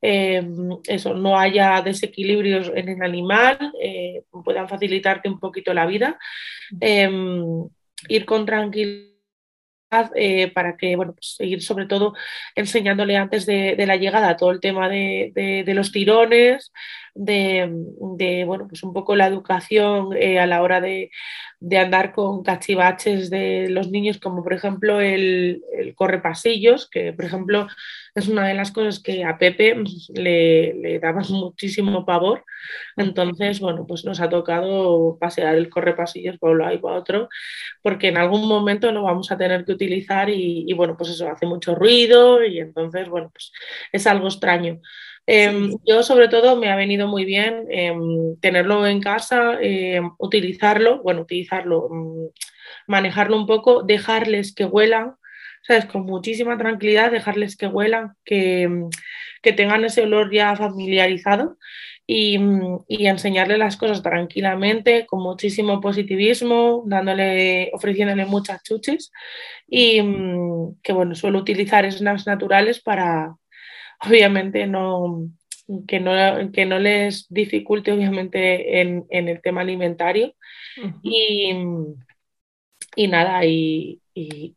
em, 0.01 0.69
eso, 0.87 1.13
no 1.13 1.39
haya 1.39 1.81
desequilibrios 1.81 2.71
en 2.75 2.89
el 2.89 3.01
animal, 3.01 3.57
eh, 3.81 4.23
puedan 4.43 4.67
facilitarte 4.69 5.29
un 5.29 5.39
poquito 5.39 5.73
la 5.73 5.85
vida, 5.85 6.19
em, 6.81 7.67
ir 8.09 8.25
con 8.25 8.45
tranquilidad 8.45 9.15
eh, 10.15 10.51
para 10.53 10.75
que, 10.77 10.95
bueno, 10.95 11.13
pues 11.13 11.35
seguir 11.37 11.61
sobre 11.61 11.85
todo 11.85 12.13
enseñándole 12.55 13.15
antes 13.17 13.45
de, 13.45 13.75
la 13.87 13.95
llegada 13.95 14.35
todo 14.35 14.51
el 14.51 14.59
tema 14.59 14.89
de, 14.89 15.63
los 15.67 15.91
tirones, 15.91 16.71
de, 17.15 18.43
bueno, 18.45 18.67
pues 18.67 18.83
un 18.83 18.93
poco 18.93 19.15
la 19.15 19.27
educación 19.27 20.09
eh, 20.17 20.39
a 20.39 20.45
la 20.45 20.61
hora 20.61 20.81
de, 20.81 21.11
andar 21.77 22.13
con 22.13 22.43
cachivaches 22.43 23.29
de 23.29 23.69
los 23.69 23.89
niños, 23.89 24.19
como 24.19 24.43
por 24.43 24.53
ejemplo 24.53 25.01
el, 25.01 25.63
el 25.73 25.95
correpasillos, 25.95 26.89
que 26.89 27.13
por 27.13 27.25
ejemplo 27.25 27.67
es 28.13 28.27
una 28.27 28.47
de 28.47 28.53
las 28.53 28.71
cosas 28.71 28.99
que 29.01 29.23
a 29.23 29.37
Pepe 29.37 29.75
le, 30.13 30.73
le 30.75 30.99
daba 30.99 31.21
muchísimo 31.29 32.05
pavor. 32.05 32.43
Entonces, 32.97 33.59
bueno, 33.59 33.85
pues 33.87 34.05
nos 34.05 34.19
ha 34.21 34.29
tocado 34.29 35.17
pasear 35.19 35.55
el 35.55 35.69
correpasillos 35.69 36.37
por 36.37 36.51
un 36.51 36.59
lado 36.59 36.73
y 36.73 36.77
por 36.79 36.93
otro, 36.93 37.29
porque 37.81 38.09
en 38.09 38.17
algún 38.17 38.47
momento 38.47 38.91
lo 38.91 39.03
vamos 39.03 39.31
a 39.31 39.37
tener 39.37 39.65
que 39.65 39.71
utilizar 39.73 40.29
y, 40.29 40.65
y 40.67 40.73
bueno, 40.73 40.95
pues 40.97 41.11
eso 41.11 41.29
hace 41.29 41.45
mucho 41.45 41.75
ruido 41.75 42.43
y 42.45 42.59
entonces, 42.59 43.09
bueno, 43.09 43.31
pues 43.33 43.51
es 43.91 44.05
algo 44.07 44.27
extraño. 44.27 44.81
Em, 45.27 45.71
yo 45.85 46.03
sobre 46.03 46.27
todo 46.27 46.55
me 46.55 46.69
ha 46.69 46.75
venido 46.75 47.07
muy 47.07 47.25
bien 47.25 47.65
em, 47.69 48.35
tenerlo 48.41 48.85
en 48.85 49.01
casa, 49.01 49.57
em, 49.61 50.11
utilizarlo, 50.19 51.01
bueno, 51.01 51.21
utilizarlo, 51.21 51.89
mm, 51.89 52.27
manejarlo 52.87 53.37
un 53.37 53.47
poco, 53.47 53.83
dejarles 53.83 54.53
que 54.53 54.65
huelan, 54.65 55.15
¿sabes? 55.63 55.85
Con 55.85 56.03
muchísima 56.05 56.57
tranquilidad, 56.57 57.11
dejarles 57.11 57.57
que 57.57 57.67
huelan, 57.67 58.13
que, 58.23 58.69
que 59.41 59.53
tengan 59.53 59.83
ese 59.85 60.03
olor 60.03 60.31
ya 60.33 60.55
familiarizado 60.55 61.57
y, 62.07 62.37
y, 62.87 63.07
enseñarle 63.07 63.57
las 63.57 63.77
cosas 63.77 64.03
tranquilamente, 64.03 65.05
con 65.07 65.21
muchísimo 65.23 65.81
positivismo, 65.81 66.83
dándole, 66.85 67.71
ofreciéndole 67.73 68.25
muchas 68.25 68.61
chuches 68.63 69.11
y 69.67 70.01
mm, 70.01 70.81
que 70.83 70.93
bueno, 70.93 71.15
suelo 71.15 71.39
utilizar 71.39 71.91
snacks 71.91 72.27
naturales 72.27 72.79
para, 72.81 73.35
obviamente 74.01 74.67
no, 74.67 75.29
que 75.87 75.99
no, 75.99 76.51
que 76.51 76.65
no 76.65 76.79
les 76.79 77.27
dificulte 77.29 77.91
obviamente 77.91 78.81
en, 78.81 79.05
el 79.09 79.41
tema 79.41 79.61
alimentario. 79.61 80.33
y, 81.01 81.51
y, 82.95 83.07
nada, 83.07 83.45
y, 83.45 84.01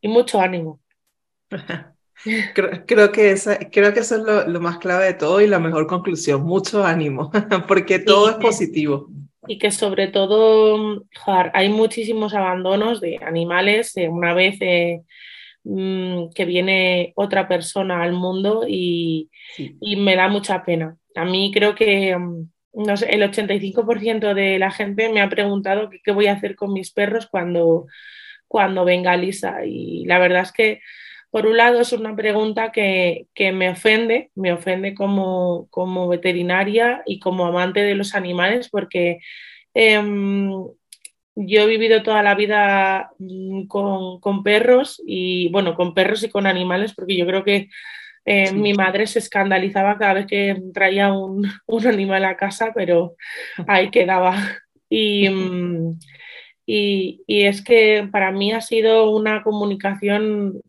mucho 0.03 0.41
ánimo. 0.41 0.81
Creo, 2.85 3.13
que 3.13 3.31
esa, 3.31 3.61
creo 3.71 3.95
que 3.95 4.01
eso 4.01 4.17
es 4.17 4.49
lo, 4.49 4.61
más 4.61 4.79
clave 4.79 5.05
de 5.05 5.15
todo 5.15 5.41
y 5.41 5.47
la 5.47 5.61
mejor 5.61 5.87
conclusión, 5.87 6.43
mucho 6.43 6.85
ánimo, 6.85 7.31
porque 7.69 8.01
todo 8.01 8.31
es 8.31 8.37
positivo. 8.37 9.09
Y 9.47 9.57
que 9.57 9.71
sobre 9.71 10.09
todo, 10.09 11.05
hay 11.53 11.69
muchísimos 11.69 12.35
abandonos 12.35 13.01
de 13.01 13.21
animales. 13.25 13.95
una 14.11 14.35
vez 14.35 14.59
eh, 14.61 15.03
Mm, 15.65 16.31
que 16.35 16.45
viene 16.45 17.13
otra 17.17 17.49
persona 17.49 18.03
al 18.03 18.13
mundo 18.13 18.65
y, 18.67 19.31
me 19.99 20.17
da 20.17 20.29
mucha 20.29 20.65
pena. 20.65 20.97
A 21.15 21.25
mí 21.25 21.51
creo 21.53 21.75
que 21.75 22.17
mm, 22.17 22.49
no 22.73 22.97
sé, 22.97 23.11
el 23.11 23.23
85% 23.23 24.35
de 24.35 24.59
la 24.59 24.71
gente 24.71 25.09
me 25.11 25.21
ha 25.21 25.29
preguntado 25.29 25.91
qué, 25.91 26.13
voy 26.13 26.27
a 26.27 26.35
hacer 26.35 26.57
con 26.57 26.73
mis 26.73 26.93
perros 26.93 27.27
cuando, 27.27 27.87
cuando 28.47 28.85
venga 28.85 29.17
Lisa. 29.17 29.65
Y 29.65 30.05
la 30.07 30.19
verdad 30.19 30.43
es 30.43 30.53
que, 30.53 30.81
por 31.31 31.47
un 31.47 31.57
lado, 31.57 31.81
es 31.81 31.93
una 31.93 32.15
pregunta 32.17 32.73
que, 32.73 33.27
me 33.53 33.71
ofende, 33.71 34.31
me 34.35 34.53
ofende 34.53 34.95
como, 34.95 35.69
como, 35.71 36.09
veterinaria 36.09 37.03
y 37.07 37.19
como 37.21 37.47
amante 37.47 37.81
de 37.81 37.95
los 37.95 38.15
animales, 38.15 38.69
porque 38.71 39.19
em, 39.75 40.53
yo 41.41 41.63
he 41.63 41.67
vivido 41.67 42.03
toda 42.03 42.23
la 42.23 42.35
vida 42.35 43.13
mm, 43.19 43.67
con, 43.67 44.43
perros 44.43 45.01
y, 45.07 45.49
bueno, 45.51 45.75
con 45.75 45.95
perros 45.95 46.25
y 46.25 46.31
con 46.31 46.47
animales, 46.47 46.95
porque 46.95 47.17
yo 47.17 47.27
creo 47.27 47.45
que 47.45 47.69
eh, 48.25 48.53
mi 48.53 48.75
madre 48.75 49.07
se 49.07 49.21
escandalizaba 49.21 49.97
cada 49.99 50.15
vez 50.15 50.27
que 50.27 50.61
traía 50.75 51.13
un, 51.13 51.47
animal 51.87 52.25
a 52.25 52.37
casa, 52.37 52.73
pero 52.75 53.15
ahí 53.69 53.91
quedaba. 53.93 54.37
Mm, 54.91 55.93
y, 56.67 57.23
y, 57.27 57.43
es 57.45 57.63
que 57.63 58.09
para 58.11 58.33
mí 58.33 58.53
ha 58.53 58.61
sido 58.61 59.11
una 59.11 59.43
comunicación, 59.43 60.61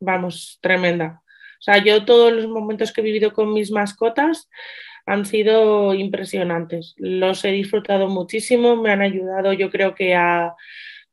vamos, 0.00 0.58
tremenda. 0.60 1.22
O 1.60 1.62
sea, 1.62 1.78
yo 1.78 2.04
todos 2.04 2.32
los 2.32 2.48
momentos 2.48 2.92
que 2.92 3.00
he 3.00 3.04
vivido 3.04 3.32
con 3.32 3.52
mis 3.52 3.70
mascotas, 3.70 4.50
han 5.06 5.26
sido 5.26 5.94
impresionantes. 5.94 6.94
Los 6.96 7.44
he 7.44 7.52
disfrutado 7.52 8.08
muchísimo, 8.08 8.76
me 8.76 8.90
han 8.90 9.02
ayudado 9.02 9.52
yo 9.52 9.70
creo 9.70 9.94
que 9.94 10.14
a, 10.14 10.54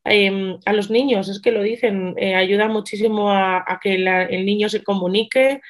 em, 0.03 0.57
a 0.65 0.73
los 0.73 0.89
niños, 0.89 1.29
es 1.29 1.41
que 1.41 1.51
lo 1.51 1.61
dicen, 1.61 2.15
eh, 2.17 2.35
ayuda 2.35 2.67
muchísimo 2.67 3.31
a, 3.31 3.79
que 3.81 3.95
el 3.95 4.45
niño 4.45 4.69
se 4.69 4.83
comunique, 4.83 5.61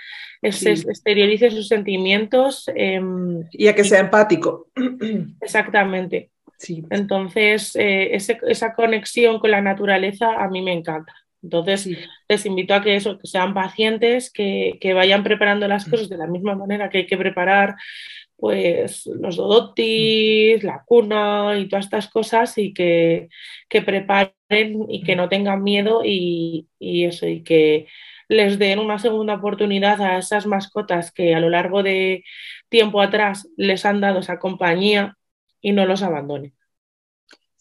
exteriorice 0.41 1.51
sus 1.51 1.67
sentimientos. 1.67 2.69
Em, 2.75 3.43
y 3.51 3.67
a 3.67 3.75
que 3.75 3.83
sea 3.83 3.99
empático. 3.99 4.71
Exactamente. 5.41 6.31
Sí. 6.57 6.83
Entonces, 6.91 7.75
eh, 7.75 8.15
esa 8.15 8.73
conexión 8.73 9.39
con 9.39 9.49
la 9.49 9.61
naturaleza 9.61 10.33
a 10.33 10.47
mí 10.47 10.61
me 10.61 10.73
encanta. 10.73 11.13
Entonces, 11.43 11.89
les 12.27 12.45
invito 12.45 12.73
a 12.73 12.81
que, 12.81 12.95
eso, 12.95 13.17
que 13.17 13.27
sean 13.27 13.53
pacientes, 13.53 14.31
que, 14.31 14.77
vayan 14.93 15.23
preparando 15.23 15.67
las 15.67 15.85
cosas 15.85 16.09
de 16.09 16.17
la 16.17 16.27
misma 16.27 16.55
manera 16.55 16.89
que 16.89 16.99
hay 16.99 17.07
que 17.07 17.17
preparar 17.17 17.75
pues 18.35 19.05
los 19.05 19.35
dodotis, 19.35 20.63
la 20.63 20.83
cuna 20.85 21.59
y 21.59 21.67
todas 21.69 21.85
estas 21.85 22.09
cosas 22.09 22.57
y 22.57 22.73
que, 22.73 23.29
preparen 23.69 24.85
y 24.89 25.03
que 25.03 25.15
no 25.15 25.29
tengan 25.29 25.63
miedo 25.63 26.01
y, 26.03 26.67
eso, 26.79 27.27
y 27.27 27.43
que 27.43 27.87
les 28.27 28.57
den 28.57 28.79
una 28.79 28.97
segunda 28.97 29.35
oportunidad 29.35 30.01
a 30.01 30.17
esas 30.17 30.47
mascotas 30.47 31.11
que 31.11 31.35
a 31.35 31.39
lo 31.39 31.49
largo 31.49 31.83
de 31.83 32.23
tiempo 32.69 33.01
atrás 33.01 33.47
les 33.57 33.85
han 33.85 34.01
dado 34.01 34.19
esa 34.19 34.39
compañía 34.39 35.17
y 35.61 35.73
no 35.73 35.85
los 35.85 36.01
abandonen. 36.01 36.53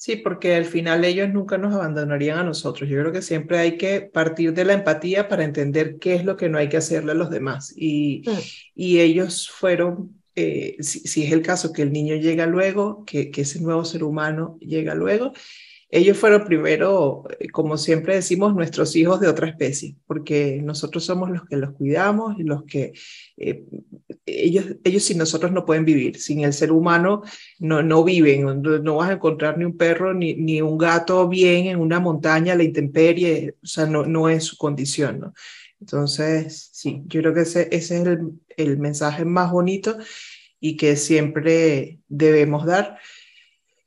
Sí, 0.01 0.17
porque 0.17 0.55
al 0.55 0.65
final 0.65 1.05
ellos 1.05 1.29
nunca 1.29 1.59
nos 1.59 1.75
abandonarían 1.75 2.39
a 2.39 2.43
nosotros. 2.43 2.89
Yo 2.89 2.99
creo 2.99 3.13
que 3.13 3.21
siempre 3.21 3.59
hay 3.59 3.77
que 3.77 4.01
partir 4.01 4.55
de 4.55 4.65
la 4.65 4.73
empatía 4.73 5.29
para 5.29 5.45
entender 5.45 5.99
qué 5.99 6.15
es 6.15 6.25
lo 6.25 6.39
que 6.39 6.49
no 6.49 6.57
hay 6.57 6.71
que 6.71 6.79
hacerle 6.79 7.13
a 7.13 7.17
los 7.17 7.29
demás. 7.29 7.75
Y, 7.77 8.23
mm. 8.27 8.39
y 8.77 9.01
ellos 9.01 9.51
fueron, 9.51 10.19
eh, 10.37 10.79
si, 10.81 11.25
es 11.25 11.33
el 11.33 11.43
caso 11.43 11.75
que 11.75 11.83
el 11.83 11.93
niño 11.93 12.17
llega 12.17 12.47
luego, 12.47 13.05
que, 13.05 13.31
que 13.31 13.43
ese 13.43 13.61
nuevo 13.61 13.85
ser 13.85 14.03
humano 14.03 14.57
llega 14.63 14.95
luego, 14.95 15.35
ellos 15.93 16.17
fueron 16.17 16.45
primero, 16.45 17.25
eh, 17.39 17.49
como 17.49 17.77
siempre 17.77 18.15
decimos, 18.15 18.55
nuestros 18.55 18.95
hijos 18.95 19.21
de 19.21 19.29
otra 19.29 19.49
especie, 19.49 19.97
porque 20.07 20.61
nosotros 20.63 21.05
somos 21.05 21.31
los 21.31 21.45
que 21.47 21.57
los 21.57 21.73
cuidamos 21.73 22.39
y 22.39 22.45
los 22.45 22.65
que 22.65 22.93
eh, 23.37 23.65
ellos, 24.25 24.77
ellos 24.85 25.03
sin 25.03 25.19
nosotros 25.19 25.51
no 25.51 25.65
pueden 25.65 25.85
vivir, 25.85 26.19
sin 26.19 26.45
el 26.45 26.53
ser 26.53 26.71
humano 26.71 27.23
no, 27.59 27.83
no 27.83 28.05
viven, 28.05 28.63
no, 28.63 28.97
vas 28.97 29.11
a 29.11 29.15
encontrar 29.15 29.59
ni 29.59 29.65
un 29.65 29.77
perro 29.77 30.15
ni, 30.15 30.35
ni 30.35 30.63
un 30.63 30.79
gato 30.79 31.29
bien 31.29 31.67
en 31.67 31.81
una 31.81 31.99
montaña, 31.99 32.55
la 32.55 32.63
intemperie, 32.63 33.57
o 33.63 33.67
sea, 33.67 33.87
no, 33.87 34.07
no 34.07 34.29
es 34.29 34.45
su 34.45 34.57
condición, 34.57 35.19
¿no? 35.21 35.35
Entonces, 35.81 36.69
sí, 36.73 37.03
yo 37.07 37.21
creo 37.21 37.35
que 37.35 37.41
ese, 37.41 37.69
ese 37.73 37.97
es 37.97 38.07
el, 38.07 38.33
el 38.57 38.79
mensaje 38.79 39.25
más 39.25 39.51
bonito 39.51 39.97
y 40.61 40.77
que 40.77 40.95
siempre 40.97 42.01
debemos 42.09 42.67
dar. 42.67 42.99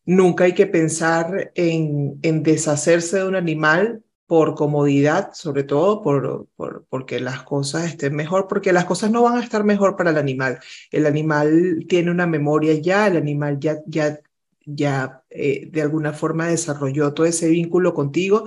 Nunca 0.05 0.43
hay 0.45 0.53
que 0.53 0.67
pensar 0.67 1.51
en, 1.55 2.19
deshacerse 2.43 3.17
de 3.17 3.25
un 3.25 3.35
animal 3.35 4.03
por 4.27 4.55
comodidad, 4.55 5.31
sobre 5.33 5.63
todo 5.63 6.01
por, 6.01 6.47
porque 6.89 7.19
las 7.19 7.43
cosas 7.43 7.85
estén 7.85 8.15
mejor, 8.15 8.47
porque 8.47 8.73
las 8.73 8.85
cosas 8.85 9.11
no 9.11 9.23
van 9.23 9.37
a 9.37 9.43
estar 9.43 9.63
mejor 9.63 9.95
para 9.95 10.11
el 10.11 10.17
animal. 10.17 10.59
El 10.91 11.05
animal 11.05 11.85
tiene 11.87 12.11
una 12.11 12.27
memoria 12.27 12.73
ya, 12.75 13.07
el 13.07 13.17
animal 13.17 13.59
ya, 13.59 13.79
ya, 13.85 14.19
ya 14.65 15.23
eh, 15.29 15.69
de 15.71 15.81
alguna 15.81 16.13
forma 16.13 16.47
desarrolló 16.47 17.13
todo 17.13 17.25
ese 17.25 17.49
vínculo 17.49 17.93
contigo 17.93 18.45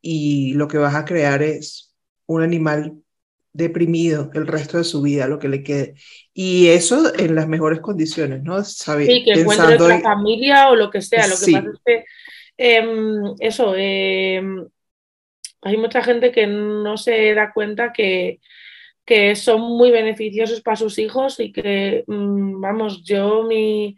y 0.00 0.54
lo 0.54 0.68
que 0.68 0.78
vas 0.78 0.94
a 0.94 1.04
crear 1.04 1.42
es 1.42 1.94
un 2.26 2.42
animal 2.42 3.01
deprimido 3.52 4.30
el 4.34 4.46
resto 4.46 4.78
de 4.78 4.84
su 4.84 5.02
vida, 5.02 5.26
lo 5.26 5.38
que 5.38 5.48
le 5.48 5.62
quede. 5.62 5.94
Y 6.32 6.68
eso 6.68 7.12
en 7.18 7.34
las 7.34 7.48
mejores 7.48 7.80
condiciones, 7.80 8.42
¿no? 8.42 8.62
Sabe, 8.64 9.06
sí, 9.06 9.24
que 9.24 9.32
encuentre 9.32 9.74
otra 9.74 10.00
familia 10.00 10.70
o 10.70 10.76
lo 10.76 10.90
que 10.90 11.02
sea. 11.02 11.26
Lo 11.26 11.36
que 11.36 11.52
pasa 11.52 11.70
es 11.72 11.80
que 11.84 12.04
em, 12.56 13.34
eso, 13.40 13.74
em, 13.76 14.66
hay 15.62 15.76
mucha 15.76 16.02
gente 16.02 16.32
que 16.32 16.46
no 16.46 16.96
se 16.96 17.34
da 17.34 17.52
cuenta 17.52 17.92
que, 17.92 18.40
que 19.04 19.36
son 19.36 19.60
muy 19.60 19.90
beneficiosos 19.90 20.62
para 20.62 20.76
sus 20.76 20.98
hijos 20.98 21.38
y 21.40 21.52
que, 21.52 22.04
mm, 22.06 22.60
vamos, 22.60 23.04
yo 23.04 23.44
mi, 23.44 23.96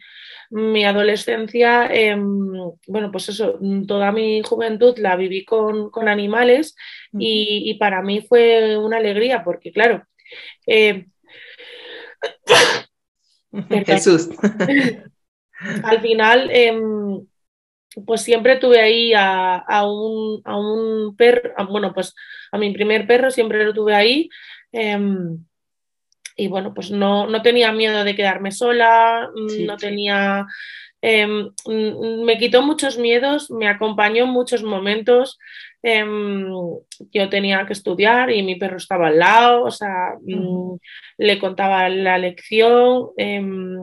mi 0.54 0.84
adolescencia, 0.84 1.88
em, 1.90 2.52
bueno, 2.86 3.10
pues 3.10 3.28
eso, 3.28 3.58
toda 3.88 4.12
mi 4.12 4.40
juventud 4.42 4.96
la 4.98 5.16
viví 5.16 5.44
con, 5.44 5.90
con 5.90 6.06
animales 6.08 6.76
y, 7.12 7.68
y, 7.68 7.74
para 7.74 8.02
mí 8.02 8.20
fue 8.20 8.78
una 8.78 8.98
alegría 8.98 9.42
porque, 9.42 9.72
claro, 9.72 10.06
eh, 10.68 11.06
Jesús. 13.84 14.28
Al 15.82 16.00
final, 16.00 16.48
em, 16.52 17.26
pues 18.06 18.22
siempre 18.22 18.56
tuve 18.56 18.80
ahí 18.80 19.12
a, 19.12 19.84
un, 19.88 20.40
a 20.44 20.56
un 20.56 21.16
perro, 21.16 21.52
bueno, 21.68 21.92
pues 21.92 22.14
a 22.52 22.58
mi 22.58 22.72
primer 22.72 23.08
perro 23.08 23.32
siempre 23.32 23.64
lo 23.64 23.74
tuve 23.74 23.92
ahí. 23.92 24.28
Y 26.36 26.48
bueno, 26.48 26.74
pues 26.74 26.90
no, 26.90 27.26
no 27.26 27.42
tenía 27.42 27.72
miedo 27.72 28.04
de 28.04 28.16
quedarme 28.16 28.50
sola, 28.50 29.30
mm, 29.34 29.66
no 29.66 29.76
tenía... 29.76 30.46
Em, 31.00 31.50
mm, 31.66 32.24
me 32.24 32.38
quitó 32.38 32.62
muchos 32.62 32.98
miedos, 32.98 33.50
me 33.50 33.68
acompañó 33.68 34.24
en 34.24 34.30
muchos 34.30 34.62
momentos. 34.62 35.38
Em, 35.82 36.46
yo 37.12 37.28
tenía 37.28 37.66
que 37.66 37.74
estudiar 37.74 38.30
y 38.30 38.42
mi 38.42 38.56
perro 38.56 38.78
estaba 38.78 39.08
al 39.08 39.18
lado, 39.18 39.64
o 39.64 39.70
sea, 39.70 40.14
mm, 40.22 40.76
le 41.18 41.38
contaba 41.38 41.88
la 41.90 42.16
lección. 42.18 43.10
Em, 43.18 43.76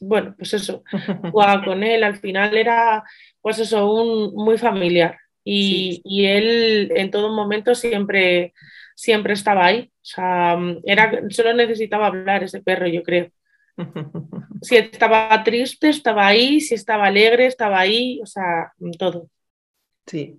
bueno, 0.00 0.34
pues 0.36 0.54
eso, 0.54 0.82
jugaba 1.32 1.64
con 1.64 1.82
él. 1.82 2.04
Al 2.04 2.18
final 2.18 2.56
era, 2.56 3.04
pues 3.40 3.58
eso, 3.58 3.90
un 3.90 4.34
muy 4.34 4.58
familiar. 4.58 5.18
Y, 5.42 6.02
y 6.04 6.26
él 6.26 6.92
en 6.94 7.10
todo 7.10 7.30
momento 7.34 7.74
siempre 7.74 8.52
siempre 9.00 9.32
estaba 9.32 9.64
ahí. 9.64 9.90
O 9.94 10.04
sea, 10.04 10.58
era, 10.84 11.22
solo 11.30 11.54
necesitaba 11.54 12.06
hablar 12.06 12.44
ese 12.44 12.60
perro, 12.60 12.86
yo 12.86 13.02
creo. 13.02 13.30
Si 14.62 14.76
estaba 14.76 15.42
triste, 15.42 15.88
estaba 15.88 16.26
ahí, 16.26 16.60
si 16.60 16.74
estaba 16.74 17.06
alegre, 17.06 17.46
estaba 17.46 17.80
ahí, 17.80 18.20
o 18.22 18.26
sea, 18.26 18.74
todo. 18.98 19.30
Sí, 20.06 20.38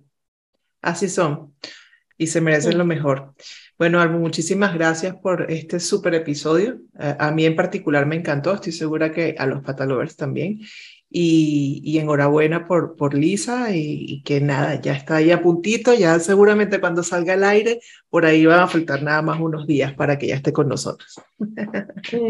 así 0.80 1.08
son. 1.08 1.52
Y 2.16 2.28
se 2.28 2.40
merecen 2.40 2.78
lo 2.78 2.84
mejor. 2.84 3.34
Bueno, 3.76 4.00
Albu, 4.00 4.20
muchísimas 4.20 4.74
gracias 4.74 5.16
por 5.16 5.50
este 5.50 5.80
súper 5.80 6.14
episodio. 6.14 6.82
A, 6.96 7.32
mí 7.32 7.44
en 7.44 7.56
particular 7.56 8.06
me 8.06 8.14
encantó, 8.14 8.54
estoy 8.54 8.70
segura 8.70 9.10
que 9.10 9.34
a 9.36 9.44
los 9.46 9.60
patalovers 9.64 10.14
también. 10.14 10.60
Y, 11.14 11.98
enhorabuena 11.98 12.66
por, 12.66 12.96
por 12.96 13.14
Lisa 13.14 13.74
y, 13.74 14.22
que 14.22 14.40
nada, 14.40 14.80
ya 14.80 14.94
está 14.94 15.16
ahí 15.16 15.30
a 15.30 15.42
puntito, 15.42 15.92
ya 15.92 16.18
seguramente 16.18 16.80
cuando 16.80 17.02
salga 17.02 17.34
al 17.34 17.44
aire, 17.44 17.80
por 18.08 18.24
ahí 18.24 18.46
van 18.46 18.60
a 18.60 18.68
faltar 18.68 19.02
nada 19.02 19.20
más 19.22 19.38
unos 19.38 19.66
días 19.66 19.92
para 19.92 20.18
que 20.18 20.28
ya 20.28 20.36
esté 20.36 20.52
con 20.52 20.68
nosotros. 20.68 21.20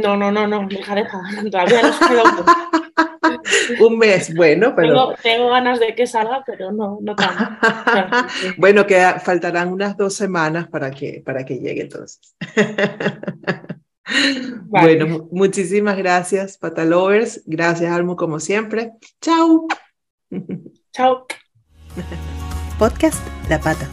No, 0.03 0.17
no, 0.17 0.33
no, 0.33 0.47
no, 0.47 0.67
deja, 0.69 0.95
deja, 0.95 1.21
todavía 1.51 1.83
no 1.83 2.45
Un 3.81 3.99
mes, 3.99 4.35
bueno, 4.35 4.75
pero... 4.75 5.15
Tengo, 5.23 5.51
ganas 5.51 5.81
de 5.81 5.95
que 5.95 6.07
salga, 6.07 6.43
pero 6.45 6.73
no, 6.73 6.99
no 7.01 7.15
tanto. 7.15 7.45
bueno, 8.59 8.87
que 8.87 9.01
faltarán 9.23 9.73
unas 9.73 9.97
dos 9.97 10.15
semanas 10.15 10.69
para 10.69 10.91
que, 10.91 11.23
para 11.25 11.45
que 11.45 11.59
llegue 11.59 11.83
entonces. 11.83 12.35
Bueno, 14.67 15.29
muchísimas 15.31 15.97
gracias, 15.97 16.59
Patalovers. 16.59 17.43
Gracias, 17.47 17.93
Almo, 17.93 18.17
como 18.17 18.41
siempre. 18.41 18.93
Chao. 19.21 19.67
Chao. 20.93 21.27
Podcast 22.79 23.21
La 23.49 23.61
Pata, 23.61 23.89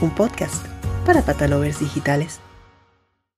un 0.00 0.14
podcast 0.14 0.64
para 1.06 1.22
patalovers 1.22 1.80
digitales. 1.80 2.40